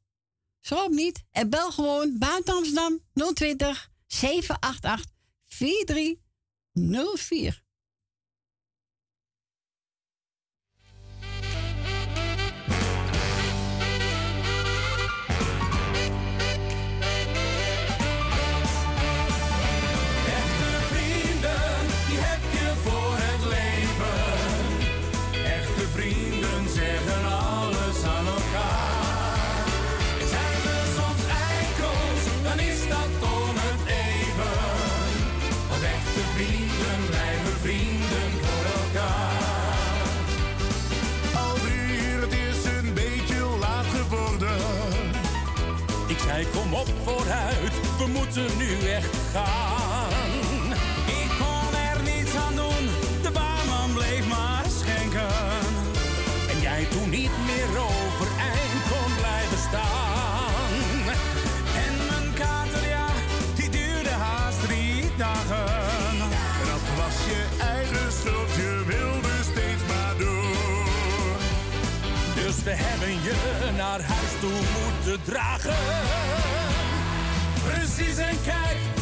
Schroom 0.59 0.95
niet. 0.95 1.23
En 1.31 1.49
bel 1.49 1.71
gewoon 1.71 2.17
buiten 2.17 2.53
Amsterdam 2.53 2.99
020 3.33 3.89
788 4.07 5.11
4304. 5.45 7.65
Nu 48.37 48.89
echt 48.89 49.15
gaan. 49.33 50.71
Ik 51.05 51.29
kon 51.39 51.79
er 51.89 52.01
niets 52.03 52.35
aan 52.35 52.55
doen, 52.55 52.83
de 53.21 53.31
baarman 53.31 53.93
bleef 53.93 54.27
maar 54.27 54.65
schenken. 54.79 55.35
En 56.49 56.59
jij 56.61 56.85
toen 56.85 57.09
niet 57.09 57.35
meer 57.45 57.69
overeind 57.89 58.81
kon 58.89 59.11
blijven 59.15 59.57
staan. 59.67 60.71
En 61.85 61.93
mijn 62.09 62.33
kater, 62.33 62.87
ja, 62.87 63.07
die 63.55 63.69
duurde 63.69 64.09
haast 64.09 64.61
drie 64.67 65.15
dagen. 65.17 66.17
Dat 66.71 66.85
was 66.99 67.15
je 67.31 67.41
eigen 67.61 68.11
schuld, 68.11 68.55
je 68.55 68.83
wilde 68.85 69.35
steeds 69.51 69.83
maar 69.87 70.15
door. 70.17 71.37
Dus 72.35 72.63
we 72.63 72.73
hebben 72.85 73.13
je 73.23 73.35
naar 73.77 74.01
huis 74.01 74.33
toe 74.39 74.59
moeten 74.77 75.23
dragen. 75.23 76.46
Precies 77.97 78.19
en 78.19 78.96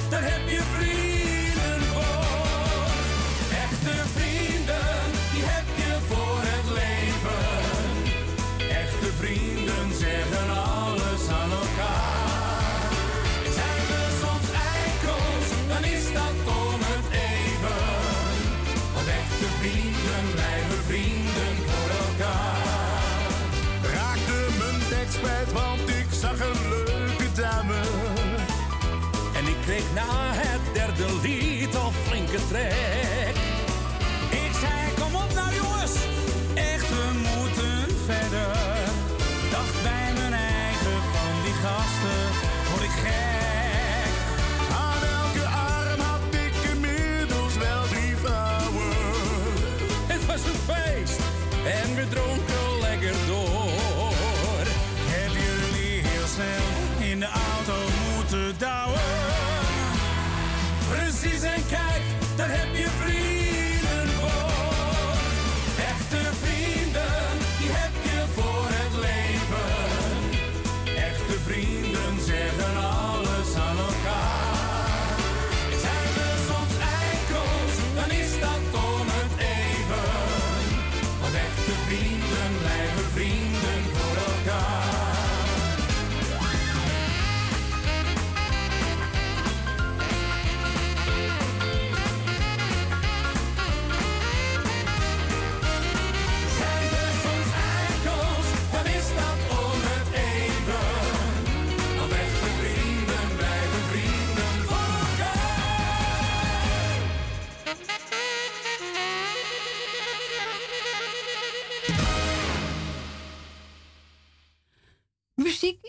al 32.53 32.94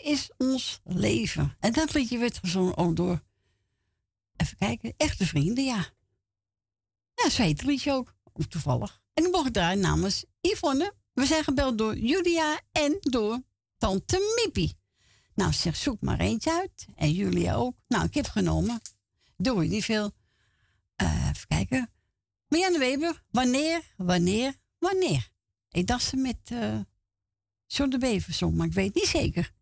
is 0.07 0.31
ons 0.37 0.81
leven. 0.85 1.57
En 1.61 1.73
dat 1.73 1.95
liedje 1.95 2.19
werd 2.19 2.39
gezongen 2.39 2.77
ook 2.77 2.97
door, 2.97 3.23
even 4.37 4.57
kijken, 4.57 4.95
echte 4.97 5.27
vrienden, 5.27 5.65
ja. 5.65 5.95
Ja, 7.15 7.31
zo 7.31 7.43
heet 7.43 7.59
het 7.59 7.69
liedje 7.69 7.93
ook, 7.93 8.15
toevallig. 8.49 9.03
En 9.15 9.25
ik 9.25 9.33
mocht 9.33 9.53
draaien 9.53 9.81
namens 9.81 10.25
Yvonne. 10.41 10.95
We 11.13 11.27
zijn 11.27 11.45
gebeld 11.45 11.79
door 11.79 11.97
Julia 11.97 12.61
en 12.73 12.97
door 13.01 13.43
tante 13.79 14.41
Mippie. 14.45 14.79
Nou, 15.35 15.53
zeg, 15.53 15.77
zoek 15.77 16.01
maar 16.01 16.21
eentje 16.21 16.53
uit. 16.53 16.87
En 16.95 17.13
Julia 17.13 17.55
ook. 17.55 17.77
Nou, 17.89 18.05
ik 18.05 18.15
heb 18.15 18.27
genomen. 18.27 18.81
Doe 19.37 19.63
je 19.63 19.69
niet 19.69 19.85
veel. 19.85 20.11
Eh, 20.97 21.29
even 21.29 21.47
kijken. 21.49 21.91
Marianne 22.49 22.79
Weber, 22.79 23.23
wanneer, 23.31 23.95
wanneer, 23.97 24.55
wanneer? 24.79 25.29
Ik 25.71 25.87
dacht 25.87 26.05
ze 26.05 26.17
met 26.17 26.39
John 27.67 27.91
de 27.91 27.99
Bever 27.99 28.53
maar 28.53 28.67
ik 28.67 28.73
weet 28.73 28.95
niet 28.95 29.07
zeker. 29.07 29.55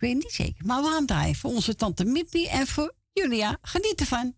Ik 0.00 0.06
weet 0.06 0.14
niet 0.14 0.32
zeker. 0.32 0.66
Maar 0.66 0.82
we 0.82 0.88
gaan 0.88 1.06
draaien 1.06 1.34
voor 1.34 1.50
onze 1.50 1.74
tante 1.74 2.04
Mippie 2.04 2.48
en 2.48 2.66
voor 2.66 2.94
Julia. 3.12 3.58
Geniet 3.62 4.00
ervan. 4.00 4.34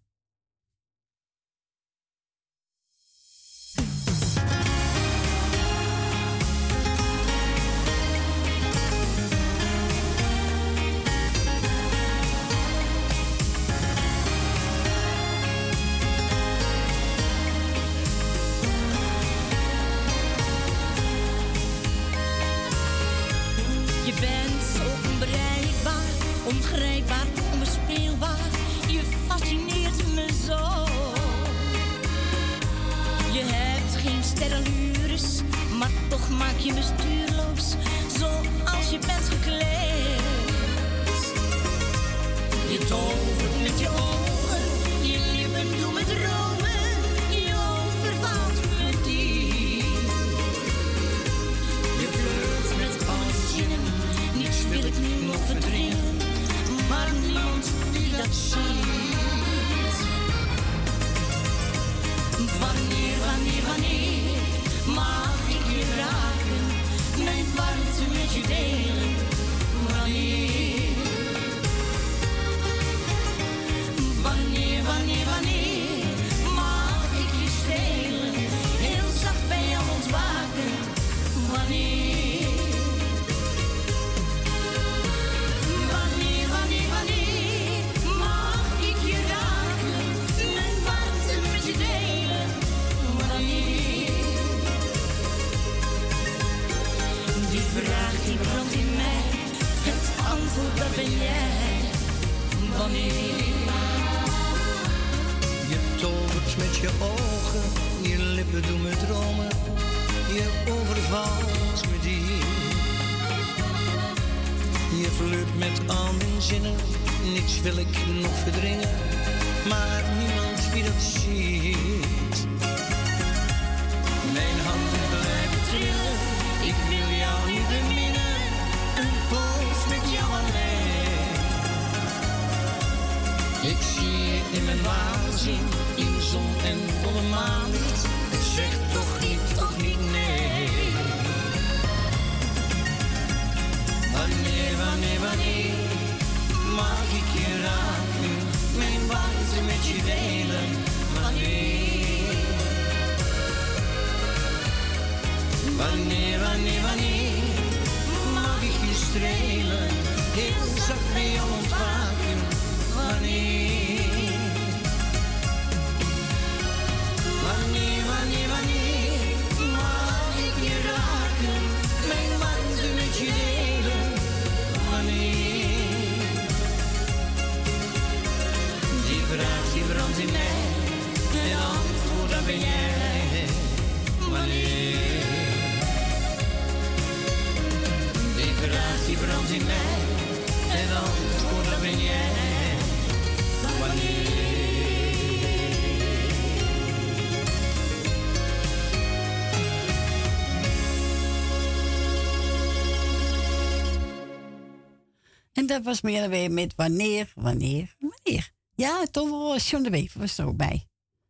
dat 205.72 205.82
was 205.82 206.00
meer 206.00 206.28
weer 206.28 206.50
met 206.50 206.74
wanneer, 206.74 207.32
wanneer, 207.34 207.96
wanneer. 207.98 208.52
Ja, 208.74 209.04
toch 209.10 209.28
wel 209.28 209.56
John 209.56 209.82
de 209.82 209.90
Wever 209.90 210.20
was 210.20 210.38
er 210.38 210.46
ook 210.46 210.56
bij. 210.56 210.88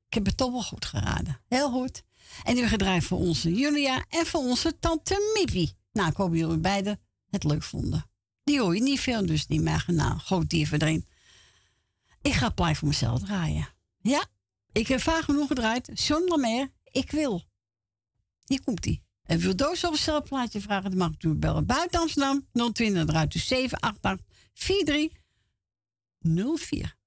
Ik 0.09 0.15
heb 0.15 0.27
het 0.27 0.37
toch 0.37 0.51
wel 0.51 0.63
goed 0.63 0.85
geraden. 0.85 1.41
Heel 1.49 1.71
goed. 1.71 2.03
En 2.45 2.55
die 2.55 2.69
gedraaid 2.69 3.05
voor 3.05 3.19
onze 3.19 3.55
Julia 3.55 4.05
en 4.09 4.27
voor 4.27 4.41
onze 4.41 4.79
tante 4.79 5.33
Mippie. 5.35 5.77
Nou, 5.93 6.09
ik 6.09 6.17
hoop 6.17 6.35
jullie 6.35 6.59
beiden 6.59 7.01
het 7.31 7.45
leuk 7.45 7.63
vonden. 7.63 8.11
Die 8.45 8.61
hoor 8.61 8.75
je 8.75 8.83
niet 8.83 9.01
veel, 9.01 9.27
dus 9.27 9.47
die 9.47 9.61
meer 9.61 9.85
nou 9.87 10.19
groot 10.19 10.51
dier 10.51 10.67
verdreven. 10.67 11.09
Ik 12.23 12.33
ga 12.33 12.51
Play 12.51 12.75
voor 12.75 12.89
mezelf 12.89 13.21
draaien. 13.21 13.69
Ja, 14.01 14.25
ik 14.73 14.89
heb 14.89 15.01
vaak 15.01 15.23
genoeg 15.23 15.47
gedraaid. 15.47 15.91
John 16.07 16.25
Lamer, 16.29 16.73
ik 16.85 17.11
wil. 17.11 17.43
Hier 18.45 18.63
komt 18.63 18.85
hij. 18.85 19.03
En 19.23 19.39
wil 19.39 19.57
Doos 19.57 19.85
op 19.85 19.99
een 20.07 20.23
plaatje 20.23 20.61
vragen, 20.61 20.91
dan 20.91 20.99
mag 20.99 21.11
u 21.19 21.35
bellen 21.35 21.67
buiten 21.67 22.01
Amsterdam 22.01 22.47
020 22.73 23.09
eruit 23.09 23.33
dus 23.33 23.47
788 23.47 24.32
43 24.55 25.11
04. 26.25 27.02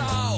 star. 0.00 0.29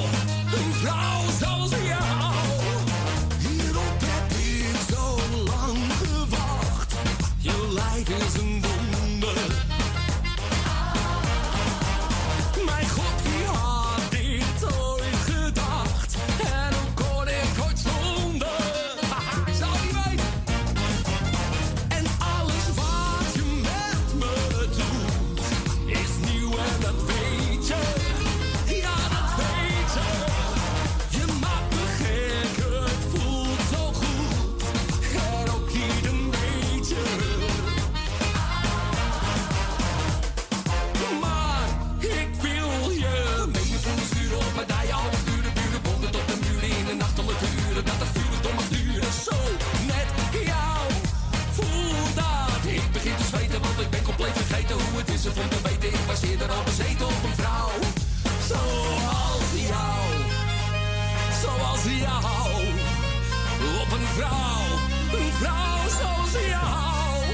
Zoals 66.33 66.47
jou. 66.49 67.25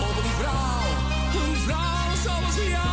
Op 0.00 0.16
een 0.16 0.30
vrouw. 0.38 0.88
Een 1.42 1.56
vrouw 1.56 2.16
zoals 2.24 2.68
jou. 2.68 2.91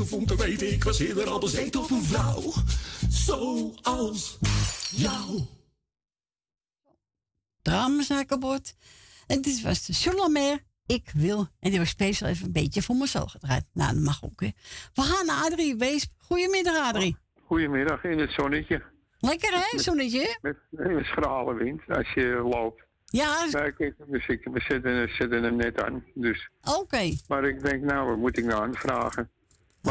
Om 0.00 0.26
te 0.26 0.36
weten. 0.36 0.72
Ik 0.72 0.84
was 0.84 0.98
eerder 0.98 1.28
al 1.28 1.38
bezeten 1.38 1.80
op 1.80 1.90
een 1.90 2.02
vrouw. 2.02 2.52
Zoals 3.08 4.38
jou. 4.90 5.40
Dramazakenbord. 7.62 8.74
En 9.26 9.42
dit 9.42 9.62
was 9.62 9.86
de 9.86 9.92
Solamer. 9.92 10.58
Ik 10.86 11.10
wil. 11.14 11.46
En 11.60 11.70
die 11.70 11.78
was 11.78 11.88
speciaal 11.88 12.30
even 12.30 12.46
een 12.46 12.52
beetje 12.52 12.82
voor 12.82 12.96
mezelf 12.96 13.30
gedraaid. 13.30 13.64
Nou, 13.72 13.94
dat 13.94 14.02
mag 14.02 14.24
ook 14.24 14.40
weer. 14.40 14.52
We 14.94 15.02
gaan 15.02 15.26
naar 15.26 15.44
Adrie 15.44 15.76
Wees. 15.76 16.08
Goedemiddag, 16.18 16.76
Adrie. 16.76 17.16
Goedemiddag 17.44 18.04
in 18.04 18.18
het 18.18 18.30
zonnetje. 18.32 18.82
Lekker 19.18 19.52
hè, 19.52 19.78
zonnetje? 19.78 20.38
Met, 20.40 20.56
met 20.70 21.04
schrale 21.04 21.54
wind 21.54 21.80
als 21.88 22.12
je 22.12 22.48
loopt. 22.50 22.82
Ja. 23.04 23.46
Kijk, 23.50 23.94
dus 24.06 24.26
ik, 24.26 24.48
we 24.52 24.60
zetten, 24.60 25.08
zetten 25.08 25.42
hem 25.42 25.56
net 25.56 25.82
aan. 25.82 26.04
Dus. 26.14 26.50
Oké. 26.78 27.16
Maar 27.28 27.44
ik 27.44 27.64
denk, 27.64 27.82
nou, 27.82 28.08
wat 28.08 28.18
moet 28.18 28.38
ik 28.38 28.44
nou 28.44 28.62
aanvragen? 28.62 29.30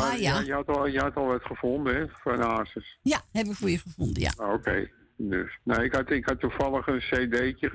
Maar 0.02 0.12
Ah, 0.12 0.20
ja. 0.20 0.40
je, 0.40 0.54
had 0.54 0.68
al, 0.68 0.88
je 0.88 1.00
had 1.00 1.16
al 1.16 1.26
wat 1.26 1.44
gevonden, 1.46 1.96
hè, 1.96 2.06
van 2.08 2.42
Asus. 2.44 3.00
Ja, 3.02 3.22
heb 3.32 3.46
ik 3.46 3.54
voor 3.54 3.70
je 3.70 3.78
gevonden, 3.78 4.22
ja. 4.22 4.32
Ah, 4.38 4.54
Oké, 4.54 4.90
dus. 5.16 5.60
Nou, 5.64 5.84
ik 5.84 5.94
had, 5.94 6.10
ik 6.10 6.26
had 6.26 6.40
toevallig 6.40 6.88
een 6.88 7.00
cd'tje 7.00 7.72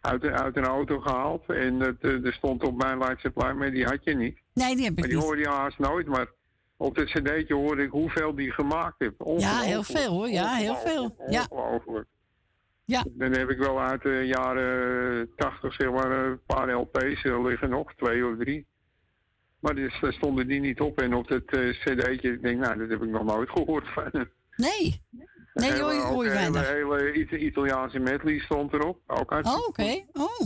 uit, 0.00 0.24
uit 0.24 0.56
een 0.56 0.64
auto 0.64 1.00
gehaald. 1.00 1.48
En 1.48 1.78
dat, 1.78 1.94
eh, 2.00 2.24
er 2.26 2.32
stond 2.32 2.62
op 2.62 2.76
mijn 2.76 2.98
laatste 2.98 3.30
maar 3.34 3.70
die 3.70 3.84
had 3.84 4.04
je 4.04 4.14
niet. 4.16 4.38
Nee, 4.54 4.74
die 4.76 4.84
heb 4.84 4.92
ik 4.92 4.98
Maar 4.98 5.08
die 5.08 5.16
niet. 5.16 5.24
hoorde 5.24 5.40
je 5.40 5.48
haast 5.48 5.78
nooit, 5.78 6.06
maar 6.06 6.26
op 6.76 6.96
het 6.96 7.08
cd'tje 7.10 7.54
hoorde 7.54 7.82
ik 7.82 7.90
hoeveel 7.90 8.34
die 8.34 8.50
gemaakt 8.52 8.94
heeft. 8.98 9.14
Ja, 9.36 9.60
heel 9.60 9.82
veel 9.82 10.12
hoor. 10.12 10.28
Ja, 10.28 10.54
heel 10.54 10.76
veel. 10.76 11.16
Ja. 11.28 11.46
Ongelooflijk. 11.48 12.06
Ja. 12.84 13.04
Dan 13.10 13.32
heb 13.32 13.50
ik 13.50 13.58
wel 13.58 13.80
uit 13.80 14.02
de 14.02 14.22
jaren 14.26 15.30
80 15.36 15.74
zeg 15.74 15.90
maar 15.90 16.10
een 16.10 16.40
paar 16.46 16.72
LP's 16.72 17.22
liggen 17.22 17.70
nog, 17.70 17.94
twee 17.94 18.26
of 18.26 18.36
drie. 18.38 18.66
Maar 19.64 19.74
dus, 19.74 20.00
daar 20.00 20.12
stonden 20.12 20.46
die 20.46 20.60
niet 20.60 20.80
op. 20.80 21.00
En 21.00 21.14
op 21.14 21.28
dat 21.28 21.42
eh, 21.44 21.70
cd'tje, 21.70 22.32
ik 22.32 22.42
denk, 22.42 22.58
nou, 22.60 22.78
dat 22.78 22.88
heb 22.88 23.02
ik 23.02 23.08
nog 23.08 23.24
nooit 23.24 23.50
gehoord 23.50 23.88
van 23.92 24.08
hem. 24.12 24.30
Nee. 24.56 25.02
Nee, 25.54 25.72
die 25.72 25.80
hoor 25.82 25.92
je, 25.92 25.98
Hele- 26.00 26.12
hoor 26.12 26.24
je 26.24 26.30
hele, 26.30 26.58
hele 26.64 27.12
Ita- 27.12 27.36
Italiaanse 27.36 27.98
medley 27.98 28.38
stond 28.38 28.72
erop. 28.72 28.98
Ook 29.06 29.30
hartstikke 29.30 29.62
Oh, 29.62 29.68
oké. 29.68 30.04
Oh. 30.12 30.40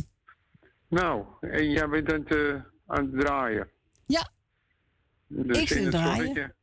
Nou, 0.89 1.25
en 1.41 1.71
jij 1.71 1.89
bent 1.89 2.13
aan 2.13 2.21
het, 2.21 2.35
eh, 2.37 2.55
aan 2.87 3.05
het 3.13 3.21
draaien. 3.21 3.69
Ja. 4.07 4.29
Dus 5.27 5.61
Ik 5.61 5.69
zit 5.69 5.91
draaien. 5.91 6.17
zonnetje. 6.17 6.55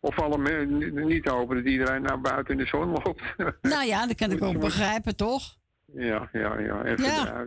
Of 0.00 0.18
alle 0.20 0.66
niet 0.90 1.28
hopen 1.28 1.56
dat 1.56 1.64
iedereen 1.64 2.02
naar 2.02 2.20
buiten 2.20 2.52
in 2.58 2.60
de 2.60 2.66
zon 2.66 2.88
loopt. 2.90 3.22
Nou 3.72 3.84
ja, 3.86 4.06
dat 4.06 4.16
kan 4.16 4.30
ik 4.30 4.42
ook 4.42 4.60
begrijpen, 4.60 5.16
toch? 5.16 5.56
ja, 5.86 6.28
ja, 6.32 6.58
ja, 6.58 6.84
even 6.84 7.04
Ja. 7.04 7.46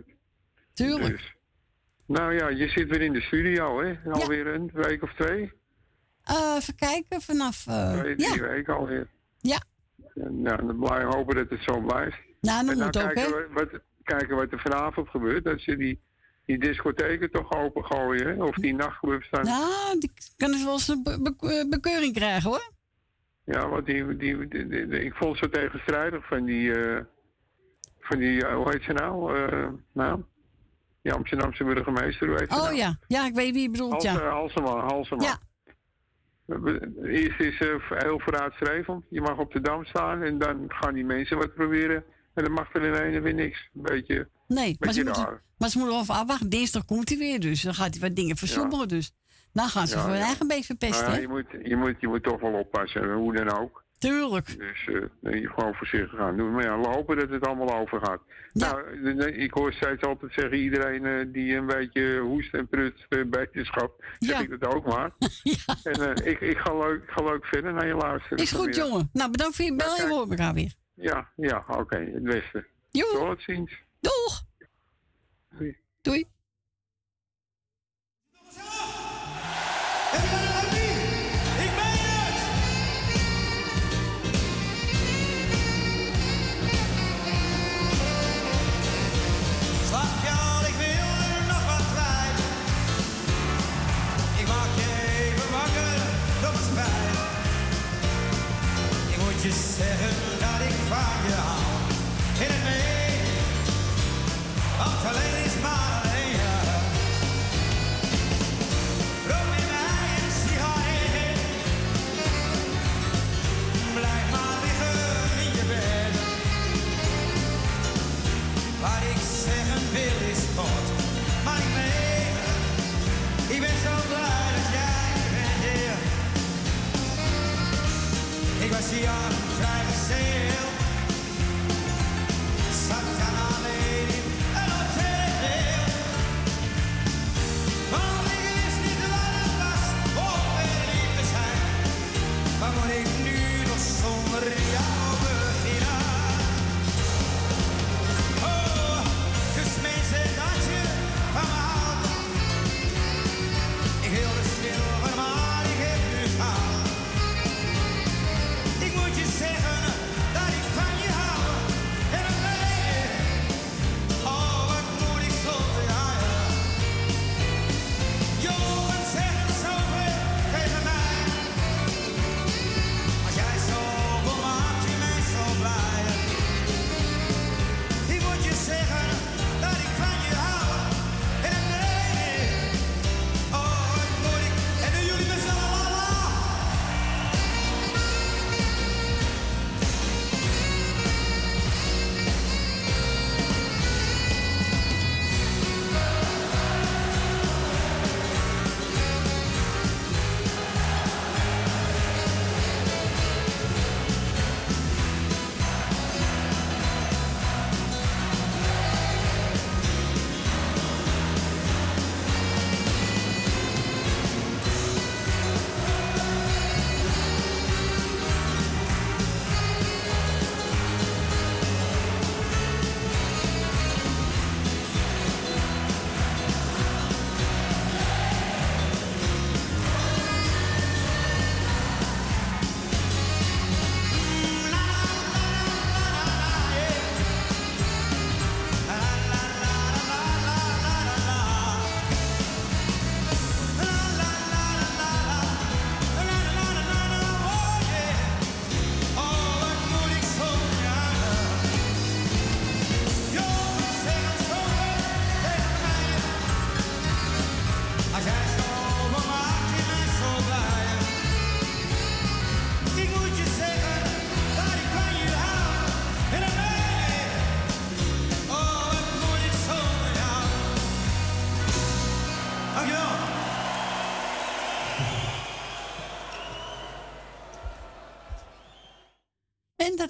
Tuurlijk. 0.74 1.16
Dus. 1.16 1.36
Nou 2.08 2.34
ja, 2.34 2.48
je 2.48 2.68
zit 2.68 2.88
weer 2.88 3.00
in 3.02 3.12
de 3.12 3.20
studio, 3.20 3.80
hè? 3.82 3.94
Alweer 4.10 4.46
een 4.46 4.70
week 4.72 5.02
of 5.02 5.14
twee? 5.14 5.52
Eh, 6.24 6.54
even 6.58 6.74
kijken, 6.74 7.20
vanaf... 7.20 7.66
eh, 7.66 7.98
twee, 7.98 8.14
ja. 8.18 8.30
drie 8.30 8.42
weken 8.42 8.74
alweer. 8.76 9.08
Ja. 9.40 9.62
Nou, 10.14 10.66
dan 10.66 10.78
blijf 10.78 11.04
hopen 11.04 11.34
dat 11.36 11.50
het 11.50 11.62
zo 11.62 11.80
blijft. 11.80 12.16
Nou, 12.40 12.60
dat 12.66 12.72
en 12.72 12.78
dan 12.78 12.86
moet 12.86 12.96
ook, 12.96 13.02
kijken, 13.02 13.22
hè? 13.22 13.28
we, 13.28 13.48
wat, 13.52 13.80
kijken 14.02 14.36
wat 14.36 14.52
er 14.52 14.60
vanavond 14.60 15.08
gebeurt. 15.08 15.44
Dat 15.44 15.60
ze 15.60 15.76
die, 15.76 16.00
die 16.46 16.58
discotheken 16.58 17.30
toch 17.30 17.52
open 17.52 17.84
gooien, 17.84 18.26
hè? 18.26 18.42
Of 18.44 18.54
die 18.54 18.74
nachtclubs 18.74 19.30
dan. 19.30 19.44
Nou, 19.44 19.98
die 19.98 20.10
kunnen 20.36 20.64
wel 20.64 20.72
eens 20.72 20.88
een 20.88 21.02
be- 21.02 21.20
be- 21.22 21.66
bekeuring 21.70 22.14
krijgen, 22.14 22.50
hoor. 22.50 22.72
Ja, 23.44 23.68
want 23.68 23.86
die, 23.86 24.16
die, 24.16 24.48
die- 24.48 24.66
die- 24.68 24.86
die- 24.86 25.04
ik 25.04 25.14
vond 25.14 25.38
ze 25.38 25.48
tegenstrijdig 25.48 26.26
van 26.26 26.44
die, 26.44 26.74
eh, 26.74 27.00
van 28.00 28.18
die, 28.18 28.46
hoe 28.46 28.70
heet 28.70 28.82
ze 28.82 28.92
nou? 28.92 29.40
Nou, 29.92 30.22
die 31.08 31.16
Amsterdamse 31.16 31.64
burgemeester, 31.64 32.38
ze 32.38 32.44
Oh 32.44 32.62
nou? 32.62 32.74
ja, 32.74 32.98
ja, 33.06 33.26
ik 33.26 33.34
weet 33.34 33.52
wie 33.52 33.62
je 33.62 33.70
bedoelt, 33.70 33.92
Halse, 33.92 34.08
ja. 34.08 34.28
Halsema, 34.28 34.86
Halsema. 34.86 35.22
Ja. 35.22 35.38
Eerst 37.04 37.40
is 37.40 37.60
eh, 37.60 37.74
heel 37.88 38.20
vooruitstrevend. 38.20 39.04
Je 39.10 39.20
mag 39.20 39.38
op 39.38 39.52
de 39.52 39.60
dam 39.60 39.84
staan 39.84 40.22
en 40.22 40.38
dan 40.38 40.64
gaan 40.68 40.94
die 40.94 41.04
mensen 41.04 41.38
wat 41.38 41.54
proberen. 41.54 42.04
En 42.34 42.44
dan 42.44 42.52
mag 42.52 42.74
er 42.74 42.84
in 42.84 42.94
ene 42.94 43.20
weer 43.20 43.34
niks. 43.34 43.68
Een 43.74 43.82
beetje, 43.82 44.28
Nee, 44.46 44.76
maar 44.78 44.92
ze, 44.92 45.04
beetje 45.04 45.20
moeten, 45.20 45.42
maar 45.58 45.68
ze 45.68 45.78
moeten 45.78 45.94
wel 45.96 46.04
even 46.04 46.14
afwachten. 46.14 46.48
Dinsdag 46.48 46.84
komt 46.84 47.08
hij 47.08 47.18
weer, 47.18 47.40
dus 47.40 47.62
dan 47.62 47.74
gaat 47.74 47.90
hij 47.90 48.00
wat 48.00 48.16
dingen 48.16 48.36
versoepelen. 48.36 48.88
Dus 48.88 49.12
dan 49.52 49.68
gaan 49.68 49.86
ze 49.86 49.94
Ja, 49.94 50.00
voor 50.00 50.10
hun 50.10 50.18
ja. 50.18 50.26
eigen 50.26 50.46
beest 50.48 50.66
verpesten. 50.66 51.12
Ja, 51.12 51.18
je, 51.18 51.28
moet, 51.28 51.46
je, 51.62 51.76
moet, 51.76 51.94
je 52.00 52.08
moet 52.08 52.22
toch 52.22 52.40
wel 52.40 52.52
oppassen, 52.52 53.12
hoe 53.12 53.34
dan 53.34 53.58
ook. 53.58 53.84
Tuurlijk. 53.98 54.58
Dus 54.58 54.86
eh, 55.22 55.40
je 55.40 55.48
gewoon 55.54 55.74
voorzichtig 55.74 56.18
gaan 56.18 56.36
doen. 56.36 56.52
Maar 56.52 56.64
ja, 56.64 56.78
we 56.80 56.88
hopen 56.88 57.16
dat 57.16 57.28
het 57.30 57.46
allemaal 57.46 57.78
overgaat. 57.78 58.20
Nou, 58.52 59.02
de- 59.02 59.14
de- 59.14 59.32
ik 59.36 59.52
hoor 59.52 59.72
steeds 59.72 60.02
altijd 60.02 60.32
zeggen, 60.32 60.58
iedereen 60.58 61.06
eh, 61.06 61.24
die 61.32 61.54
een 61.56 61.66
beetje 61.66 62.18
hoest 62.18 62.54
en 62.54 62.68
prut 62.68 63.06
uh, 63.08 63.24
beterschap, 63.24 64.04
zeg 64.18 64.40
ik 64.40 64.60
dat 64.60 64.74
ook 64.74 64.86
maar. 64.86 65.10
En 65.82 66.14
eh, 66.16 66.26
ik, 66.32 66.40
ik, 66.40 66.58
ga 66.58 66.78
leuk, 66.78 67.02
ik 67.02 67.10
ga 67.10 67.24
leuk 67.24 67.44
verder 67.44 67.72
naar 67.72 67.86
je 67.86 67.94
luisteren. 67.94 68.38
Is 68.38 68.52
goed, 68.52 68.76
jongen. 68.76 69.10
Nou, 69.12 69.30
bedankt 69.30 69.56
voor 69.56 69.64
je 69.64 69.74
bel 69.76 69.96
en 69.96 70.06
we 70.06 70.12
horen 70.12 70.30
elkaar 70.30 70.54
weer. 70.54 70.72
Ja, 70.94 71.28
ja, 71.36 71.64
oké, 71.68 71.96
het 71.96 72.22
beste. 72.22 72.66
Tot 72.90 73.42
ziens. 73.42 73.72
Doeg! 74.00 74.42
Doei. 75.58 75.76
Doei. 76.00 76.26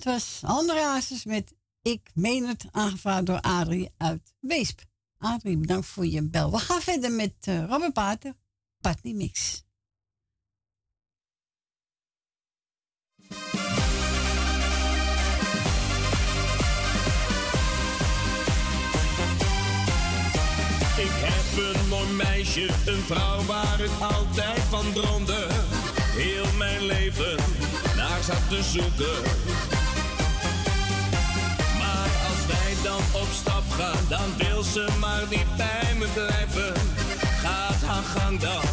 Dat 0.04 0.12
was 0.12 0.40
Andere 0.44 0.80
Hazes 0.80 1.24
met 1.24 1.54
Ik 1.82 2.10
meen 2.14 2.46
het, 2.46 2.64
aangevraagd 2.70 3.26
door 3.26 3.40
Adrie 3.40 3.90
uit 3.96 4.34
Weesp. 4.40 4.80
Adrie, 5.18 5.56
bedankt 5.56 5.86
voor 5.86 6.06
je 6.06 6.22
bel. 6.22 6.50
We 6.50 6.58
gaan 6.58 6.80
verder 6.80 7.12
met 7.12 7.34
uh, 7.48 7.64
Robert 7.64 7.92
Pater, 7.92 8.34
Patney 8.80 9.12
Mix. 9.12 9.64
Ik 20.98 21.14
heb 21.14 21.74
een 21.74 21.88
mooi 21.88 22.12
meisje, 22.12 22.68
een 22.86 23.02
vrouw 23.02 23.42
waar 23.42 23.80
ik 23.80 24.00
altijd 24.00 24.60
van 24.60 24.92
droomde. 24.92 25.46
Heel 26.00 26.56
mijn 26.56 26.82
leven 26.82 27.36
naar 27.96 28.22
zat 28.22 28.48
te 28.48 28.62
zoeken. 28.62 29.77
Dan 32.82 33.02
op 33.12 33.28
stap 33.32 33.62
gaan, 33.70 34.04
dan 34.08 34.36
wil 34.36 34.62
ze 34.62 34.86
maar 34.98 35.22
niet 35.30 35.56
bij 35.56 35.94
me 35.98 36.06
blijven. 36.14 36.72
Gaat 37.42 37.82
haar 37.86 38.02
gang 38.02 38.40
dan 38.40 38.64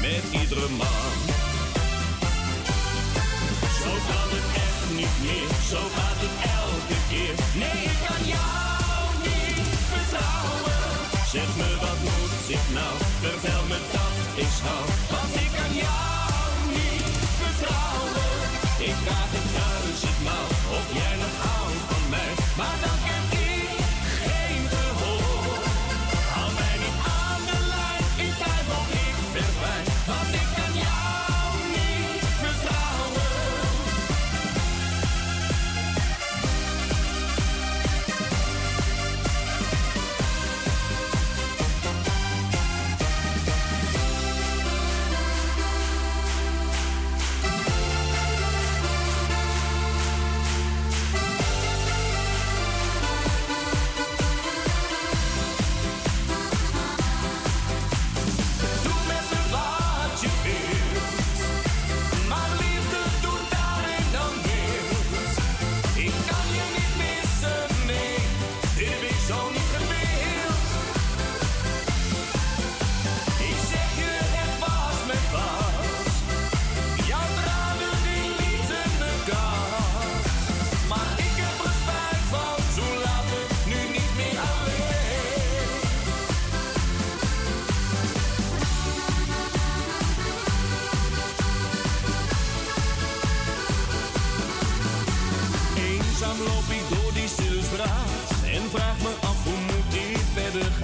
met 0.00 0.40
iedere 0.40 0.68
man. 0.68 1.12
Zo 3.82 3.92
kan 4.10 4.28
het 4.36 4.48
echt 4.66 4.94
niet 4.98 5.16
meer, 5.22 5.48
zo 5.70 5.80
gaat 5.96 6.20
het 6.24 6.36
elke 6.60 6.98
keer. 7.10 7.34
Nee, 7.62 7.82
ik 7.92 7.98
kan 8.08 8.22
jou 8.34 9.00
niet 9.22 9.66
vertrouwen. 9.90 10.78
Zeg 11.32 11.56
me 11.56 11.75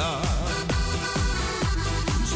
gaan. 0.03 0.67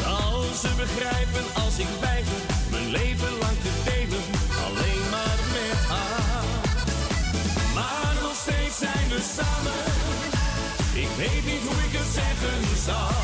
Zal 0.01 0.43
ze 0.61 0.69
begrijpen 0.83 1.45
als 1.63 1.77
ik 1.77 1.91
weiger 1.99 2.41
mijn 2.71 2.89
leven 2.89 3.33
lang 3.43 3.57
te 3.65 3.73
delen, 3.89 4.25
alleen 4.65 5.05
maar 5.15 5.39
met 5.55 5.79
haar. 5.93 6.45
Maar 7.77 8.13
nog 8.21 8.35
steeds 8.43 8.77
zijn 8.85 9.07
we 9.13 9.21
samen, 9.37 9.83
ik 11.03 11.11
weet 11.21 11.43
niet 11.49 11.63
hoe 11.67 11.79
ik 11.87 11.93
het 11.99 12.09
zeggen 12.19 12.61
zal. 12.87 13.15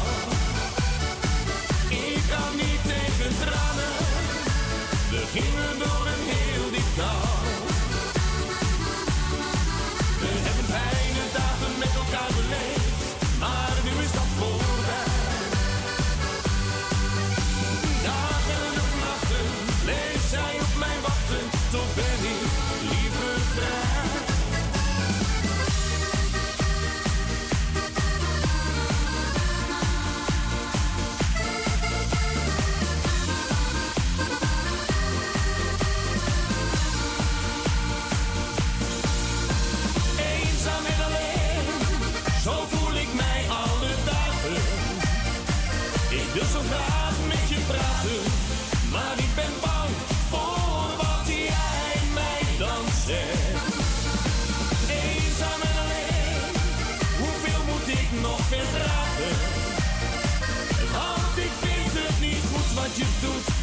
Ik 1.90 2.22
kan 2.34 2.52
niet 2.64 2.82
tegen 2.92 3.32
tranen, 3.42 3.96
we 5.12 5.22
door 5.84 6.06
een 6.14 6.24
heel 6.32 6.43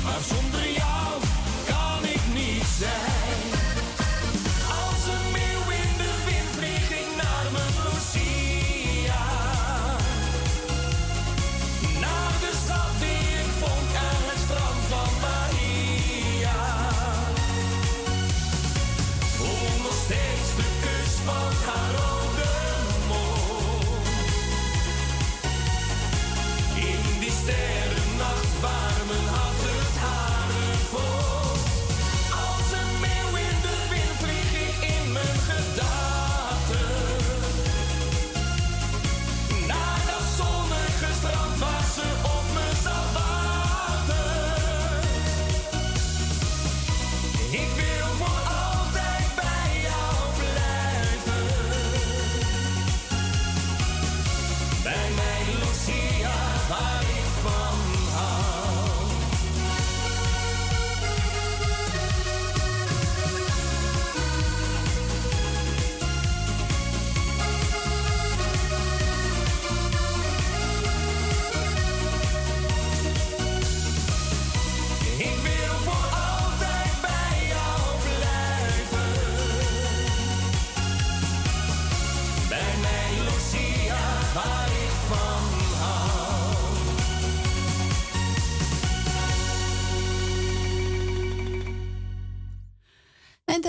maar 0.03 0.21
zonder 0.29 0.60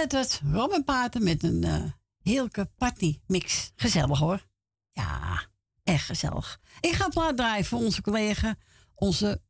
dat 0.07 0.11
was 0.11 0.39
Robin 0.51 0.83
Paten 0.83 1.23
met 1.23 1.43
een 1.43 1.65
uh, 1.65 1.83
heerlijke 2.21 2.69
party 2.77 3.19
mix. 3.27 3.71
Gezellig 3.75 4.19
hoor. 4.19 4.47
Ja, 4.89 5.45
echt 5.83 6.05
gezellig. 6.05 6.59
Ik 6.79 6.91
ga 6.91 7.07
plaat 7.07 7.37
draaien 7.37 7.65
voor 7.65 7.79
onze 7.79 8.01
collega, 8.01 8.55
onze 8.95 9.41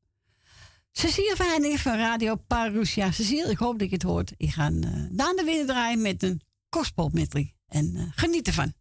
Cecile 0.92 1.36
Verheining 1.36 1.80
van 1.80 1.98
Radio 1.98 2.36
Parousia. 2.36 3.12
Cecile, 3.12 3.52
ik 3.52 3.58
hoop 3.58 3.80
dat 3.80 3.88
je 3.88 3.94
het 3.94 4.04
hoort. 4.04 4.34
Ik 4.38 4.50
ga 4.50 4.72
uh, 4.72 5.08
daarna 5.12 5.44
weer 5.44 5.66
draaien 5.66 6.02
met 6.02 6.24
een 6.24 6.42
gospelmedley. 6.70 7.56
En 7.68 7.96
uh, 7.96 8.04
geniet 8.16 8.48
ervan. 8.48 8.74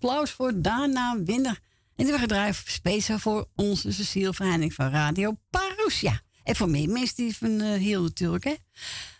Applaus 0.00 0.30
voor 0.30 0.52
Dana 0.54 1.22
Winner. 1.22 1.58
En 1.96 2.04
die 2.04 2.18
bedrijf 2.18 2.62
speciaal 2.66 3.18
voor 3.18 3.48
onze 3.54 3.92
Cecile 3.92 4.34
Verheining 4.34 4.74
van 4.74 4.90
Radio 4.90 5.36
Parousia. 5.50 6.20
En 6.42 6.56
voor 6.56 6.68
meer 6.68 6.88
mensen 6.88 7.16
die 7.16 7.36
van 7.36 7.48
uh, 7.48 7.72
heel 7.72 8.02
natuurlijk, 8.02 8.44
hè. 8.44 8.54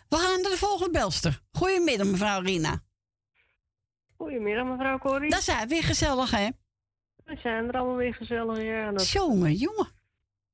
We 0.09 0.15
gaan 0.15 0.41
naar 0.41 0.51
de 0.51 0.57
volgende 0.57 0.91
belster. 0.91 1.41
Goedemiddag, 1.51 2.07
mevrouw 2.07 2.41
Rina. 2.41 2.83
Goedemiddag, 4.17 4.65
mevrouw 4.65 4.97
Corrie. 4.97 5.29
Dat 5.29 5.41
zijn 5.41 5.67
weer 5.67 5.83
gezellig, 5.83 6.31
hè? 6.31 6.49
We 7.23 7.37
zijn 7.41 7.67
er 7.67 7.73
allemaal 7.73 7.95
weer 7.95 8.13
gezellig, 8.13 8.61
ja. 8.61 8.91
Dat... 8.91 9.09
Jongen, 9.09 9.53
jongen. 9.53 9.87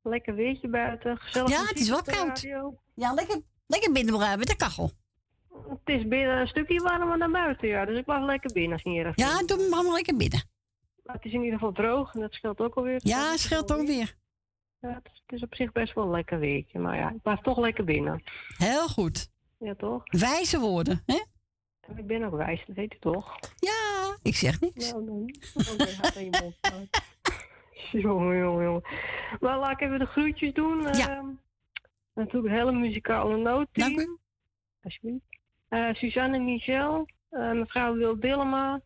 Lekker 0.01 0.35
weertje 0.35 0.67
buiten, 0.67 1.17
gezellig. 1.17 1.49
Ja, 1.49 1.65
het 1.65 1.79
is 1.79 1.89
wel 1.89 2.01
koud. 2.01 2.41
Ja, 2.95 3.13
lekker, 3.13 3.41
lekker 3.67 3.91
binnen 3.91 4.15
blijven 4.15 4.39
met 4.39 4.47
de 4.47 4.55
kachel. 4.55 4.91
Het 5.69 5.95
is 5.95 6.07
binnen 6.07 6.37
een 6.37 6.47
stukje 6.47 6.81
warmer 6.81 7.17
dan 7.17 7.31
buiten, 7.31 7.67
ja. 7.67 7.85
Dus 7.85 7.97
ik 7.97 8.05
mag 8.05 8.25
lekker 8.25 8.53
binnen 8.53 8.79
erg 8.83 9.15
Ja, 9.15 9.43
doe 9.45 9.57
me 9.57 9.75
allemaal 9.75 9.93
lekker 9.93 10.15
binnen. 10.17 10.43
Maar 11.03 11.15
het 11.15 11.25
is 11.25 11.33
in 11.33 11.43
ieder 11.43 11.59
geval 11.59 11.73
droog 11.73 12.13
en 12.13 12.19
dat 12.19 12.33
scheelt 12.33 12.59
ook 12.59 12.75
alweer. 12.75 12.99
Ja, 13.03 13.31
het 13.31 13.39
scheelt 13.39 13.73
ook 13.73 13.87
weer. 13.87 14.15
Ja, 14.79 14.89
het 14.89 15.09
is, 15.13 15.21
het 15.25 15.35
is, 15.35 15.43
op 15.43 15.55
zich 15.55 15.71
best 15.71 15.93
wel 15.93 16.03
een 16.03 16.09
lekker 16.09 16.39
weertje. 16.39 16.79
Maar 16.79 16.97
ja, 16.97 17.09
ik 17.09 17.21
blijf 17.21 17.39
toch 17.39 17.57
lekker 17.57 17.83
binnen. 17.83 18.23
Heel 18.57 18.87
goed. 18.87 19.29
Ja, 19.59 19.75
toch? 19.75 20.03
Wijze 20.05 20.59
woorden, 20.59 21.03
hè? 21.05 21.23
Ik 21.95 22.07
ben 22.07 22.23
ook 22.23 22.35
wijs, 22.35 22.63
dat 22.67 22.75
weet 22.75 22.93
je 22.93 22.99
toch? 22.99 23.39
Ja, 23.55 24.17
ik 24.21 24.35
zeg 24.35 24.59
niks. 24.59 24.91
Nou, 24.91 25.05
dan. 25.05 25.35
je 26.13 26.29
mond 26.41 26.57
jongen, 28.03 28.37
jongen, 28.37 28.63
jongen. 28.63 28.83
Maar 29.39 29.59
laat 29.59 29.71
ik 29.71 29.81
even 29.81 29.99
de 29.99 30.05
groetjes 30.05 30.53
doen. 30.53 30.81
Ja. 30.81 31.17
Uh, 31.17 31.23
natuurlijk 32.13 32.53
een 32.53 32.59
hele 32.59 32.71
muzikale 32.71 33.37
noot. 33.37 33.67
Dank 33.71 33.99
u. 33.99 34.17
Alsjeblieft. 34.81 35.34
Uh, 35.69 35.93
Suzanne 35.93 36.39
Michel, 36.39 37.09
uh, 37.31 37.51
mevrouw 37.51 37.95
Wil 37.95 38.19
Dillema, 38.19 38.81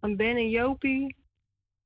en 0.00 0.16
Ben 0.16 0.36
en 0.36 0.50
Jopie, 0.50 1.16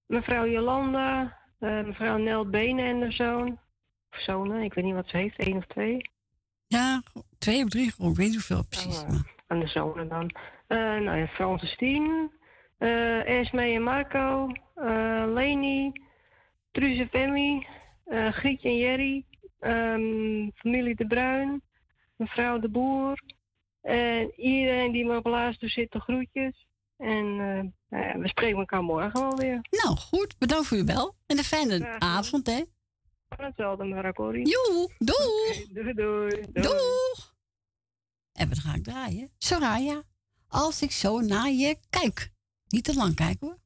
mevrouw 0.06 0.47
Jolanda, 0.47 1.39
uh, 1.60 1.85
mevrouw 1.85 2.16
Nel 2.16 2.51
Benen 2.51 2.85
en 2.85 3.01
de 3.01 3.12
zoon. 3.12 3.59
Of 4.10 4.20
zonen, 4.20 4.62
ik 4.62 4.74
weet 4.74 4.85
niet 4.85 4.94
wat 4.94 5.09
ze 5.09 5.16
heeft, 5.16 5.39
één 5.39 5.56
of 5.56 5.66
twee. 5.66 6.10
Ja, 6.66 7.02
twee 7.39 7.64
of 7.64 7.68
drie, 7.68 7.86
ik 7.86 7.94
weet 7.97 8.16
niet 8.16 8.32
hoeveel 8.32 8.64
precies. 8.64 9.02
Oh, 9.02 9.20
aan 9.47 9.60
de 9.60 9.66
zonen 9.66 10.09
dan. 10.09 10.31
nou 11.05 11.18
ja, 11.18 11.27
Francis 11.27 11.77
Tien, 11.77 12.31
Esme 12.78 13.62
en 13.62 13.82
Marco, 13.82 14.52
Leni, 15.35 15.93
Truus 16.70 16.98
en 16.98 17.09
Femi, 17.09 17.66
Grietje 18.31 18.68
en 18.68 18.77
Jerry, 18.77 19.24
um, 19.60 20.52
familie 20.55 20.94
De 20.94 21.06
Bruin, 21.06 21.62
mevrouw 22.16 22.59
De 22.59 22.68
Boer, 22.68 23.20
en 23.86 24.32
iedereen 24.40 24.92
die 24.92 25.04
me 25.04 25.16
op 25.16 25.26
luistert 25.26 25.72
zit, 25.72 25.92
de 25.92 26.00
groetjes. 26.00 26.66
En 26.96 27.24
uh, 27.24 27.62
nou 27.88 28.04
ja, 28.04 28.18
we 28.18 28.28
spreken 28.28 28.58
elkaar 28.58 28.82
morgen 28.82 29.20
wel 29.20 29.36
weer. 29.36 29.66
Nou, 29.70 29.96
goed. 29.96 30.38
Bedankt 30.38 30.66
voor 30.66 30.76
uw 30.76 30.84
bel. 30.84 31.16
En 31.26 31.38
een 31.38 31.44
fijne 31.44 31.98
avond, 31.98 32.46
hè? 32.46 32.62
Hetzelfde, 33.28 34.12
Corrie. 34.12 34.48
Joe, 34.48 34.94
doeg. 34.98 35.48
Okay, 35.48 35.66
doei, 35.72 35.92
doei, 35.92 36.46
doei. 36.52 36.68
Doeg. 36.68 37.34
En 38.32 38.48
wat 38.48 38.58
ga 38.58 38.74
ik 38.74 38.84
draaien? 38.84 39.30
Soraya. 39.38 40.02
Als 40.48 40.82
ik 40.82 40.92
zo 40.92 41.20
naar 41.20 41.50
je 41.50 41.76
kijk. 41.90 42.32
Niet 42.68 42.84
te 42.84 42.94
lang 42.94 43.14
kijken, 43.14 43.46
hoor. 43.46 43.58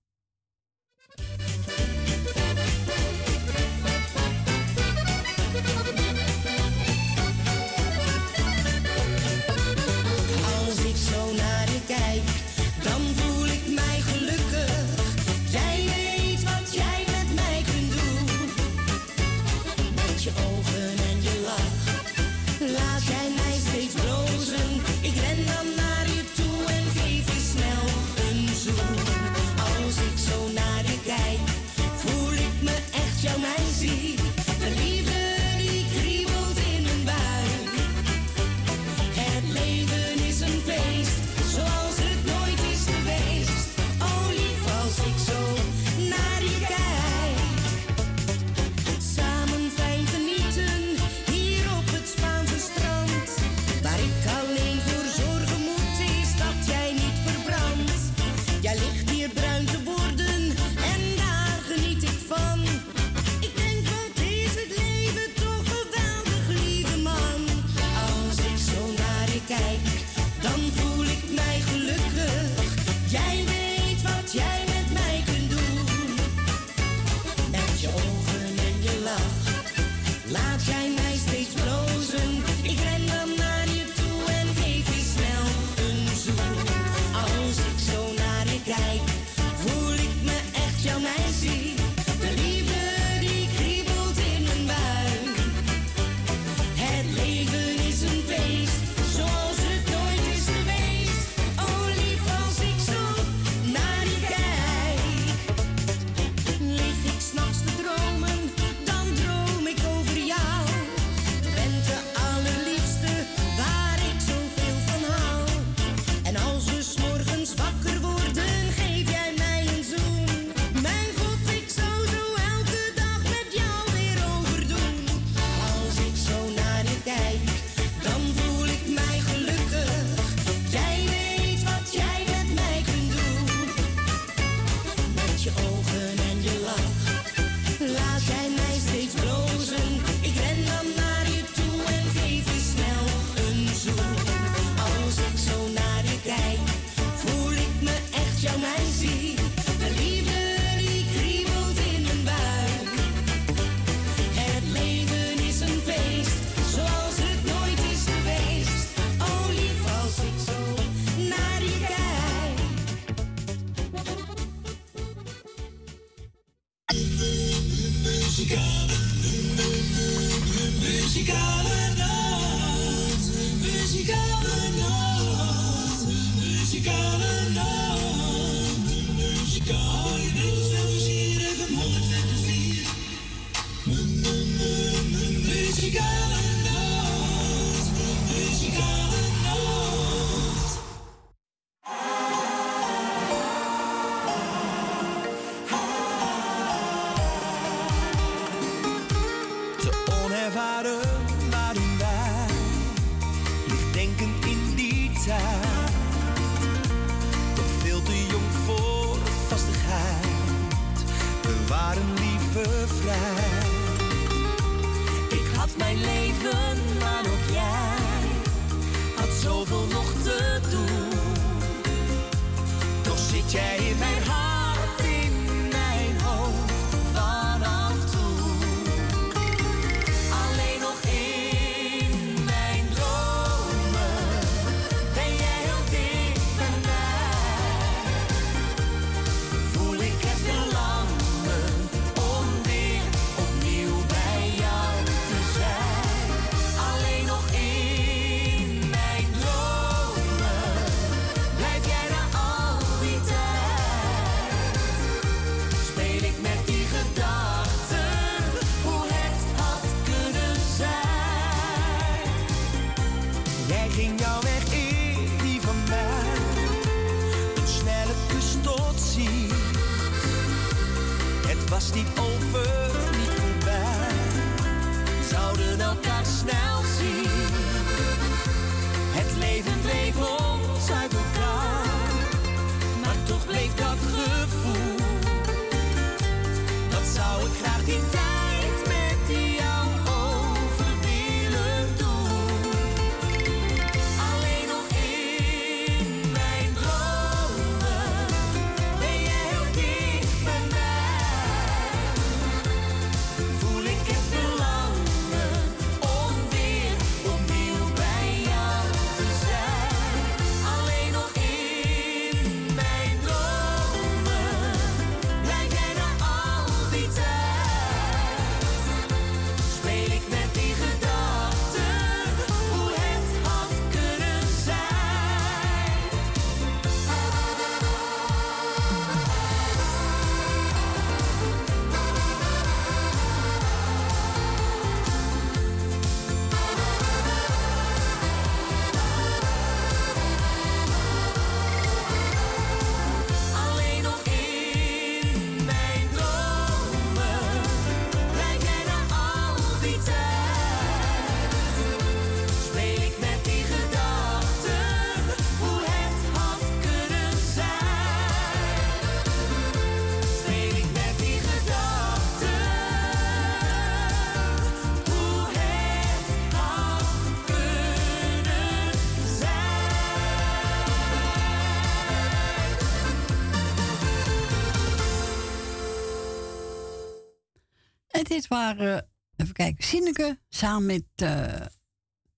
Dit 378.40 378.48
waren, 378.48 379.08
even 379.36 379.54
kijken, 379.54 379.84
Sineke 379.84 380.38
samen 380.48 380.86
met 380.86 381.04
eh 381.14 381.66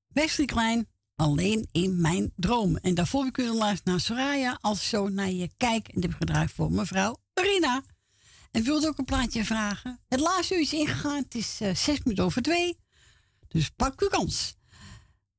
Wesley 0.08 0.46
Klein. 0.46 0.90
Alleen 1.14 1.68
in 1.72 2.00
mijn 2.00 2.32
dromen. 2.36 2.80
En 2.80 2.94
daarvoor 2.94 3.30
kunnen 3.30 3.54
luisteren 3.54 3.92
naar 3.92 4.00
Soraya. 4.00 4.58
Als 4.60 4.88
zo 4.88 5.08
naar 5.08 5.30
je 5.30 5.50
kijk. 5.56 5.88
En 5.88 5.94
dit 5.94 6.02
heb 6.02 6.10
ik 6.10 6.16
gedraaid 6.16 6.50
voor 6.50 6.72
mevrouw 6.72 7.16
Rina. 7.34 7.82
En 8.50 8.62
wilde 8.62 8.86
ook 8.86 8.98
een 8.98 9.04
plaatje 9.04 9.44
vragen. 9.44 10.00
Het 10.08 10.20
laatste 10.20 10.54
uur 10.54 10.60
is 10.60 10.72
ingegaan. 10.72 11.22
Het 11.22 11.34
is 11.34 11.60
eh, 11.60 11.74
zes 11.74 12.02
minuten 12.02 12.24
over 12.24 12.42
twee. 12.42 12.78
Dus 13.48 13.70
pak 13.70 14.00
uw 14.00 14.08
kans. 14.08 14.56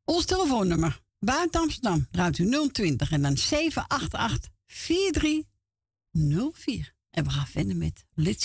Ons 0.03 0.25
telefoonnummer. 0.25 1.01
Buiten 1.19 1.61
Amsterdam. 1.61 2.07
Draait 2.11 2.37
u 2.37 2.69
020 2.71 3.11
en 3.11 3.21
dan 3.21 3.37
788 3.37 4.51
4304. 4.65 6.93
En 7.09 7.23
we 7.23 7.29
gaan 7.29 7.47
verder 7.47 7.75
met 7.75 8.05
Lid 8.13 8.41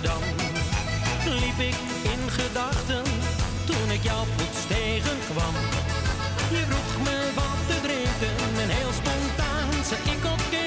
Amsterdam 0.00 0.22
liep 1.24 1.58
ik 1.68 1.78
in 2.12 2.30
gedachten 2.30 3.04
toen 3.64 3.90
ik 3.90 4.02
jou 4.02 4.26
plots 4.36 4.60
tegenkwam. 4.68 5.54
Je 6.50 6.62
vroeg 6.68 6.94
me 7.06 7.16
wat 7.34 7.60
te 7.68 7.76
drinken 7.86 8.36
en 8.62 8.70
heel 8.78 8.92
spontaan 9.00 9.70
zei 9.88 10.00
ik 10.14 10.24
oké. 10.34 10.66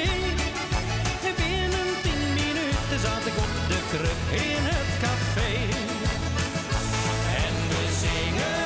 En 1.27 1.35
binnen 1.41 1.89
tien 2.03 2.23
minuten 2.39 2.99
zat 3.05 3.23
ik 3.29 3.37
op 3.45 3.53
de 3.71 3.79
kruk 3.91 4.21
in 4.45 4.63
het 4.71 4.89
café. 5.03 5.51
En 7.43 7.55
we 7.71 7.83
zingen. 8.03 8.61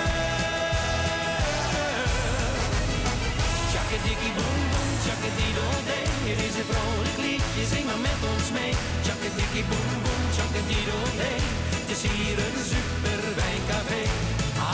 Tjakkadikkie 3.72 4.34
boem 4.38 4.60
boem, 4.72 4.92
tjakkadiedel-dee. 5.04 6.08
Het 6.30 6.40
is 6.48 6.56
een 6.60 6.68
vrolijk 6.72 7.18
liedje, 7.26 7.64
zing 7.74 7.86
maar 7.90 8.02
met 8.10 8.22
ons 8.34 8.48
mee. 8.58 8.74
Tjakkadikkie 9.06 9.66
boem 9.72 9.97
boem, 10.58 10.68
tjakkadiedel-dee. 10.68 11.42
Het 11.80 11.90
is 11.96 12.02
hier 12.12 12.38
een 12.46 12.60
super 12.72 13.22
wijncafé. 13.36 14.04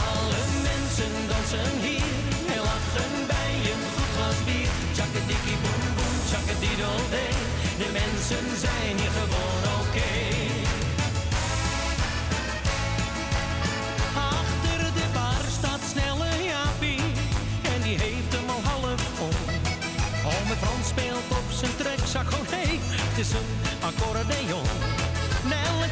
Alle 0.06 0.42
mensen 0.68 1.14
dansen 1.28 1.74
hier 1.86 2.12
en 2.56 2.62
lachen 2.70 3.14
bij 3.28 3.54
een 3.72 3.84
goed 3.94 4.12
glas 4.16 4.40
bier. 4.46 4.72
Tjakkadikkie 4.96 5.58
boem 5.64 5.84
boem, 5.96 6.16
tjakkadiedel-dee. 6.30 7.36
De 7.82 7.90
mensen 8.00 8.46
zijn 8.66 8.96
hier 9.02 9.14
gewoon 9.20 9.64
oké. 9.80 10.12
Achter 14.16 14.82
de 14.98 15.08
bar 15.14 15.44
staat 15.58 15.84
snelle 15.92 16.32
Jaapie 16.52 17.04
en 17.74 17.80
die 17.82 17.98
heeft 18.06 18.32
hem 18.36 18.50
al 18.56 18.62
half 18.72 19.04
om. 19.28 19.36
Ome 20.26 20.56
Frans 20.62 20.88
speelt 20.88 21.30
op 21.40 21.48
zijn 21.60 21.76
trekzak, 21.76 22.32
oh 22.32 22.46
nee, 22.52 22.80
het 23.08 23.18
is 23.18 23.32
een 23.32 23.50
accordeon 23.90 24.93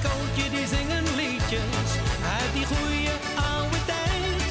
kootje 0.05 0.45
die 0.55 0.67
zingen 0.75 1.05
liedjes 1.21 1.89
uit 2.37 2.51
die 2.57 2.65
goeie 2.71 3.13
oude 3.53 3.79
tijd. 3.91 4.43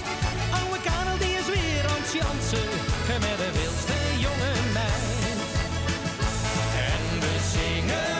Oude 0.58 0.80
Karel 0.86 1.18
die 1.22 1.34
is 1.40 1.48
weer 1.56 1.84
aan 1.92 2.02
het 2.02 2.12
jansen, 2.18 2.70
met 3.24 3.36
de 3.42 3.50
wilste 3.58 3.98
jonge 4.24 4.54
meid. 4.76 5.38
En 6.90 7.04
we 7.22 7.34
zingen. 7.54 8.10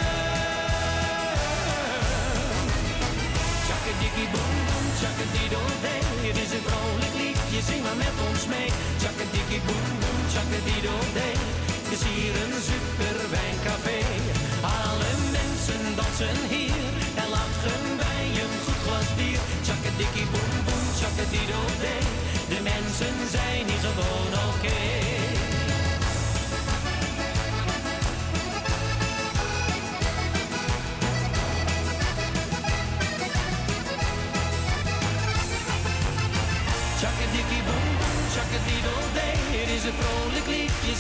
Tjakkadikkie 3.67 4.29
boom 4.35 4.57
boom, 4.67 4.87
Dido 5.35 5.63
de. 5.85 5.97
Het 6.29 6.39
is 6.45 6.51
een 6.57 6.65
vrolijk 6.69 7.15
liedje, 7.23 7.61
zing 7.71 7.83
maar 7.87 7.99
met 8.07 8.17
ons 8.29 8.43
mee. 8.55 8.71
Tjakkadikkie 9.01 9.63
boom 9.67 9.89
boom, 10.03 10.21
tjakkadiddel 10.33 11.03
dee. 11.19 11.37
Het 11.83 11.91
is 11.97 12.03
hier 12.11 12.35
een 12.43 12.55
super 12.71 13.17
wijncafé. 13.35 13.99
Alle 14.85 15.13
mensen 15.37 15.83
dansen 15.99 16.39
hier 16.53 16.70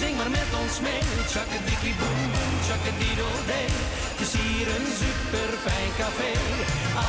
zing 0.02 0.16
maar 0.20 0.32
met 0.40 0.50
ons 0.62 0.76
mee. 0.86 1.02
Tjakkadikkie 1.32 1.94
boem 2.00 2.20
boem, 2.34 2.54
tjakkadiddel-dee. 2.66 3.68
Het 4.10 4.20
is 4.26 4.32
hier 4.40 4.66
een 4.76 4.88
super 5.02 5.50
fijn 5.64 5.92
café. 6.00 6.32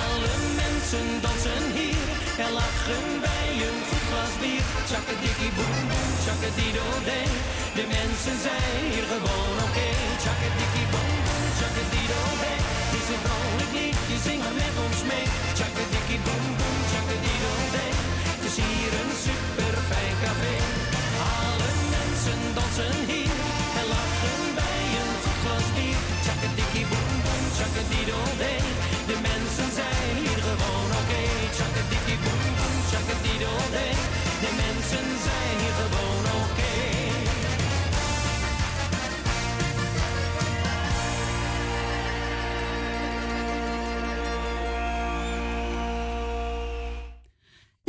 Alle 0.03 0.33
mensen 0.61 1.07
dansen 1.25 1.65
hier 1.77 2.05
en 2.45 2.51
lachen 2.59 3.05
bij 3.25 3.49
een 3.67 3.79
goed 3.89 4.05
glas 4.09 4.33
bier. 4.41 4.65
Tjakkadikkie 4.89 5.53
boem 5.57 5.79
boem, 5.91 6.09
tjakkadiddel-dee. 6.23 7.29
De 7.77 7.85
mensen 7.97 8.37
zijn 8.47 8.81
hier 8.91 9.07
gewoon 9.13 9.55
oké. 9.67 9.89
Tjakkadikkie 10.23 10.87
boem 10.93 11.13
boem, 11.25 11.45
tjakkadiddel-dee. 11.59 12.59
Het 12.85 12.93
is 12.99 13.07
een 13.13 13.21
vrolijk 13.25 13.71
liedje, 13.77 14.17
zing 14.27 14.39
maar 14.43 14.57
met 14.63 14.75
ons 14.85 14.99
mee. 15.11 15.25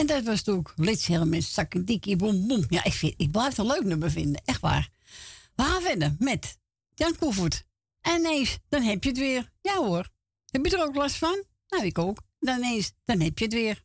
En 0.03 0.09
dat 0.09 0.25
was 0.25 0.43
toen 0.43 0.57
ook 0.57 0.73
Lits 0.77 1.09
met 1.09 1.45
Sakkendikkie 1.45 2.17
Boem 2.17 2.47
Boem. 2.47 2.65
Ja, 2.69 2.85
ik 3.17 3.31
blijf 3.31 3.49
het 3.49 3.59
een 3.59 3.67
leuk 3.67 3.85
nummer 3.85 4.11
vinden. 4.11 4.43
Echt 4.45 4.61
waar. 4.61 4.89
We 5.55 5.63
gaan 5.63 5.83
verder 5.83 6.17
met 6.19 6.59
Jan 6.95 7.17
Koevoet. 7.19 7.65
En 8.01 8.19
ineens, 8.19 8.59
dan 8.69 8.83
heb 8.83 9.03
je 9.03 9.09
het 9.09 9.19
weer. 9.19 9.53
Ja 9.61 9.77
hoor. 9.77 10.09
Heb 10.47 10.67
je 10.67 10.77
er 10.77 10.85
ook 10.85 10.95
last 10.95 11.17
van? 11.17 11.45
Nou, 11.69 11.85
ik 11.85 11.99
ook. 11.99 12.23
Dan 12.39 12.59
ineens, 12.59 12.93
dan 13.05 13.21
heb 13.21 13.39
je 13.39 13.45
het 13.45 13.55
weer. 13.55 13.83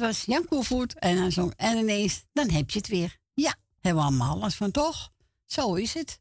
Was 0.00 0.24
Jan 0.24 0.44
Koevoet. 0.44 0.98
En 0.98 1.16
dan 1.16 1.32
zong 1.32 1.52
En 1.56 1.76
ineens, 1.76 2.24
dan 2.32 2.50
heb 2.50 2.70
je 2.70 2.78
het 2.78 2.88
weer. 2.88 3.18
Ja, 3.34 3.56
hebben 3.80 4.02
we 4.02 4.08
allemaal 4.08 4.38
last 4.38 4.56
van, 4.56 4.70
toch? 4.70 5.12
Zo 5.44 5.74
is 5.74 5.94
het. 5.94 6.20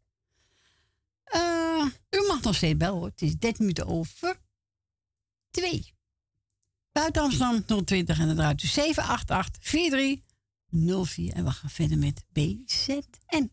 Eh, 1.24 1.86
u 2.10 2.28
mag 2.28 2.42
nog 2.42 2.56
steeds 2.56 2.78
bellen, 2.78 2.98
hoor. 2.98 3.08
Het 3.08 3.22
is 3.22 3.38
13 3.38 3.66
minuten 3.66 3.88
over 3.88 4.40
2. 5.52 5.94
Buiten 6.92 7.22
Amsterdam 7.22 7.86
020 7.86 8.20
en 8.20 8.28
dan 8.28 8.36
draait 8.36 8.64
u 8.64 8.68
788 8.68 9.64
4304. 9.64 11.34
En 11.34 11.44
we 11.44 11.52
gaan 11.52 11.70
verder 11.70 11.98
met 11.98 12.26
BZN. 12.32 13.52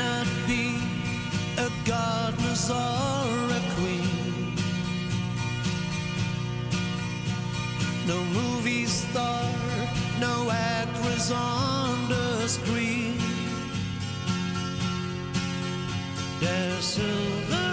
You 0.00 0.06
may 0.06 0.12
not 0.12 0.26
be 0.46 0.78
a 1.58 1.70
goddess 1.84 2.70
or 2.70 2.74
a 2.74 3.62
queen, 3.76 4.54
no 8.06 8.24
movie 8.24 8.86
star, 8.86 9.44
no 10.18 10.50
actress 10.50 11.30
on 11.30 12.08
the 12.08 12.48
screen. 12.48 13.18
There's 16.40 16.84
silver 16.84 17.69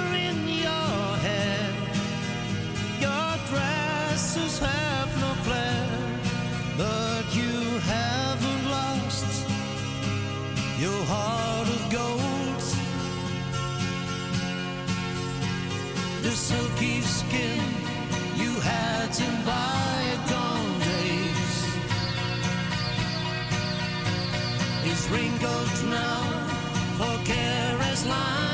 The 16.28 16.34
silky 16.34 17.00
skin 17.00 17.62
you 18.36 18.60
had 18.60 19.18
in 19.18 19.36
bygone 19.46 20.80
days. 20.80 21.54
Is 24.92 25.10
wrinkled 25.10 25.90
now, 25.90 26.24
for 26.98 27.24
care 27.24 27.78
has 27.78 28.06
lined 28.06 28.47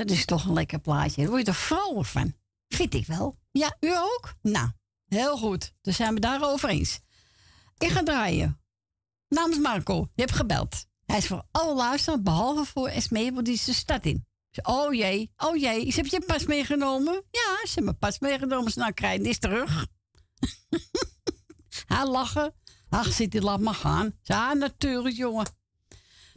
Dat 0.00 0.10
is 0.10 0.24
toch 0.24 0.44
een 0.44 0.52
lekker 0.52 0.78
plaatje. 0.78 1.20
Daar 1.20 1.30
word 1.30 1.40
je 1.40 1.46
toch 1.46 1.56
vrolijk 1.56 2.06
van? 2.06 2.34
Vind 2.68 2.94
ik 2.94 3.06
wel. 3.06 3.38
Ja, 3.50 3.76
u 3.80 3.96
ook? 3.96 4.34
Nou, 4.42 4.70
heel 5.06 5.36
goed. 5.36 5.72
Dan 5.82 5.94
zijn 5.94 6.14
we 6.14 6.20
daarover 6.20 6.68
eens. 6.68 7.00
Ik 7.78 7.88
ga 7.88 8.02
draaien. 8.02 8.60
Namens 9.28 9.58
Marco. 9.58 10.08
Je 10.14 10.22
hebt 10.22 10.36
gebeld. 10.36 10.86
Hij 11.06 11.18
is 11.18 11.26
voor 11.26 11.42
alle 11.50 11.74
luisteren, 11.74 12.22
behalve 12.22 12.64
voor 12.64 12.92
want 13.32 13.44
die 13.44 13.54
is 13.54 13.64
de 13.64 13.72
stad 13.72 14.04
in. 14.04 14.26
Oh 14.62 14.94
jee, 14.94 15.32
oh 15.36 15.56
jee. 15.56 15.90
Ze 15.90 16.00
heb 16.00 16.06
je 16.06 16.24
pas 16.26 16.46
meegenomen? 16.46 17.14
Ja, 17.30 17.56
ze 17.62 17.74
hebben 17.74 17.84
mijn 17.84 17.98
pas 17.98 18.18
meegenomen. 18.18 18.72
Ze 18.72 18.78
nou 18.78 18.92
krijgen 18.92 19.26
is 19.26 19.38
terug. 19.38 19.86
Hij 21.86 22.06
lachen. 22.06 22.54
Ach, 22.88 23.12
zit 23.12 23.30
die 23.30 23.40
laat 23.40 23.60
maar 23.60 23.74
gaan. 23.74 24.18
Ja, 24.22 24.52
natuurlijk, 24.52 25.16
jongen. 25.16 25.46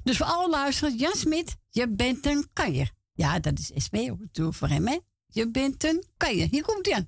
Dus 0.04 0.18
voor 0.18 0.26
alle 0.26 0.50
luisteraars, 0.50 1.00
Jan 1.00 1.16
Smit, 1.16 1.56
je 1.70 1.90
bent 1.90 2.26
een 2.26 2.50
kanjer. 2.54 2.92
Ja, 3.14 3.40
dat 3.40 3.60
is 3.60 3.72
SP 3.86 3.96
ook 4.42 4.54
voor 4.54 4.68
hem, 4.68 4.88
hè? 4.88 5.00
Je 5.26 5.52
bent 5.52 5.84
een 5.84 6.04
kanjer. 6.18 6.48
Hier 6.52 6.64
komt 6.64 6.86
hij 6.86 6.96
aan. 6.96 7.08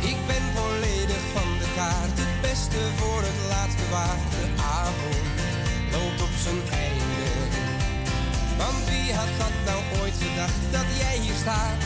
Ik 0.00 0.26
ben 0.26 0.42
volledig 0.54 1.22
van 1.32 1.58
maar 3.90 4.16
de 4.30 4.62
avond 4.62 5.26
loopt 5.92 6.22
op 6.22 6.34
zijn 6.44 6.60
einde. 6.70 7.28
Want 8.58 8.88
wie 8.88 9.12
had 9.14 9.28
dat 9.38 9.54
nou 9.64 9.80
ooit 10.00 10.14
gedacht, 10.14 10.72
dat 10.72 10.86
jij 10.98 11.18
hier 11.18 11.34
staat 11.34 11.82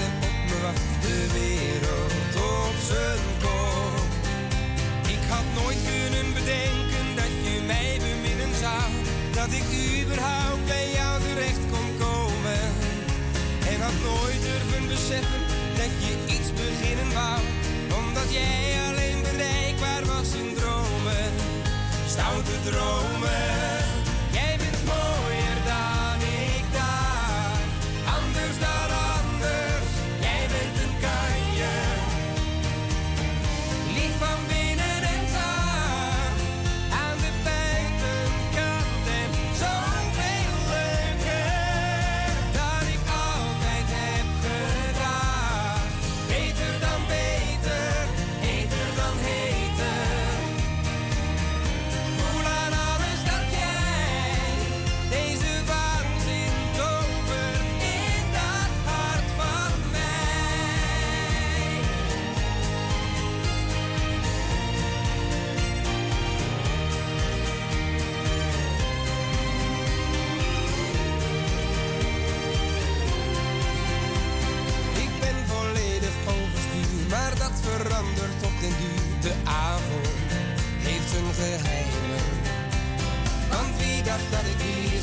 Ik 5.06 5.22
had 5.28 5.44
nooit 5.62 5.78
kunnen 5.90 6.32
bedenken 6.32 7.06
dat 7.16 7.32
je 7.44 7.62
mij 7.66 7.98
beminnen 7.98 8.54
zou. 8.60 8.90
Dat 9.34 9.50
ik 9.60 9.66
überhaupt 10.02 10.66
bij 10.66 10.90
jou 10.92 11.20
terecht 11.22 11.64
kon 11.70 11.88
komen. 11.98 12.62
En 13.70 13.80
had 13.80 13.98
nooit 14.04 14.40
durven 14.42 14.86
beseffen 14.88 15.42
dat 15.76 15.92
je 16.04 16.12
iets 16.34 16.50
beginnen 16.52 17.12
wou. 17.12 17.40
Omdat 18.00 18.32
jij 18.32 18.78
alleen 18.88 19.20
bereikbaar 19.22 20.04
was 20.04 20.28
in 20.34 20.54
dromen. 20.54 21.30
Stoute 22.06 22.56
dromen. 22.64 23.83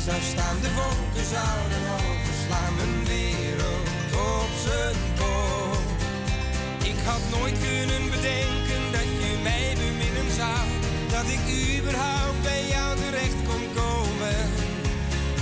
Zou 0.04 0.20
staan? 0.32 0.56
De 0.60 0.70
wolken 0.74 1.26
zouden 1.36 1.82
overslaan, 2.02 2.74
mijn 2.80 3.04
wereld 3.04 3.88
op 4.36 4.50
zijn 4.66 4.96
kop. 5.20 5.84
Ik 6.90 6.98
had 7.08 7.22
nooit 7.36 7.56
kunnen 7.66 8.04
bedenken 8.14 8.82
dat 8.96 9.08
je 9.22 9.30
mij 9.42 9.68
beminnen 9.82 10.30
zou. 10.40 10.64
Dat 11.14 11.26
ik 11.36 11.42
überhaupt 11.78 12.42
bij 12.42 12.62
jou 12.74 12.90
terecht 13.02 13.40
kon 13.48 13.64
komen. 13.80 14.38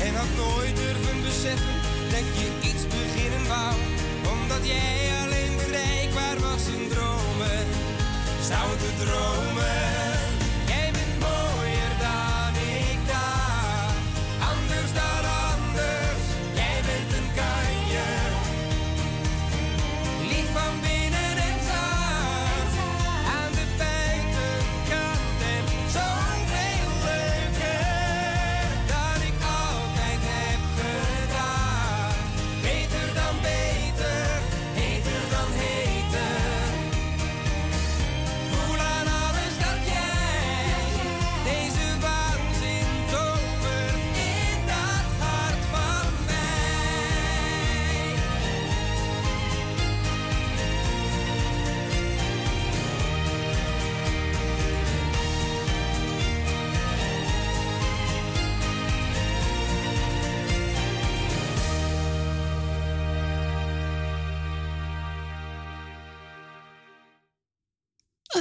En 0.05 0.13
had 0.21 0.33
nooit 0.45 0.77
durven 0.77 1.19
beseffen 1.27 1.77
dat 2.15 2.27
je 2.39 2.47
iets 2.69 2.85
beginnen 2.97 3.45
wou. 3.55 3.75
Omdat 4.35 4.63
jij 4.73 4.97
alleen 5.23 5.55
bereikbaar 5.65 6.39
was 6.49 6.65
in 6.77 6.85
dromen. 6.93 7.63
Stoute 8.47 8.91
dromen. 9.03 10.20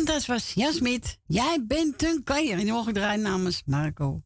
Dat 0.09 0.25
was 0.25 0.53
Jasmit. 0.53 1.19
Jij 1.25 1.65
bent 1.67 2.03
een 2.03 2.23
kanjer. 2.23 2.57
En 2.57 2.63
die 2.63 2.71
mogen 2.71 2.93
draaien 2.93 3.21
namens 3.21 3.63
Marco. 3.65 4.23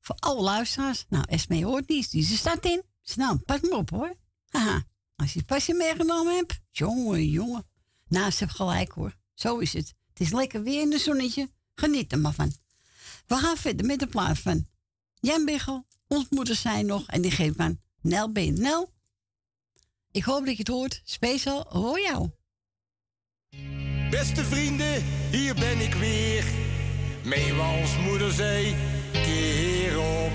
Voor 0.00 0.16
alle 0.18 0.42
luisteraars. 0.42 1.06
Nou, 1.08 1.24
Esme 1.28 1.64
hoort 1.64 1.88
niet. 1.88 2.10
Die 2.10 2.22
ze 2.22 2.36
staat 2.36 2.64
in. 2.64 2.82
Nou, 3.16 3.36
pas 3.38 3.60
maar 3.60 3.78
op 3.78 3.90
hoor. 3.90 4.14
Haha. 4.48 4.84
Als 5.16 5.32
je 5.32 5.38
het 5.38 5.48
pasje 5.48 5.72
meegenomen 5.72 6.36
hebt. 6.36 6.60
Jongen, 6.70 7.28
jongen. 7.28 7.66
Nou, 8.08 8.30
ze 8.30 8.44
heeft 8.44 8.56
gelijk 8.56 8.92
hoor. 8.92 9.16
Zo 9.34 9.58
is 9.58 9.72
het. 9.72 9.94
Het 10.08 10.20
is 10.20 10.32
lekker 10.32 10.62
weer 10.62 10.80
in 10.80 10.90
de 10.90 10.98
zonnetje. 10.98 11.50
Geniet 11.74 12.12
er 12.12 12.18
maar 12.18 12.34
van. 12.34 12.52
We 13.26 13.34
gaan 13.34 13.56
verder 13.56 13.86
met 13.86 13.98
de 13.98 14.06
plaat 14.06 14.38
van 14.38 14.68
Jan 15.14 15.44
Biggel. 15.44 15.86
Ons 16.06 16.26
moeders 16.30 16.60
zijn 16.60 16.86
nog. 16.86 17.06
En 17.06 17.22
die 17.22 17.30
geeft 17.30 17.58
aan 17.58 17.80
Nel 18.00 18.32
B. 18.32 18.38
Nel. 18.38 18.92
Ik 20.10 20.24
hoop 20.24 20.44
dat 20.44 20.52
je 20.52 20.58
het 20.58 20.68
hoort. 20.68 21.00
Speciaal 21.04 21.66
voor 21.70 22.00
jou. 22.00 22.30
Beste 24.10 24.44
vrienden, 24.44 25.04
hier 25.30 25.54
ben 25.54 25.80
ik 25.80 25.94
weer. 25.94 26.44
Meewals 27.22 27.96
moeder 28.08 28.32
zei, 28.32 28.74
keer 29.12 29.98
op 29.98 30.32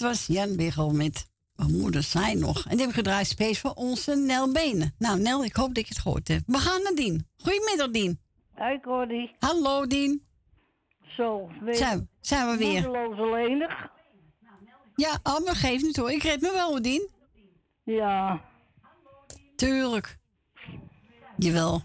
dat 0.00 0.08
was 0.08 0.26
Jan 0.26 0.56
Wiggel 0.56 0.90
met 0.90 1.28
Mijn 1.56 1.78
moeder 1.78 2.02
zei 2.02 2.34
nog. 2.34 2.64
En 2.64 2.70
die 2.70 2.80
heb 2.80 2.88
ik 2.88 2.94
gedraaid 2.94 3.26
space 3.26 3.60
voor 3.60 3.72
onze 3.74 4.16
Nel 4.16 4.52
Benen. 4.52 4.94
Nou, 4.98 5.20
Nel, 5.20 5.44
ik 5.44 5.56
hoop 5.56 5.74
dat 5.74 5.88
je 5.88 5.94
het 5.94 6.02
gehoord 6.02 6.28
hebt. 6.28 6.42
We 6.46 6.58
gaan 6.58 6.82
naar 6.82 6.94
Dien. 6.94 7.26
Goedemiddag, 7.36 7.90
Dien. 7.90 8.20
Hoi, 8.54 8.80
Cordy. 8.80 9.30
Hallo, 9.38 9.86
Dien. 9.86 10.22
Zo, 11.16 11.50
weer. 11.60 11.74
Zijn, 11.74 12.08
zijn 12.20 12.50
we 12.50 12.56
weer. 12.56 12.82
Moedeloos 12.82 13.18
alleenig. 13.18 13.88
Ja, 14.94 15.18
oh, 15.22 15.44
maar 15.44 15.56
geef 15.56 15.82
niet 15.82 15.96
hoor. 15.96 16.10
Ik 16.10 16.22
red 16.22 16.40
me 16.40 16.52
wel, 16.52 16.82
Dien. 16.82 17.08
Ja. 17.84 18.40
Tuurlijk. 19.56 20.18
Jawel. 21.36 21.82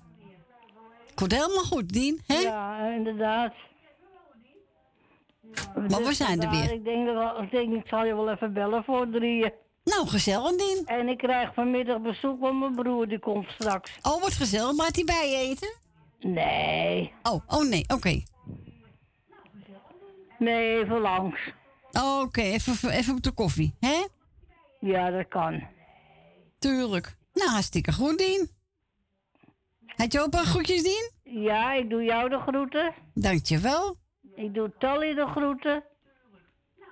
Komt 1.16 1.32
helemaal 1.32 1.64
goed, 1.64 1.90
Dien. 1.94 2.22
Hè? 2.28 2.40
Ja, 2.40 2.90
inderdaad. 2.90 3.54
Maar 5.76 6.00
we 6.00 6.04
Dus 6.06 6.18
zijn 6.18 6.42
er 6.42 6.50
weer. 6.50 6.72
Ik 6.72 6.84
denk, 6.84 7.06
dat, 7.06 7.42
ik 7.42 7.52
denk, 7.52 7.74
ik 7.74 7.88
zal 7.88 8.06
je 8.06 8.16
wel 8.16 8.30
even 8.32 8.54
bellen 8.54 8.84
voor 8.84 9.10
drieën. 9.10 9.54
Nou, 9.84 10.08
gezellig, 10.08 10.56
Dien. 10.56 10.82
En 10.86 11.08
ik 11.08 11.18
krijg 11.18 11.54
vanmiddag 11.54 12.02
bezoek 12.02 12.40
van 12.40 12.60
mijn 12.60 12.76
broer, 12.76 13.08
die 13.08 13.20
komt 13.20 13.50
straks. 13.50 13.98
Oh, 14.02 14.22
wat 14.22 14.34
gezellig. 14.34 14.76
Maar 14.76 14.90
hij 14.92 15.04
bij 15.04 15.30
je 15.30 15.38
eten? 15.38 15.74
Nee. 16.20 17.14
Oh, 17.24 17.42
oh 17.48 17.70
nee, 17.70 17.86
oké. 17.88 18.24
Nee, 20.40 20.80
even 20.84 21.00
langs. 21.00 21.40
Oh, 21.92 22.20
Oké, 22.22 22.42
even, 22.42 22.90
even 22.90 23.16
op 23.16 23.22
de 23.24 23.32
koffie, 23.32 23.76
hè? 23.80 24.06
Ja, 24.80 25.10
dat 25.10 25.28
kan. 25.28 25.64
Tuurlijk. 26.60 27.16
Nou, 27.34 27.50
hartstikke 27.50 27.94
goed, 27.94 28.18
Dien. 28.18 28.50
Had 29.86 30.12
je 30.12 30.22
ook 30.22 30.34
een 30.34 30.46
groetjes, 30.46 30.84
Dien? 30.84 31.12
Ja, 31.24 31.74
ik 31.74 31.90
doe 31.90 32.04
jou 32.04 32.30
de 32.30 32.40
groeten. 32.40 32.94
Dankjewel. 33.14 33.98
Ik 34.36 34.54
doe 34.54 34.72
Tally 34.78 35.14
de 35.14 35.26
groeten. 35.28 35.84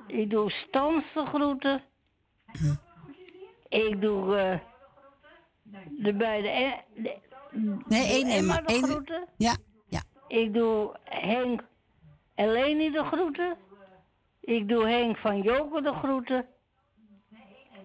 Ik 0.08 0.30
doe 0.30 0.50
Stans 0.50 1.04
de 1.14 1.26
groeten. 1.26 1.84
Ik 3.70 4.02
doe 4.02 4.38
eh, 4.38 4.60
de 5.90 6.14
beide... 6.14 6.82
De, 6.96 7.18
Nee, 7.88 8.08
één 8.08 8.28
Emma 8.28 8.58
Emma. 8.58 8.62
de 8.62 8.74
één- 8.74 8.84
groeten. 8.84 9.28
Ja, 9.38 9.56
ja. 9.88 10.02
Ik 10.28 10.54
doe 10.54 10.96
Henk 11.04 11.64
en 12.36 12.52
Leni 12.52 12.92
de 12.92 13.04
groeten. 13.04 13.58
Ik 14.40 14.68
doe 14.68 14.88
Henk 14.88 15.18
van 15.18 15.42
Joker 15.42 15.84
de 15.84 15.94
groeten. 15.94 16.46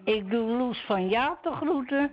Ik 0.03 0.29
doe 0.29 0.57
Loes 0.57 0.85
van 0.85 1.09
Jaap 1.09 1.43
de 1.43 1.51
groeten. 1.51 2.11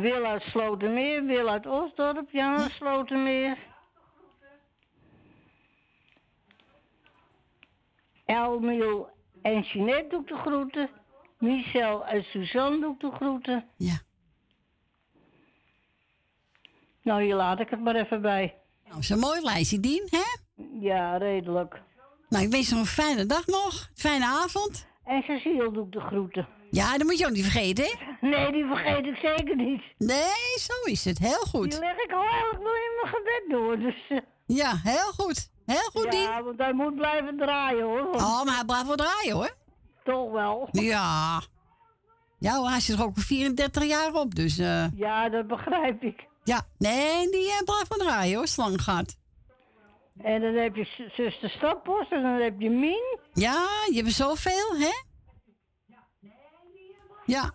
Wil 0.00 0.24
uit 0.24 0.42
Slotermeer, 0.42 1.24
Wil 1.24 1.48
uit 1.48 1.66
Osdorp, 1.66 2.30
Jan 2.30 2.58
uit 2.58 2.70
Slotermeer. 2.70 3.58
Elmiel 8.24 9.08
en 9.42 9.60
Jeanette 9.60 10.08
doe 10.08 10.20
ik 10.20 10.28
de 10.28 10.36
groeten. 10.36 10.90
Michel 11.38 12.06
en 12.06 12.22
Suzanne 12.24 12.80
doe 12.80 12.92
ik 12.94 13.00
de 13.00 13.10
groeten. 13.10 13.68
Ja. 13.76 13.98
Nou, 17.02 17.22
hier 17.22 17.34
laat 17.34 17.60
ik 17.60 17.70
het 17.70 17.80
maar 17.80 17.94
even 17.94 18.22
bij. 18.22 18.54
Nou, 18.88 19.02
zo'n 19.02 19.18
mooi 19.18 19.40
lijstje, 19.40 19.80
Dien, 19.80 20.08
hè? 20.10 20.36
Ja, 20.80 21.16
redelijk. 21.16 21.80
Nou, 22.28 22.44
ik 22.44 22.50
wens 22.50 22.68
je 22.68 22.74
nog 22.74 22.82
een 22.82 22.90
fijne 22.90 23.26
dag 23.26 23.46
nog. 23.46 23.90
Fijne 23.94 24.24
avond. 24.24 24.86
En 25.04 25.22
Cecile 25.22 25.72
doe 25.72 25.86
ik 25.86 25.92
de 25.92 26.00
groeten. 26.00 26.48
Ja, 26.70 26.98
dat 26.98 27.06
moet 27.06 27.18
je 27.18 27.26
ook 27.26 27.32
niet 27.32 27.42
vergeten, 27.42 27.84
hè? 27.84 28.26
Nee, 28.28 28.52
die 28.52 28.64
vergeet 28.66 29.06
ik 29.06 29.16
zeker 29.16 29.56
niet. 29.56 29.82
Nee, 29.98 30.56
zo 30.58 30.72
is 30.90 31.04
het. 31.04 31.18
Heel 31.18 31.28
Die 31.40 31.48
goed. 31.48 31.78
leg 31.78 31.96
ik 32.04 32.12
al 32.12 32.22
eigenlijk 32.22 32.62
wel 32.62 32.74
in 32.74 32.90
mijn 33.02 33.14
gebed 33.14 33.44
door. 33.50 33.78
Dus, 33.78 34.04
eh, 34.08 34.18
Ja, 34.46 34.74
heel 34.82 35.12
goed. 35.16 35.50
Heel 35.66 35.90
goed, 35.92 36.10
Dien. 36.10 36.20
ja, 36.20 36.42
want 36.42 36.58
hij 36.58 36.72
moet 36.72 36.94
blijven 36.94 37.36
draaien 37.36 37.82
hoor. 37.84 38.02
want- 38.02 38.14
Oh, 38.14 38.44
maar 38.44 38.54
hij 38.54 38.64
blijft 38.64 38.86
wel 38.86 38.96
draaien, 38.96 39.32
hoor. 39.34 39.54
Toch 40.04 40.30
wel. 40.30 40.68
Ja. 40.72 41.40
Ja, 42.38 42.62
hij 42.62 42.80
zit 42.80 42.96
er 42.98 43.02
ook 43.04 43.16
al 43.16 43.22
34 43.22 43.84
jaar 43.84 44.12
op, 44.14 44.34
dus... 44.34 44.58
eh 44.58 44.84
Ja, 44.96 45.28
dat 45.28 45.46
begrijp 45.46 46.02
ik. 46.02 46.26
ja, 46.44 46.62
nee, 46.78 47.30
die 47.30 47.50
eh, 47.50 47.62
blijft 47.64 47.88
wel 47.88 48.06
draaien, 48.06 48.36
hoor, 48.36 48.46
slang 48.46 48.82
gaat. 48.82 49.16
En 50.22 50.40
dan 50.40 50.54
heb 50.54 50.76
je 50.76 51.08
zuster 51.16 51.50
Stappos 51.50 52.08
en 52.10 52.22
dan 52.22 52.32
heb 52.40 52.54
je 52.60 52.70
Mien. 52.70 53.18
Ja, 53.32 53.66
je 53.92 53.96
hebt 54.02 54.12
zoveel, 54.12 54.76
hè? 54.78 54.92
Ja. 57.28 57.50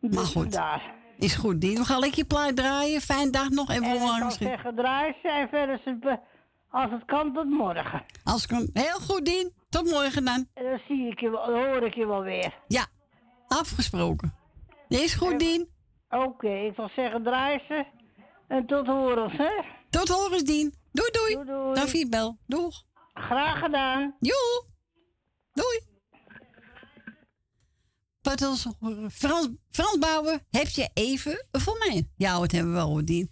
Maar 0.00 0.24
goed. 0.24 0.52
Daar. 0.52 0.94
Is 1.18 1.34
goed, 1.34 1.60
Dien. 1.60 1.74
We 1.74 1.84
gaan 1.84 1.98
lekker 1.98 2.18
je 2.18 2.24
plaat 2.24 2.56
draaien. 2.56 3.00
Fijne 3.00 3.30
dag 3.30 3.48
nog. 3.48 3.70
En 3.70 3.82
En 3.82 3.92
we 3.92 4.24
misschien... 4.24 4.46
zeggen 4.46 4.74
draaien 4.74 5.14
en 5.22 5.48
verder 5.48 5.80
het, 5.84 6.20
als 6.70 6.90
het 6.90 7.04
kan 7.04 7.32
tot 7.32 7.50
morgen. 7.50 8.04
Als 8.24 8.44
ik 8.44 8.50
hem... 8.50 8.70
Heel 8.72 8.98
goed, 8.98 9.24
Dien. 9.24 9.52
Tot 9.68 9.90
morgen 9.90 10.24
dan. 10.24 10.46
En 10.54 10.64
dan 10.64 10.80
zie 10.88 11.10
ik 11.10 11.20
je 11.20 11.30
dan 11.30 11.52
hoor 11.52 11.82
ik 11.82 11.94
je 11.94 12.06
wel 12.06 12.22
weer. 12.22 12.54
Ja, 12.68 12.86
afgesproken. 13.48 14.34
Is 14.88 15.14
goed, 15.14 15.38
Dien. 15.38 15.68
Oké, 16.08 16.48
ik 16.48 16.74
zal 16.74 16.90
zeggen 16.96 17.22
draaien 17.22 17.62
ze. 17.68 17.84
En 18.48 18.66
tot 18.66 18.86
horens, 18.86 19.36
hè? 19.36 19.62
Tot 19.90 20.08
horens, 20.08 20.42
Dien. 20.42 20.74
Doei, 20.92 21.10
doei. 21.10 21.34
Doei, 21.34 21.86
doei. 21.90 22.08
Bel. 22.08 22.38
Doeg. 22.46 22.82
Graag 23.14 23.58
gedaan. 23.58 24.14
Joe. 24.20 24.64
Doei. 25.52 25.89
Pattels, 28.22 28.66
Frans, 29.12 29.48
Frans 29.70 29.98
heb 30.50 30.68
je 30.68 30.90
even 30.94 31.46
voor 31.50 31.76
mij? 31.78 32.08
Ja, 32.16 32.38
wat 32.38 32.52
hebben 32.52 32.72
we 32.72 32.78
wel, 32.78 33.04
Dien. 33.04 33.30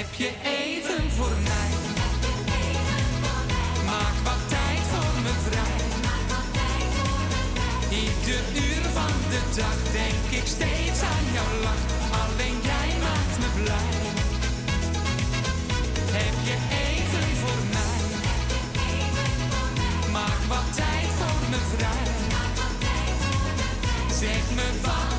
Heb 0.00 0.14
je 0.14 0.30
even 0.42 1.10
voor 1.10 1.36
mij? 1.42 1.72
Maak 3.84 4.16
wat 4.24 4.42
tijd 4.48 4.82
voor 4.92 5.22
me 5.22 5.32
vrij. 5.46 5.80
Ieder 8.00 8.42
uur 8.64 8.84
van 8.98 9.14
de 9.30 9.40
dag 9.56 9.78
denk 9.92 10.40
ik 10.40 10.46
steeds 10.46 11.00
aan 11.12 11.26
jouw 11.32 11.54
lach. 11.62 11.84
Alleen 12.22 12.58
jij 12.70 12.90
maakt 13.06 13.36
me 13.42 13.62
blij. 13.62 13.92
Heb 16.18 16.36
je 16.48 16.56
even 16.86 17.28
voor 17.42 17.62
mij? 17.76 18.02
Maak 20.12 20.40
wat 20.48 20.76
tijd 20.76 21.10
voor 21.18 21.48
me 21.50 21.60
vrij. 21.76 22.10
Zeg 24.18 24.44
me 24.54 24.80
wat. 24.82 25.09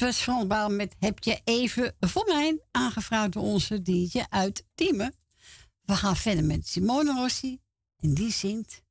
Was 0.00 0.76
met 0.76 0.96
Heb 0.98 1.24
je 1.24 1.40
even 1.44 1.96
voor 2.00 2.24
mij 2.24 2.60
aangevraagd 2.70 3.32
door 3.32 3.42
onze 3.42 3.82
Dientje 3.82 4.30
uit 4.30 4.66
Diemen. 4.74 5.14
We 5.80 5.96
gaan 5.96 6.16
verder 6.16 6.44
met 6.44 6.68
Simone 6.68 7.12
Rossi. 7.12 7.60
En 7.96 8.14
die 8.14 8.32
zingt. 8.32 8.82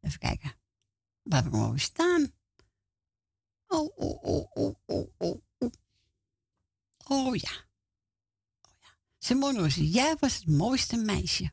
Even 0.00 0.18
kijken. 0.18 0.52
Waar 1.22 1.42
over 1.52 1.80
staan? 1.80 2.32
Oh, 3.66 3.96
oh, 3.96 4.22
oh, 4.22 4.46
oh, 4.52 4.74
oh, 4.86 5.08
oh, 5.16 5.16
oh. 5.18 5.42
Oh. 5.58 5.70
Oh 7.04 7.34
ja. 7.36 7.52
Simone 9.18 9.58
Rossi, 9.58 9.84
jij 9.84 10.16
was 10.20 10.34
het 10.36 10.46
mooiste 10.46 10.96
meisje. 10.96 11.52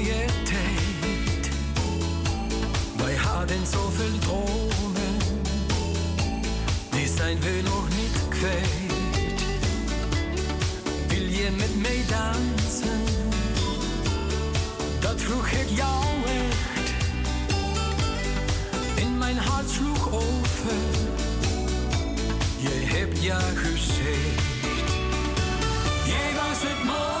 Mooie 0.00 0.24
tijd. 0.44 1.50
Wij 2.96 3.14
hadden 3.14 3.66
zoveel 3.66 4.18
dromen. 4.18 5.18
Die 6.90 7.08
zijn 7.16 7.40
we 7.40 7.60
nog 7.64 7.88
niet 7.88 8.28
kwijt. 8.28 9.42
Wil 11.08 11.26
je 11.28 11.50
met 11.56 11.80
mij 11.80 12.04
dansen? 12.08 13.00
Dat 15.00 15.20
vroeg 15.20 15.48
ik 15.48 15.68
jou 15.68 16.04
echt. 16.24 16.90
In 18.94 19.18
mijn 19.18 19.38
hart 19.38 19.70
sloeg 19.70 20.12
over. 20.12 20.76
Je 22.56 22.84
hebt 22.86 23.22
ja 23.22 23.40
gezegd. 23.40 24.42
Jij 26.06 26.32
was 26.34 26.62
het 26.62 26.84
mooiste 26.84 27.19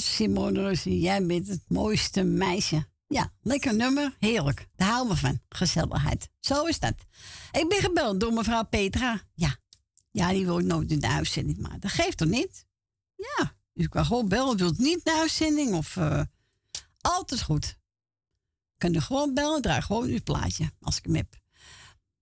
Simone 0.00 0.68
Rossi. 0.68 0.98
Jij 1.00 1.26
bent 1.26 1.48
het 1.48 1.62
mooiste 1.66 2.22
meisje. 2.22 2.86
Ja, 3.06 3.32
lekker 3.42 3.74
nummer. 3.74 4.16
Heerlijk. 4.18 4.68
Daar 4.76 4.88
houden 4.88 5.14
we 5.14 5.18
van. 5.20 5.40
Gezelligheid. 5.48 6.28
Zo 6.40 6.64
is 6.64 6.78
dat. 6.78 6.94
Ik 7.52 7.68
ben 7.68 7.80
gebeld 7.80 8.20
door 8.20 8.32
mevrouw 8.32 8.64
Petra. 8.64 9.22
Ja. 9.34 9.56
Ja, 10.10 10.30
die 10.30 10.44
wil 10.46 10.58
nooit 10.58 10.90
in 10.90 11.00
de 11.00 11.08
uitzending, 11.08 11.58
maar 11.58 11.80
dat 11.80 11.90
geeft 11.90 12.16
toch 12.16 12.28
niet? 12.28 12.66
Ja, 13.16 13.54
u 13.74 13.88
kan 13.88 14.04
gewoon 14.04 14.28
bellen. 14.28 14.56
Wilt 14.56 14.78
niet 14.78 15.04
de 15.04 15.12
uitzending 15.12 15.74
of... 15.74 15.96
eh, 15.96 16.22
altijd 17.00 17.42
goed. 17.42 17.78
Kan 18.78 18.94
u 18.94 19.00
gewoon 19.00 19.34
bellen, 19.34 19.62
draai 19.62 19.82
gewoon 19.82 20.08
uw 20.08 20.22
plaatje, 20.22 20.70
als 20.80 20.96
ik 20.96 21.04
hem 21.04 21.14
heb. 21.14 21.40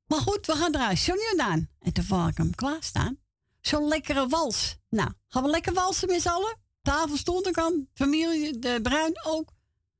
Maar 0.06 0.20
goed, 0.20 0.46
we 0.46 0.52
gaan 0.56 0.72
draaien. 0.72 0.98
Johnny 0.98 1.24
Jordaan. 1.24 1.68
En 1.78 1.92
toen 1.92 2.28
ik 2.28 2.36
hem 2.36 2.54
klaarstaan. 2.54 3.18
Zo'n 3.60 3.88
lekkere 3.88 4.28
wals. 4.28 4.76
Nou, 4.88 5.10
gaan 5.28 5.42
we 5.42 5.48
lekker 5.48 5.72
walsen 5.72 6.08
met 6.08 6.22
z'n 6.22 6.28
allen? 6.28 6.56
Tafel 6.82 7.16
aan. 7.16 7.88
Familie 7.94 8.58
de 8.58 8.78
Bruin 8.82 9.24
ook. 9.26 9.52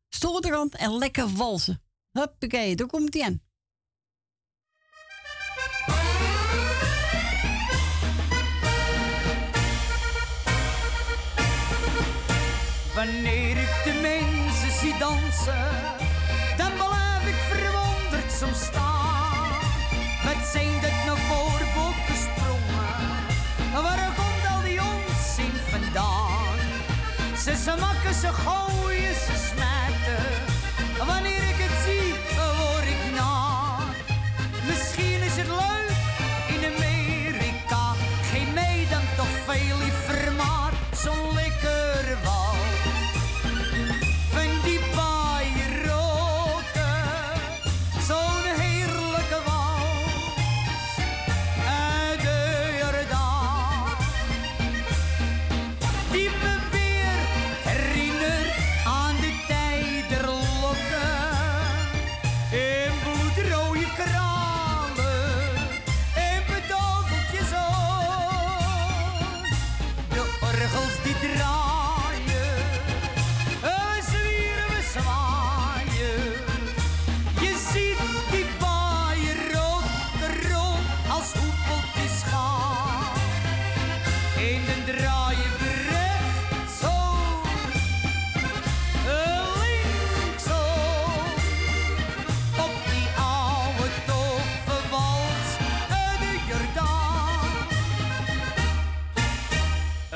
Aan 0.08 0.68
en 0.70 0.98
lekker 0.98 1.28
walsen. 1.28 1.82
Huppakee, 2.12 2.76
daar 2.76 2.86
komt 2.86 3.14
hij 3.14 3.22
aan. 3.22 3.40
Wanneer 12.94 13.56
ik 13.56 13.80
de 13.84 13.98
mensen 14.02 14.78
zie 14.80 14.98
dansen, 14.98 15.89
smakken, 28.20 28.40
ze 28.44 28.69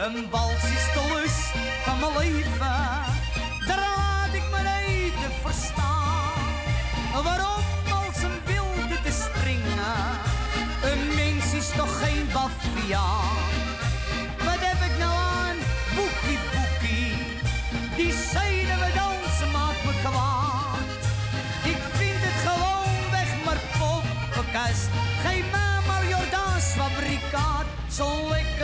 Een 0.05 0.31
wals 0.31 0.53
is 0.53 0.87
de 0.95 1.13
lust 1.15 1.53
van 1.85 1.99
mijn 1.99 2.13
leven, 2.19 2.81
daar 3.67 3.79
laat 3.79 4.35
ik 4.35 4.43
mijn 4.51 4.67
eten 4.67 5.33
verstaan. 5.43 6.43
Waarom 7.25 7.65
als 7.93 8.23
een 8.23 8.41
wilde 8.45 9.01
te 9.05 9.13
springen, 9.25 10.05
een 10.91 11.15
mens 11.15 11.53
is 11.53 11.69
toch 11.77 12.03
geen 12.03 12.29
baviaan. 12.33 13.49
Wat 14.39 14.61
heb 14.69 14.91
ik 14.91 14.99
nou 14.99 15.13
aan, 15.13 15.57
boekie 15.95 16.41
boekie, 16.53 17.17
die 17.97 18.13
zeiden 18.33 18.79
we 18.83 18.91
dansen 19.01 19.51
maakt 19.51 19.85
me 19.85 19.93
kwaad. 20.03 21.01
Ik 21.73 21.81
vind 21.99 22.21
het 22.27 22.39
gewoon 22.49 23.11
weg 23.11 23.31
maar 23.45 23.61
poppenkast, 23.79 24.89
geef 25.25 25.51
mij 25.51 25.79
maar 25.87 26.05
Jordaans 26.09 26.65
fabrikaat, 26.65 27.67
zo'n 27.89 28.29
lekkere 28.29 28.64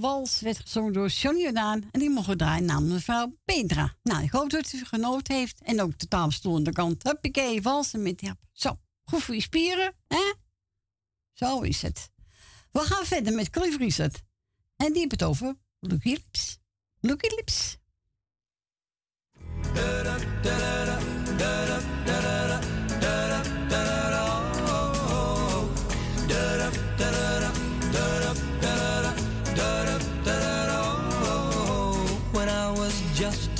Wals 0.00 0.40
werd 0.40 0.58
gezongen 0.58 0.92
door 0.92 1.08
Johnny 1.08 1.42
Jordaan. 1.42 1.88
En 1.90 2.00
die 2.00 2.10
mogen 2.10 2.36
draaien 2.36 2.64
namens 2.64 2.92
mevrouw 2.92 3.36
Petra. 3.44 3.94
Nou, 4.02 4.22
ik 4.22 4.30
hoop 4.30 4.50
dat 4.50 4.72
u 4.72 4.84
genoten 4.84 5.34
heeft. 5.34 5.60
En 5.62 5.80
ook 5.80 5.98
de 5.98 6.08
tafelstoel 6.08 6.56
aan 6.56 6.62
de 6.62 6.72
kant. 6.72 7.02
Huppakee, 7.02 7.62
walsen 7.62 8.02
met 8.02 8.20
hap. 8.20 8.38
Zo, 8.52 8.78
goed 9.04 9.22
voor 9.22 9.34
je 9.34 9.40
spieren, 9.40 9.94
hè? 10.06 10.32
Zo 11.32 11.60
is 11.60 11.82
het. 11.82 12.10
We 12.72 12.80
gaan 12.80 13.04
verder 13.04 13.34
met 13.34 13.50
Cliff 13.50 13.78
Richard. 13.78 14.22
En 14.76 14.92
die 14.92 14.98
heeft 14.98 15.10
het 15.10 15.22
over 15.22 15.56
Lucky 15.80 16.08
Lips. 16.08 16.58
Lucky 17.00 17.28
Lips. 17.34 17.78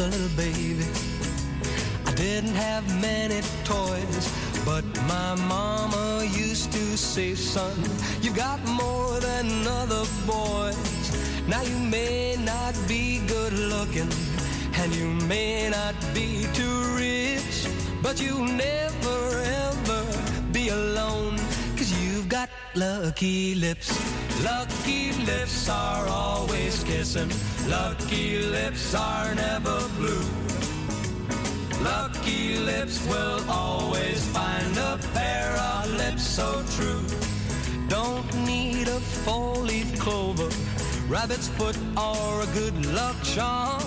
Little 0.06 0.28
baby, 0.36 0.86
I 2.06 2.12
didn't 2.14 2.54
have 2.54 2.84
many 3.00 3.40
toys, 3.64 4.32
but 4.64 4.84
my 5.08 5.34
mama 5.48 6.24
used 6.24 6.70
to 6.72 6.96
say, 6.96 7.34
son, 7.34 7.76
you've 8.22 8.36
got 8.36 8.64
more 8.66 9.18
than 9.18 9.66
other 9.66 10.04
boys. 10.24 11.48
Now 11.48 11.62
you 11.62 11.76
may 11.78 12.36
not 12.38 12.76
be 12.86 13.20
good 13.26 13.52
looking, 13.52 14.08
and 14.74 14.94
you 14.94 15.08
may 15.26 15.68
not 15.68 15.96
be 16.14 16.46
too 16.54 16.94
rich, 16.94 17.66
but 18.00 18.20
you'll 18.20 18.44
never 18.44 19.42
ever 19.42 20.04
be 20.52 20.68
alone, 20.68 21.36
got 22.28 22.50
lucky 22.74 23.54
lips. 23.54 23.88
Lucky 24.44 25.12
lips 25.24 25.68
are 25.68 26.06
always 26.08 26.84
kissing, 26.84 27.30
lucky 27.68 28.38
lips 28.42 28.94
are 28.94 29.34
never 29.34 29.78
blue. 29.96 30.26
Lucky 31.82 32.58
lips 32.58 33.06
will 33.08 33.40
always 33.48 34.26
find 34.28 34.76
a 34.76 34.98
pair 35.14 35.50
of 35.56 35.90
lips 35.96 36.26
so 36.26 36.62
true. 36.76 37.02
Don't 37.88 38.30
need 38.44 38.88
a 38.88 39.00
four-leaf 39.24 39.98
clover, 39.98 40.50
rabbit's 41.08 41.48
foot, 41.48 41.78
or 41.96 42.42
a 42.42 42.46
good 42.52 42.76
luck 42.94 43.16
charm. 43.22 43.82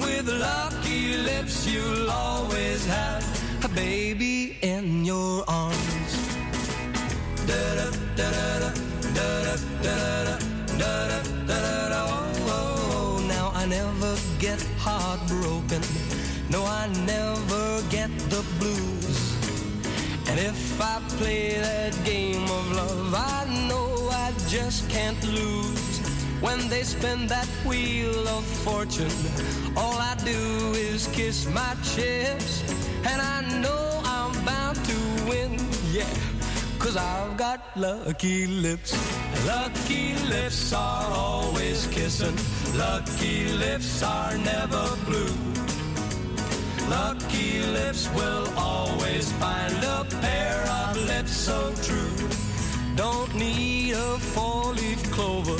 With 0.00 0.28
lucky 0.28 1.18
lips, 1.18 1.66
you'll 1.66 2.10
always 2.10 2.86
have 2.86 3.24
a 3.64 3.68
baby 3.68 4.56
in 4.62 5.04
your 5.04 5.44
arms. 5.46 6.27
Now 13.28 13.52
I 13.54 13.66
never 13.66 14.16
get 14.38 14.60
heartbroken. 14.78 15.82
No, 16.50 16.64
I 16.64 16.88
never 17.06 17.82
get 17.88 18.10
the 18.28 18.44
blues. 18.58 19.34
And 20.28 20.38
if 20.38 20.80
I 20.80 21.00
play 21.16 21.58
that 21.58 21.94
game 22.04 22.44
of 22.44 22.72
love, 22.72 23.14
I 23.14 23.46
know 23.68 24.08
I 24.12 24.32
just 24.48 24.90
can't 24.90 25.22
lose. 25.24 26.00
When 26.40 26.68
they 26.68 26.82
spin 26.82 27.26
that 27.28 27.48
wheel 27.64 28.28
of 28.28 28.44
fortune, 28.44 29.10
all 29.76 29.98
I 29.98 30.14
do 30.24 30.72
is 30.74 31.08
kiss 31.08 31.46
my 31.46 31.74
chips. 31.82 32.62
And 33.04 33.20
I 33.20 33.40
know 33.62 34.02
I'm 34.04 34.32
bound 34.44 34.76
to 34.84 34.98
win, 35.28 35.58
yeah. 35.90 36.37
Cause 36.78 36.96
I've 36.96 37.36
got 37.36 37.60
lucky 37.76 38.46
lips. 38.46 38.92
Lucky 39.46 40.14
lips 40.28 40.72
are 40.72 41.10
always 41.12 41.86
kissing. 41.88 42.36
Lucky 42.76 43.48
lips 43.52 44.02
are 44.02 44.36
never 44.38 44.96
blue. 45.04 45.34
Lucky 46.88 47.60
lips 47.60 48.08
will 48.14 48.48
always 48.56 49.30
find 49.32 49.74
a 49.84 50.06
pair 50.22 50.62
of 50.62 50.96
lips 51.06 51.32
so 51.32 51.74
true. 51.82 52.28
Don't 52.96 53.34
need 53.34 53.92
a 53.92 54.18
four-leaf 54.18 55.10
clover, 55.12 55.58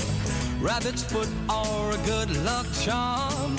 rabbit's 0.60 1.04
foot, 1.04 1.28
or 1.50 1.92
a 1.92 1.98
good 2.06 2.30
luck 2.44 2.66
charm. 2.80 3.56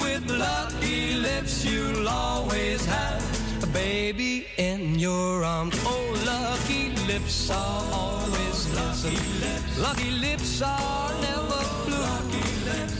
With 0.00 0.28
lucky 0.30 1.14
lips, 1.14 1.64
you'll 1.64 2.08
always 2.08 2.84
have 2.84 3.22
a 3.62 3.66
baby 3.68 4.46
in 4.58 4.98
your 4.98 5.44
arms. 5.44 5.74
Oh, 5.84 6.22
lucky 6.26 6.95
lips 7.06 7.50
are 7.50 7.84
always 7.92 8.68
lips. 8.74 9.78
Lucky 9.78 10.10
lips 10.10 10.62
are 10.62 11.12
never 11.20 11.62
blue. 11.84 11.98
Lucky 12.10 12.46
lips. 12.68 12.98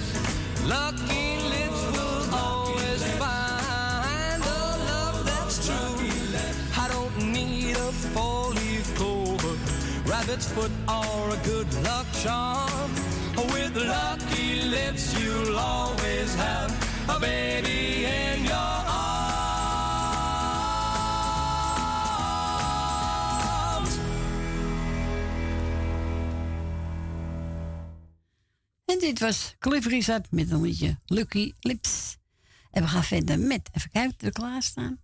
Lucky 0.65 1.39
will 1.93 2.35
always 2.35 3.03
find 3.19 4.43
a 4.43 4.63
love 4.91 5.25
that's 5.27 5.67
true. 5.67 5.99
I 6.79 6.89
don't 6.89 7.33
need 7.33 7.77
a 7.77 7.91
four-leaf 8.15 8.95
clover, 8.97 9.57
rabbit's 10.09 10.49
foot, 10.53 10.71
or 10.89 11.31
a 11.31 11.39
good 11.45 11.73
luck 11.83 12.07
charm. 12.23 12.91
With 13.53 13.77
lucky 13.77 14.63
lips, 14.63 15.15
you'll 15.21 15.59
always 15.59 16.35
have 16.37 16.71
a 17.09 17.19
baby 17.19 18.05
in 18.05 18.45
your 18.45 18.55
arms. 18.55 18.96
En 28.87 28.99
dit 28.99 29.19
was 29.19 29.55
Cliff 29.59 29.87
Richard 29.87 30.31
met 30.31 30.51
een 30.51 30.61
liedje 30.61 30.99
Lucky 31.07 31.53
Lips. 31.61 32.17
En 32.71 32.83
we 32.83 32.89
gaan 32.89 33.05
verder 33.05 33.39
met, 33.39 33.69
even 33.73 33.91
kijken, 33.91 34.17
we 34.19 34.33
klaarstaan. 34.33 35.01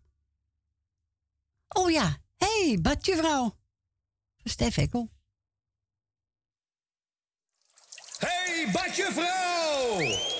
Oh 1.69 1.91
ja, 1.91 2.17
hey, 2.37 2.79
badje 2.83 3.17
vrouw. 3.17 3.59
Stef 4.45 4.77
Ekkel. 4.77 5.11
Hey, 8.19 8.69
badje 8.73 9.09
vrouw! 9.13 10.33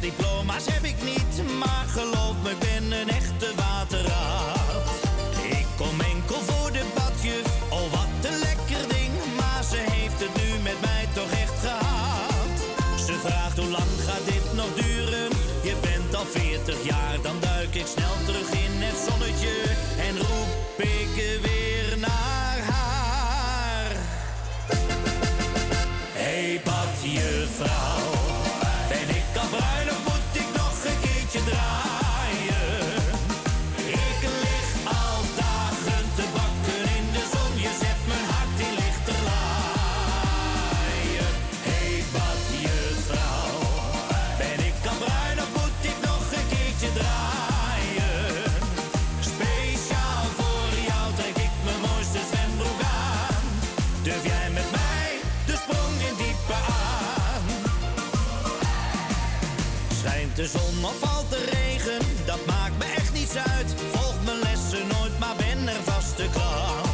Diploma's 0.00 0.66
heb 0.66 0.84
ik 0.84 1.02
niet, 1.04 1.58
maar 1.58 1.84
geloof 1.88 2.34
me, 2.42 2.50
ik 2.50 2.58
ben 2.58 2.92
een 2.92 3.08
echte 3.08 3.48
waterraad. 3.56 4.90
Ik 5.50 5.66
kom 5.76 6.00
enkel 6.00 6.40
voor 6.40 6.72
de 6.72 6.84
badjuf, 6.94 7.46
oh 7.70 7.90
wat 7.90 8.30
een 8.30 8.38
lekker 8.38 8.84
ding, 8.94 9.12
maar 9.36 9.62
ze 9.70 9.80
heeft 9.94 10.20
het 10.20 10.34
nu 10.42 10.48
met 10.62 10.80
mij 10.80 11.06
toch 11.12 11.30
echt 11.30 11.58
gehad. 11.66 12.56
Ze 13.06 13.14
vraagt 13.24 13.58
hoe 13.58 13.70
lang 13.78 13.92
gaat 14.06 14.24
dit 14.24 14.46
nog 14.54 14.70
duren? 14.74 15.28
Je 15.62 15.74
bent 15.80 16.14
al 16.14 16.26
40 16.26 16.84
jaar, 16.84 17.16
dan 17.22 17.36
duik 17.40 17.74
ik 17.74 17.86
snel 17.86 18.16
terug 18.24 18.50
in 18.50 18.74
het 18.86 18.98
zonnetje 19.08 19.54
en 20.06 20.14
roep 20.18 20.50
ik 20.76 21.40
weer 21.42 21.59
dat 62.24 62.46
maakt 62.46 62.78
me 62.78 62.84
echt 62.96 63.12
niets 63.12 63.36
uit. 63.36 63.74
Volg 63.92 64.16
mijn 64.24 64.38
lessen 64.38 64.86
nooit, 64.86 65.18
maar 65.18 65.36
ben 65.36 65.68
er 65.68 65.82
vaste 65.84 66.26
klant. 66.32 66.88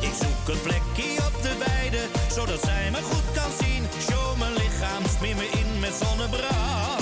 Ik 0.00 0.12
zoek 0.22 0.54
een 0.54 0.62
plekje 0.62 1.10
op 1.28 1.42
de 1.42 1.54
weide, 1.64 2.02
zodat 2.34 2.60
zij 2.62 2.90
me 2.90 3.02
goed 3.02 3.28
kan 3.34 3.50
zien. 3.60 3.82
Show 4.08 4.38
mijn 4.38 4.52
lichaam, 4.52 5.02
smeer 5.16 5.36
me 5.36 5.48
in 5.60 5.80
met 5.80 5.94
zonnebrand. 6.02 6.99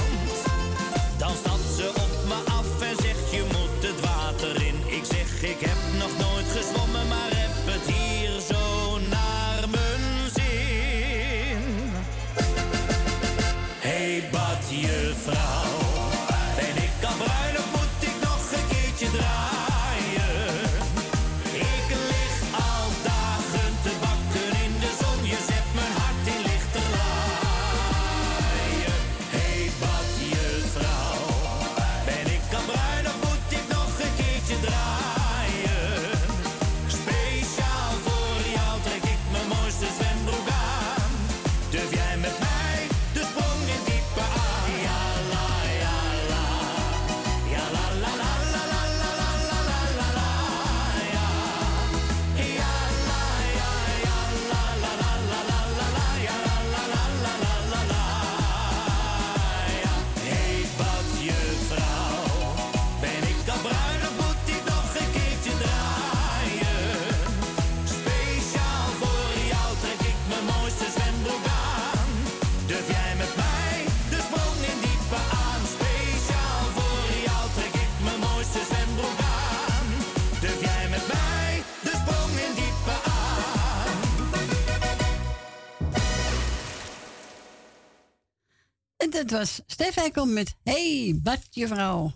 Het 89.30 89.38
was 89.38 89.60
Stef 89.66 89.96
Ekkel 89.96 90.26
met 90.26 90.54
Hey, 90.62 91.20
wat 91.22 91.48
vrouw. 91.68 92.12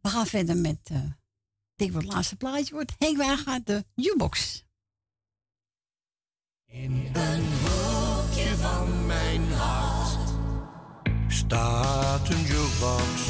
We 0.00 0.08
gaan 0.08 0.26
verder 0.26 0.56
met, 0.56 0.78
eh 0.82 1.02
ik 1.76 1.92
wat 1.92 2.02
het 2.02 2.12
laatste 2.12 2.36
plaatje 2.36 2.74
wordt. 2.74 2.92
Henk 2.98 3.38
gaat 3.38 3.66
de 3.66 3.84
jukebox. 3.94 4.64
In 6.66 7.08
een 7.12 7.44
hoekje 7.62 8.56
van 8.56 9.06
mijn 9.06 9.52
hart 9.52 10.30
staat 11.28 12.28
een 12.28 12.42
jukebox. 12.42 13.26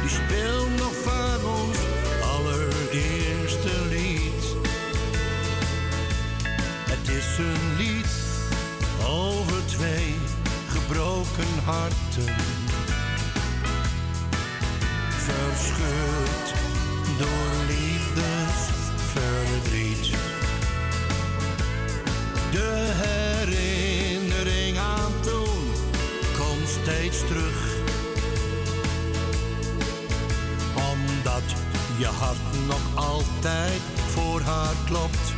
Die 0.00 0.10
speelt 0.10 0.76
nog 0.76 0.94
van 1.02 1.44
ons 1.44 1.78
allereerste 2.22 3.86
lied. 3.88 4.44
Het 6.90 7.08
is 7.08 7.38
een 7.38 7.76
lied 7.76 8.06
over 9.06 9.53
gebroken 10.86 11.52
harten. 11.64 12.34
Verscheurd 15.10 16.54
door 17.18 17.52
liefdesverdriet. 17.68 20.10
De 22.50 22.90
herinnering 23.04 24.78
aan 24.78 25.12
toen 25.20 25.72
komt 26.38 26.68
steeds 26.68 27.26
terug. 27.26 27.72
Omdat 30.74 31.54
je 31.98 32.06
hart 32.06 32.66
nog 32.66 32.80
altijd 32.94 33.80
voor 34.08 34.40
haar 34.40 34.74
klopt. 34.86 35.32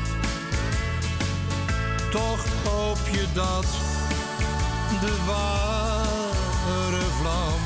Toch 2.10 2.44
hoop 2.64 2.98
je 3.10 3.26
dat 3.34 3.66
de 5.00 5.16
ware 5.26 7.02
vlam 7.20 7.60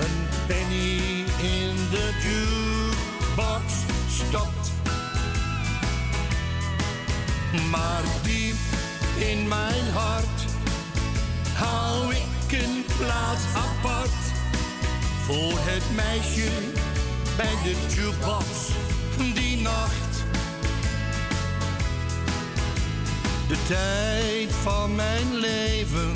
een 0.00 0.28
penny 0.46 1.24
in 1.42 1.76
de 1.90 2.10
jukebox 2.22 3.72
stopt. 4.08 4.70
Maar 7.70 8.02
diep 8.22 8.56
in 9.18 9.48
mijn 9.48 9.90
hart 9.92 10.44
hou 11.54 12.14
ik 12.14 12.52
een 12.52 12.84
plaats 12.98 13.44
apart 13.54 14.20
voor 15.24 15.52
het 15.56 15.82
meisje 15.94 16.50
bij 17.36 17.54
de 17.62 17.74
jukebox 17.94 18.46
die 19.34 19.60
nacht. 19.60 20.09
De 23.50 23.56
tijd 23.66 24.52
van 24.62 24.94
mijn 24.94 25.34
leven 25.34 26.12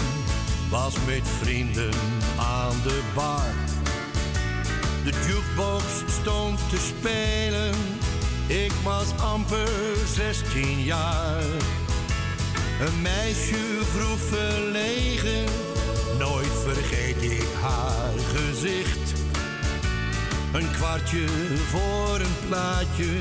was 0.70 0.94
met 1.06 1.22
vrienden 1.42 1.90
aan 2.38 2.76
de 2.82 3.00
bar. 3.14 3.54
De 5.04 5.12
jukebox 5.26 5.84
stond 6.20 6.58
te 6.68 6.76
spelen, 6.76 7.74
ik 8.46 8.72
was 8.82 9.06
amper 9.20 9.68
16 10.14 10.82
jaar. 10.82 11.42
Een 12.80 13.02
meisje 13.02 13.80
vroeg 13.92 14.18
verlegen, 14.18 15.44
nooit 16.18 16.54
vergeet 16.64 17.22
ik 17.22 17.48
haar 17.60 18.12
gezicht. 18.34 19.12
Een 20.52 20.70
kwartje 20.70 21.26
voor 21.70 22.20
een 22.20 22.48
plaatje 22.48 23.18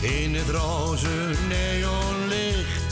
in 0.00 0.34
het 0.34 0.48
roze 0.48 1.30
neonlicht. 1.48 2.83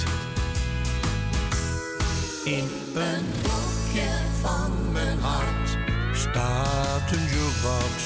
In 2.44 2.68
een 2.94 3.24
hoekje 3.42 4.08
van 4.40 4.92
mijn 4.92 5.18
hart 5.18 5.76
staat 6.14 7.12
een 7.12 7.24
jukebox. 7.24 8.02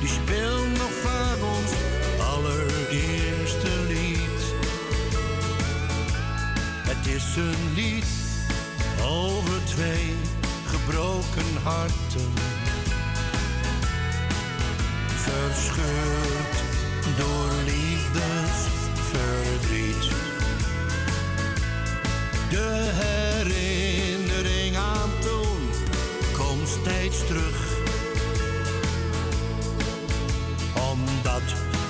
Die 0.00 0.08
speelt 0.08 0.78
nog 0.78 0.90
van 1.02 1.42
ons 1.48 1.72
allereerste 2.20 3.70
lied. 3.88 4.54
Het 6.88 7.06
is 7.06 7.36
een 7.36 7.74
lied 7.74 8.04
over 9.02 9.64
twee 9.64 10.14
gebroken 10.66 11.56
harten. 11.62 12.32
Verscheurd 15.16 16.62
door 17.16 17.50
liefdesverdriet. 17.64 20.29
De 22.50 22.90
herinnering 22.92 24.76
aan 24.76 25.10
toen 25.20 25.70
komt 26.36 26.68
steeds 26.68 27.26
terug. 27.26 27.78
Omdat 30.90 31.42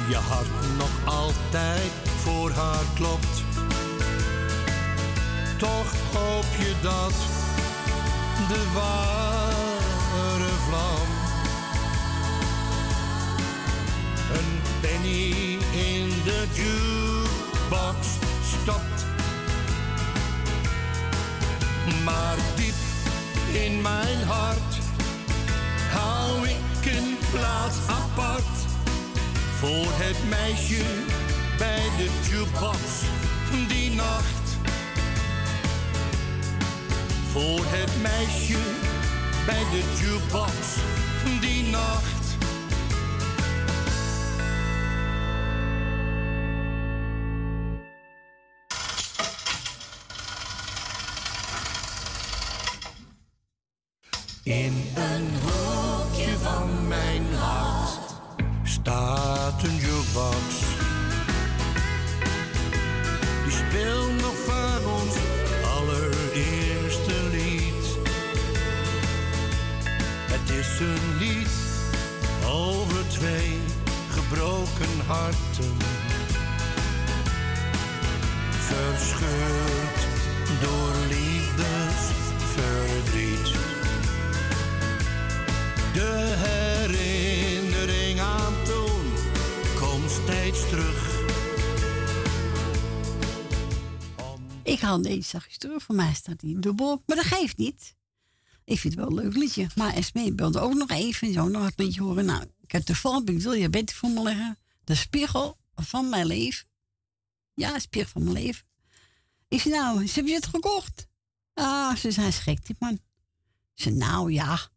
je 0.08 0.16
hart 0.16 0.76
nog 0.78 1.14
altijd 1.14 1.90
voor 2.22 2.50
haar 2.50 2.84
klopt. 2.94 3.44
Toch 5.58 5.92
hoop 6.12 6.44
je 6.58 6.74
dat 6.82 7.14
de 8.48 8.64
ware 8.74 10.50
vlam 10.68 11.08
een 14.32 14.60
penny 14.80 15.58
in 15.72 16.08
de 16.24 16.46
jukebox 16.52 18.06
stopt. 18.62 18.99
Maar 22.10 22.36
diep 22.56 22.74
in 23.52 23.80
mijn 23.82 24.22
hart 24.26 24.72
hou 25.90 26.48
ik 26.48 26.92
een 26.96 27.18
plaats 27.30 27.76
apart 27.86 28.56
voor 29.58 29.86
het 29.92 30.28
meisje 30.28 30.84
bij 31.58 31.82
de 31.96 32.08
jukebox 32.30 32.80
die 33.68 33.90
nacht. 33.90 34.46
Voor 37.32 37.60
het 37.64 37.92
meisje 38.02 38.58
bij 39.46 39.64
de 39.70 39.82
jukebox 40.02 40.54
die 41.40 41.62
nacht. 41.62 42.19
In 54.50 54.79
Ik 94.90 94.96
haal 94.96 95.04
deze 95.04 95.28
zachtjes 95.28 95.58
terug. 95.58 95.82
Voor 95.82 95.94
mij 95.94 96.14
staat 96.14 96.40
die 96.40 96.58
dubbel. 96.58 97.02
Maar 97.06 97.16
dat 97.16 97.24
geeft 97.24 97.56
niet. 97.56 97.96
Ik 98.64 98.78
vind 98.78 98.94
het 98.94 99.02
wel 99.02 99.18
een 99.18 99.24
leuk 99.24 99.36
liedje. 99.36 99.66
Maar 99.74 99.94
Esmee 99.94 100.32
wilde 100.34 100.60
ook 100.60 100.74
nog 100.74 100.90
even 100.90 101.32
zo 101.32 101.48
nog 101.48 101.64
het 101.64 101.78
liedje 101.78 102.02
horen. 102.02 102.24
Nou, 102.24 102.44
ik 102.60 102.72
heb 102.72 102.82
toevallig, 102.82 103.24
ik 103.24 103.40
wil 103.40 103.52
je 103.52 103.70
bed 103.70 103.92
voor 103.92 104.10
me 104.10 104.22
leggen. 104.22 104.58
De 104.84 104.94
spiegel 104.94 105.58
van 105.74 106.08
mijn 106.08 106.26
leven. 106.26 106.66
Ja, 107.54 107.78
spiegel 107.78 108.10
van 108.10 108.22
mijn 108.22 108.44
leven. 108.44 108.64
Ik 109.48 109.60
zei, 109.60 109.74
nou, 109.74 110.06
ze 110.06 110.14
hebben 110.14 110.32
je 110.32 110.38
het 110.38 110.46
gekocht? 110.46 111.08
Ah, 111.54 111.96
ze 111.96 112.10
zei, 112.10 112.32
schrik 112.32 112.66
die 112.66 112.76
man. 112.78 113.00
Ze 113.74 113.90
nou 113.90 114.32
ja, 114.32 114.68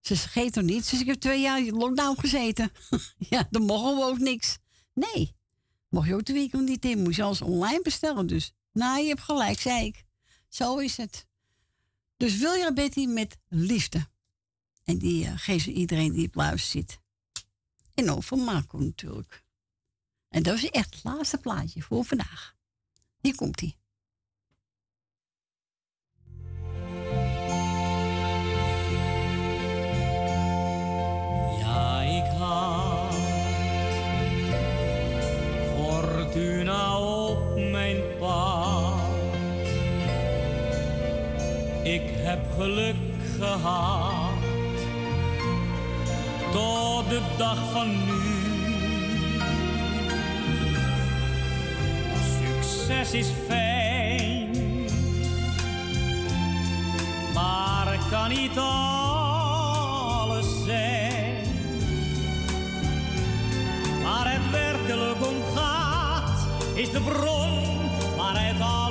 ze 0.00 0.16
vergeet 0.16 0.52
toch 0.52 0.64
niet? 0.64 0.90
Dus 0.90 1.00
ik 1.00 1.06
heb 1.06 1.20
twee 1.20 1.40
jaar 1.40 1.60
in 1.60 1.76
lockdown 1.76 2.20
gezeten. 2.20 2.72
ja, 3.30 3.46
dan 3.50 3.62
mogen 3.62 3.96
we 3.96 4.04
ook 4.04 4.18
niks. 4.18 4.58
Nee, 4.94 5.34
mocht 5.88 6.08
je 6.08 6.14
ook 6.14 6.24
de 6.24 6.32
winkel 6.32 6.60
niet 6.60 6.84
in. 6.84 7.02
Moest 7.02 7.16
je 7.16 7.22
alles 7.22 7.42
online 7.42 7.82
bestellen. 7.82 8.26
Dus, 8.26 8.52
nou, 8.76 9.00
je 9.00 9.08
hebt 9.08 9.20
gelijk, 9.20 9.60
zei 9.60 9.86
ik. 9.86 10.04
Zo 10.48 10.78
is 10.78 10.96
het. 10.96 11.26
Dus 12.16 12.36
wil 12.36 12.52
je 12.52 12.72
Betty 12.72 13.06
met 13.06 13.38
liefde. 13.48 14.08
En 14.84 14.98
die 14.98 15.24
uh, 15.24 15.32
geeft 15.36 15.64
ze 15.64 15.72
iedereen 15.72 16.12
die 16.12 16.30
op 16.52 16.58
zit. 16.58 17.00
En 17.94 18.10
over 18.10 18.38
Marco 18.38 18.78
natuurlijk. 18.78 19.44
En 20.28 20.42
dat 20.42 20.56
is 20.56 20.70
echt 20.70 20.94
het 20.94 21.04
laatste 21.04 21.38
plaatje 21.38 21.82
voor 21.82 22.04
vandaag. 22.04 22.54
Hier 23.20 23.34
komt 23.34 23.60
hij. 23.60 23.76
Ik 41.86 42.02
heb 42.04 42.38
geluk 42.58 42.96
gehad 43.38 44.32
tot 46.52 47.08
de 47.08 47.20
dag 47.36 47.58
van 47.72 47.88
nu. 47.88 48.22
Succes 52.38 53.12
is 53.12 53.28
fijn, 53.48 54.50
maar 57.34 57.98
kan 58.10 58.28
niet 58.28 58.58
alles 58.58 60.46
zijn. 60.64 61.46
Waar 64.02 64.32
het 64.32 64.50
werkelijk 64.50 65.26
om 65.26 65.42
gaat, 65.54 66.46
is 66.74 66.90
de 66.90 67.00
bron 67.00 67.78
waaruit 68.16 68.60
alles 68.60 68.85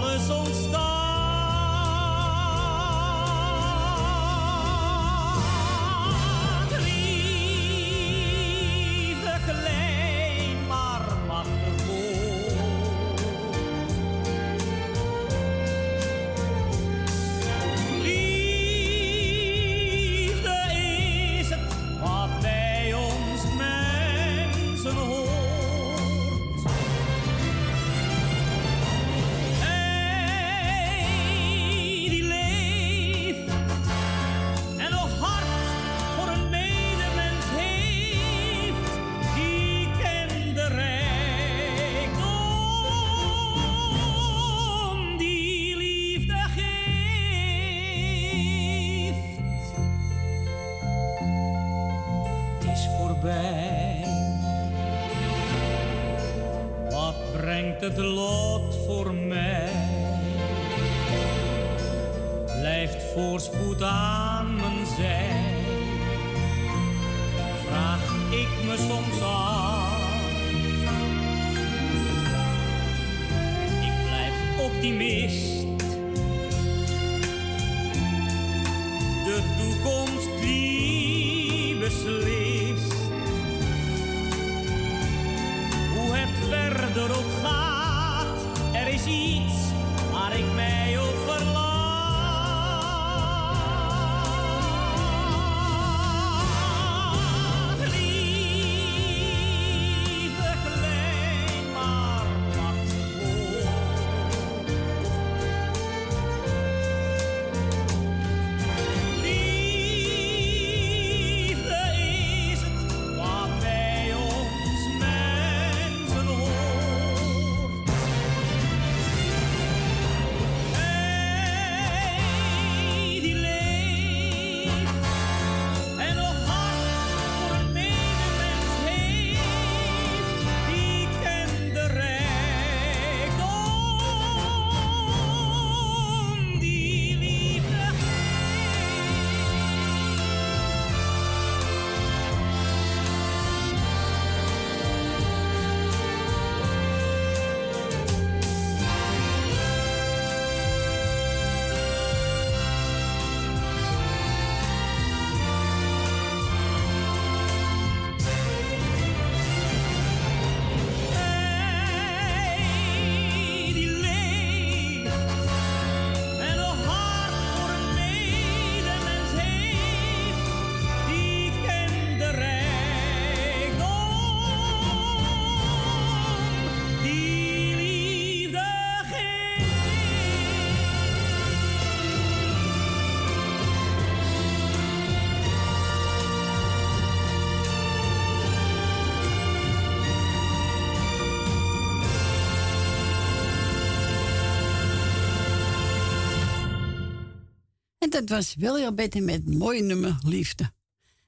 dat 198.16 198.30
was 198.30 198.56
William 198.58 198.96
Betty 198.96 199.20
met 199.20 199.42
een 199.46 199.58
mooie 199.58 199.82
nummer 199.82 200.18
Liefde. 200.24 200.64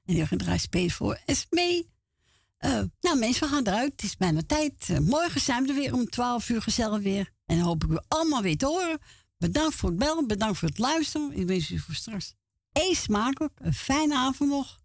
En 0.04 0.14
die 0.14 0.26
gedraaid 0.26 0.60
spelen 0.60 0.90
voor 0.90 1.20
Esmee. 1.26 1.90
Eh 2.58 2.82
nou 3.00 3.18
mensen, 3.18 3.48
we 3.48 3.54
gaan 3.54 3.66
eruit. 3.66 3.92
Het 3.92 4.02
is 4.02 4.16
bijna 4.16 4.40
tijd. 4.46 4.72
Eh, 4.88 4.98
morgen 4.98 5.40
zijn 5.40 5.62
we 5.62 5.68
er 5.68 5.74
weer 5.74 5.94
om 5.94 6.10
12 6.10 6.48
uur 6.48 6.62
gezellig 6.62 7.02
weer. 7.02 7.32
En 7.46 7.56
dan 7.56 7.66
hoop 7.66 7.84
ik 7.84 7.90
u 7.90 7.98
allemaal 8.08 8.42
weer 8.42 8.56
te 8.56 8.66
horen. 8.66 8.98
Bedankt 9.38 9.74
voor 9.74 9.88
het 9.88 9.98
bellen. 9.98 10.26
Bedankt 10.26 10.58
voor 10.58 10.68
het 10.68 10.78
luisteren. 10.78 11.32
Ik 11.32 11.46
wens 11.46 11.70
u 11.70 11.78
voor 11.78 11.94
straks 11.94 12.34
eet 12.72 12.96
smakelijk. 12.96 13.54
Een 13.60 13.74
fijne 13.74 14.14
avond 14.14 14.50
nog. 14.50 14.78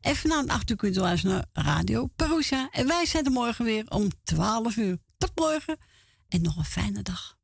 En 0.00 0.16
vanavond 0.16 0.48
8 0.48 0.70
uur 0.70 0.76
kunt 0.76 0.96
u 0.96 1.00
luisteren 1.00 1.48
naar 1.52 1.64
Radio 1.64 2.06
Perusa. 2.16 2.68
En 2.70 2.86
wij 2.86 3.06
zijn 3.06 3.24
er 3.24 3.32
morgen 3.32 3.64
weer 3.64 3.90
om 3.90 4.08
12 4.22 4.76
uur. 4.76 4.98
Tot 5.18 5.30
morgen. 5.34 5.78
En 6.28 6.42
nog 6.42 6.56
een 6.56 6.64
fijne 6.64 7.02
dag. 7.02 7.37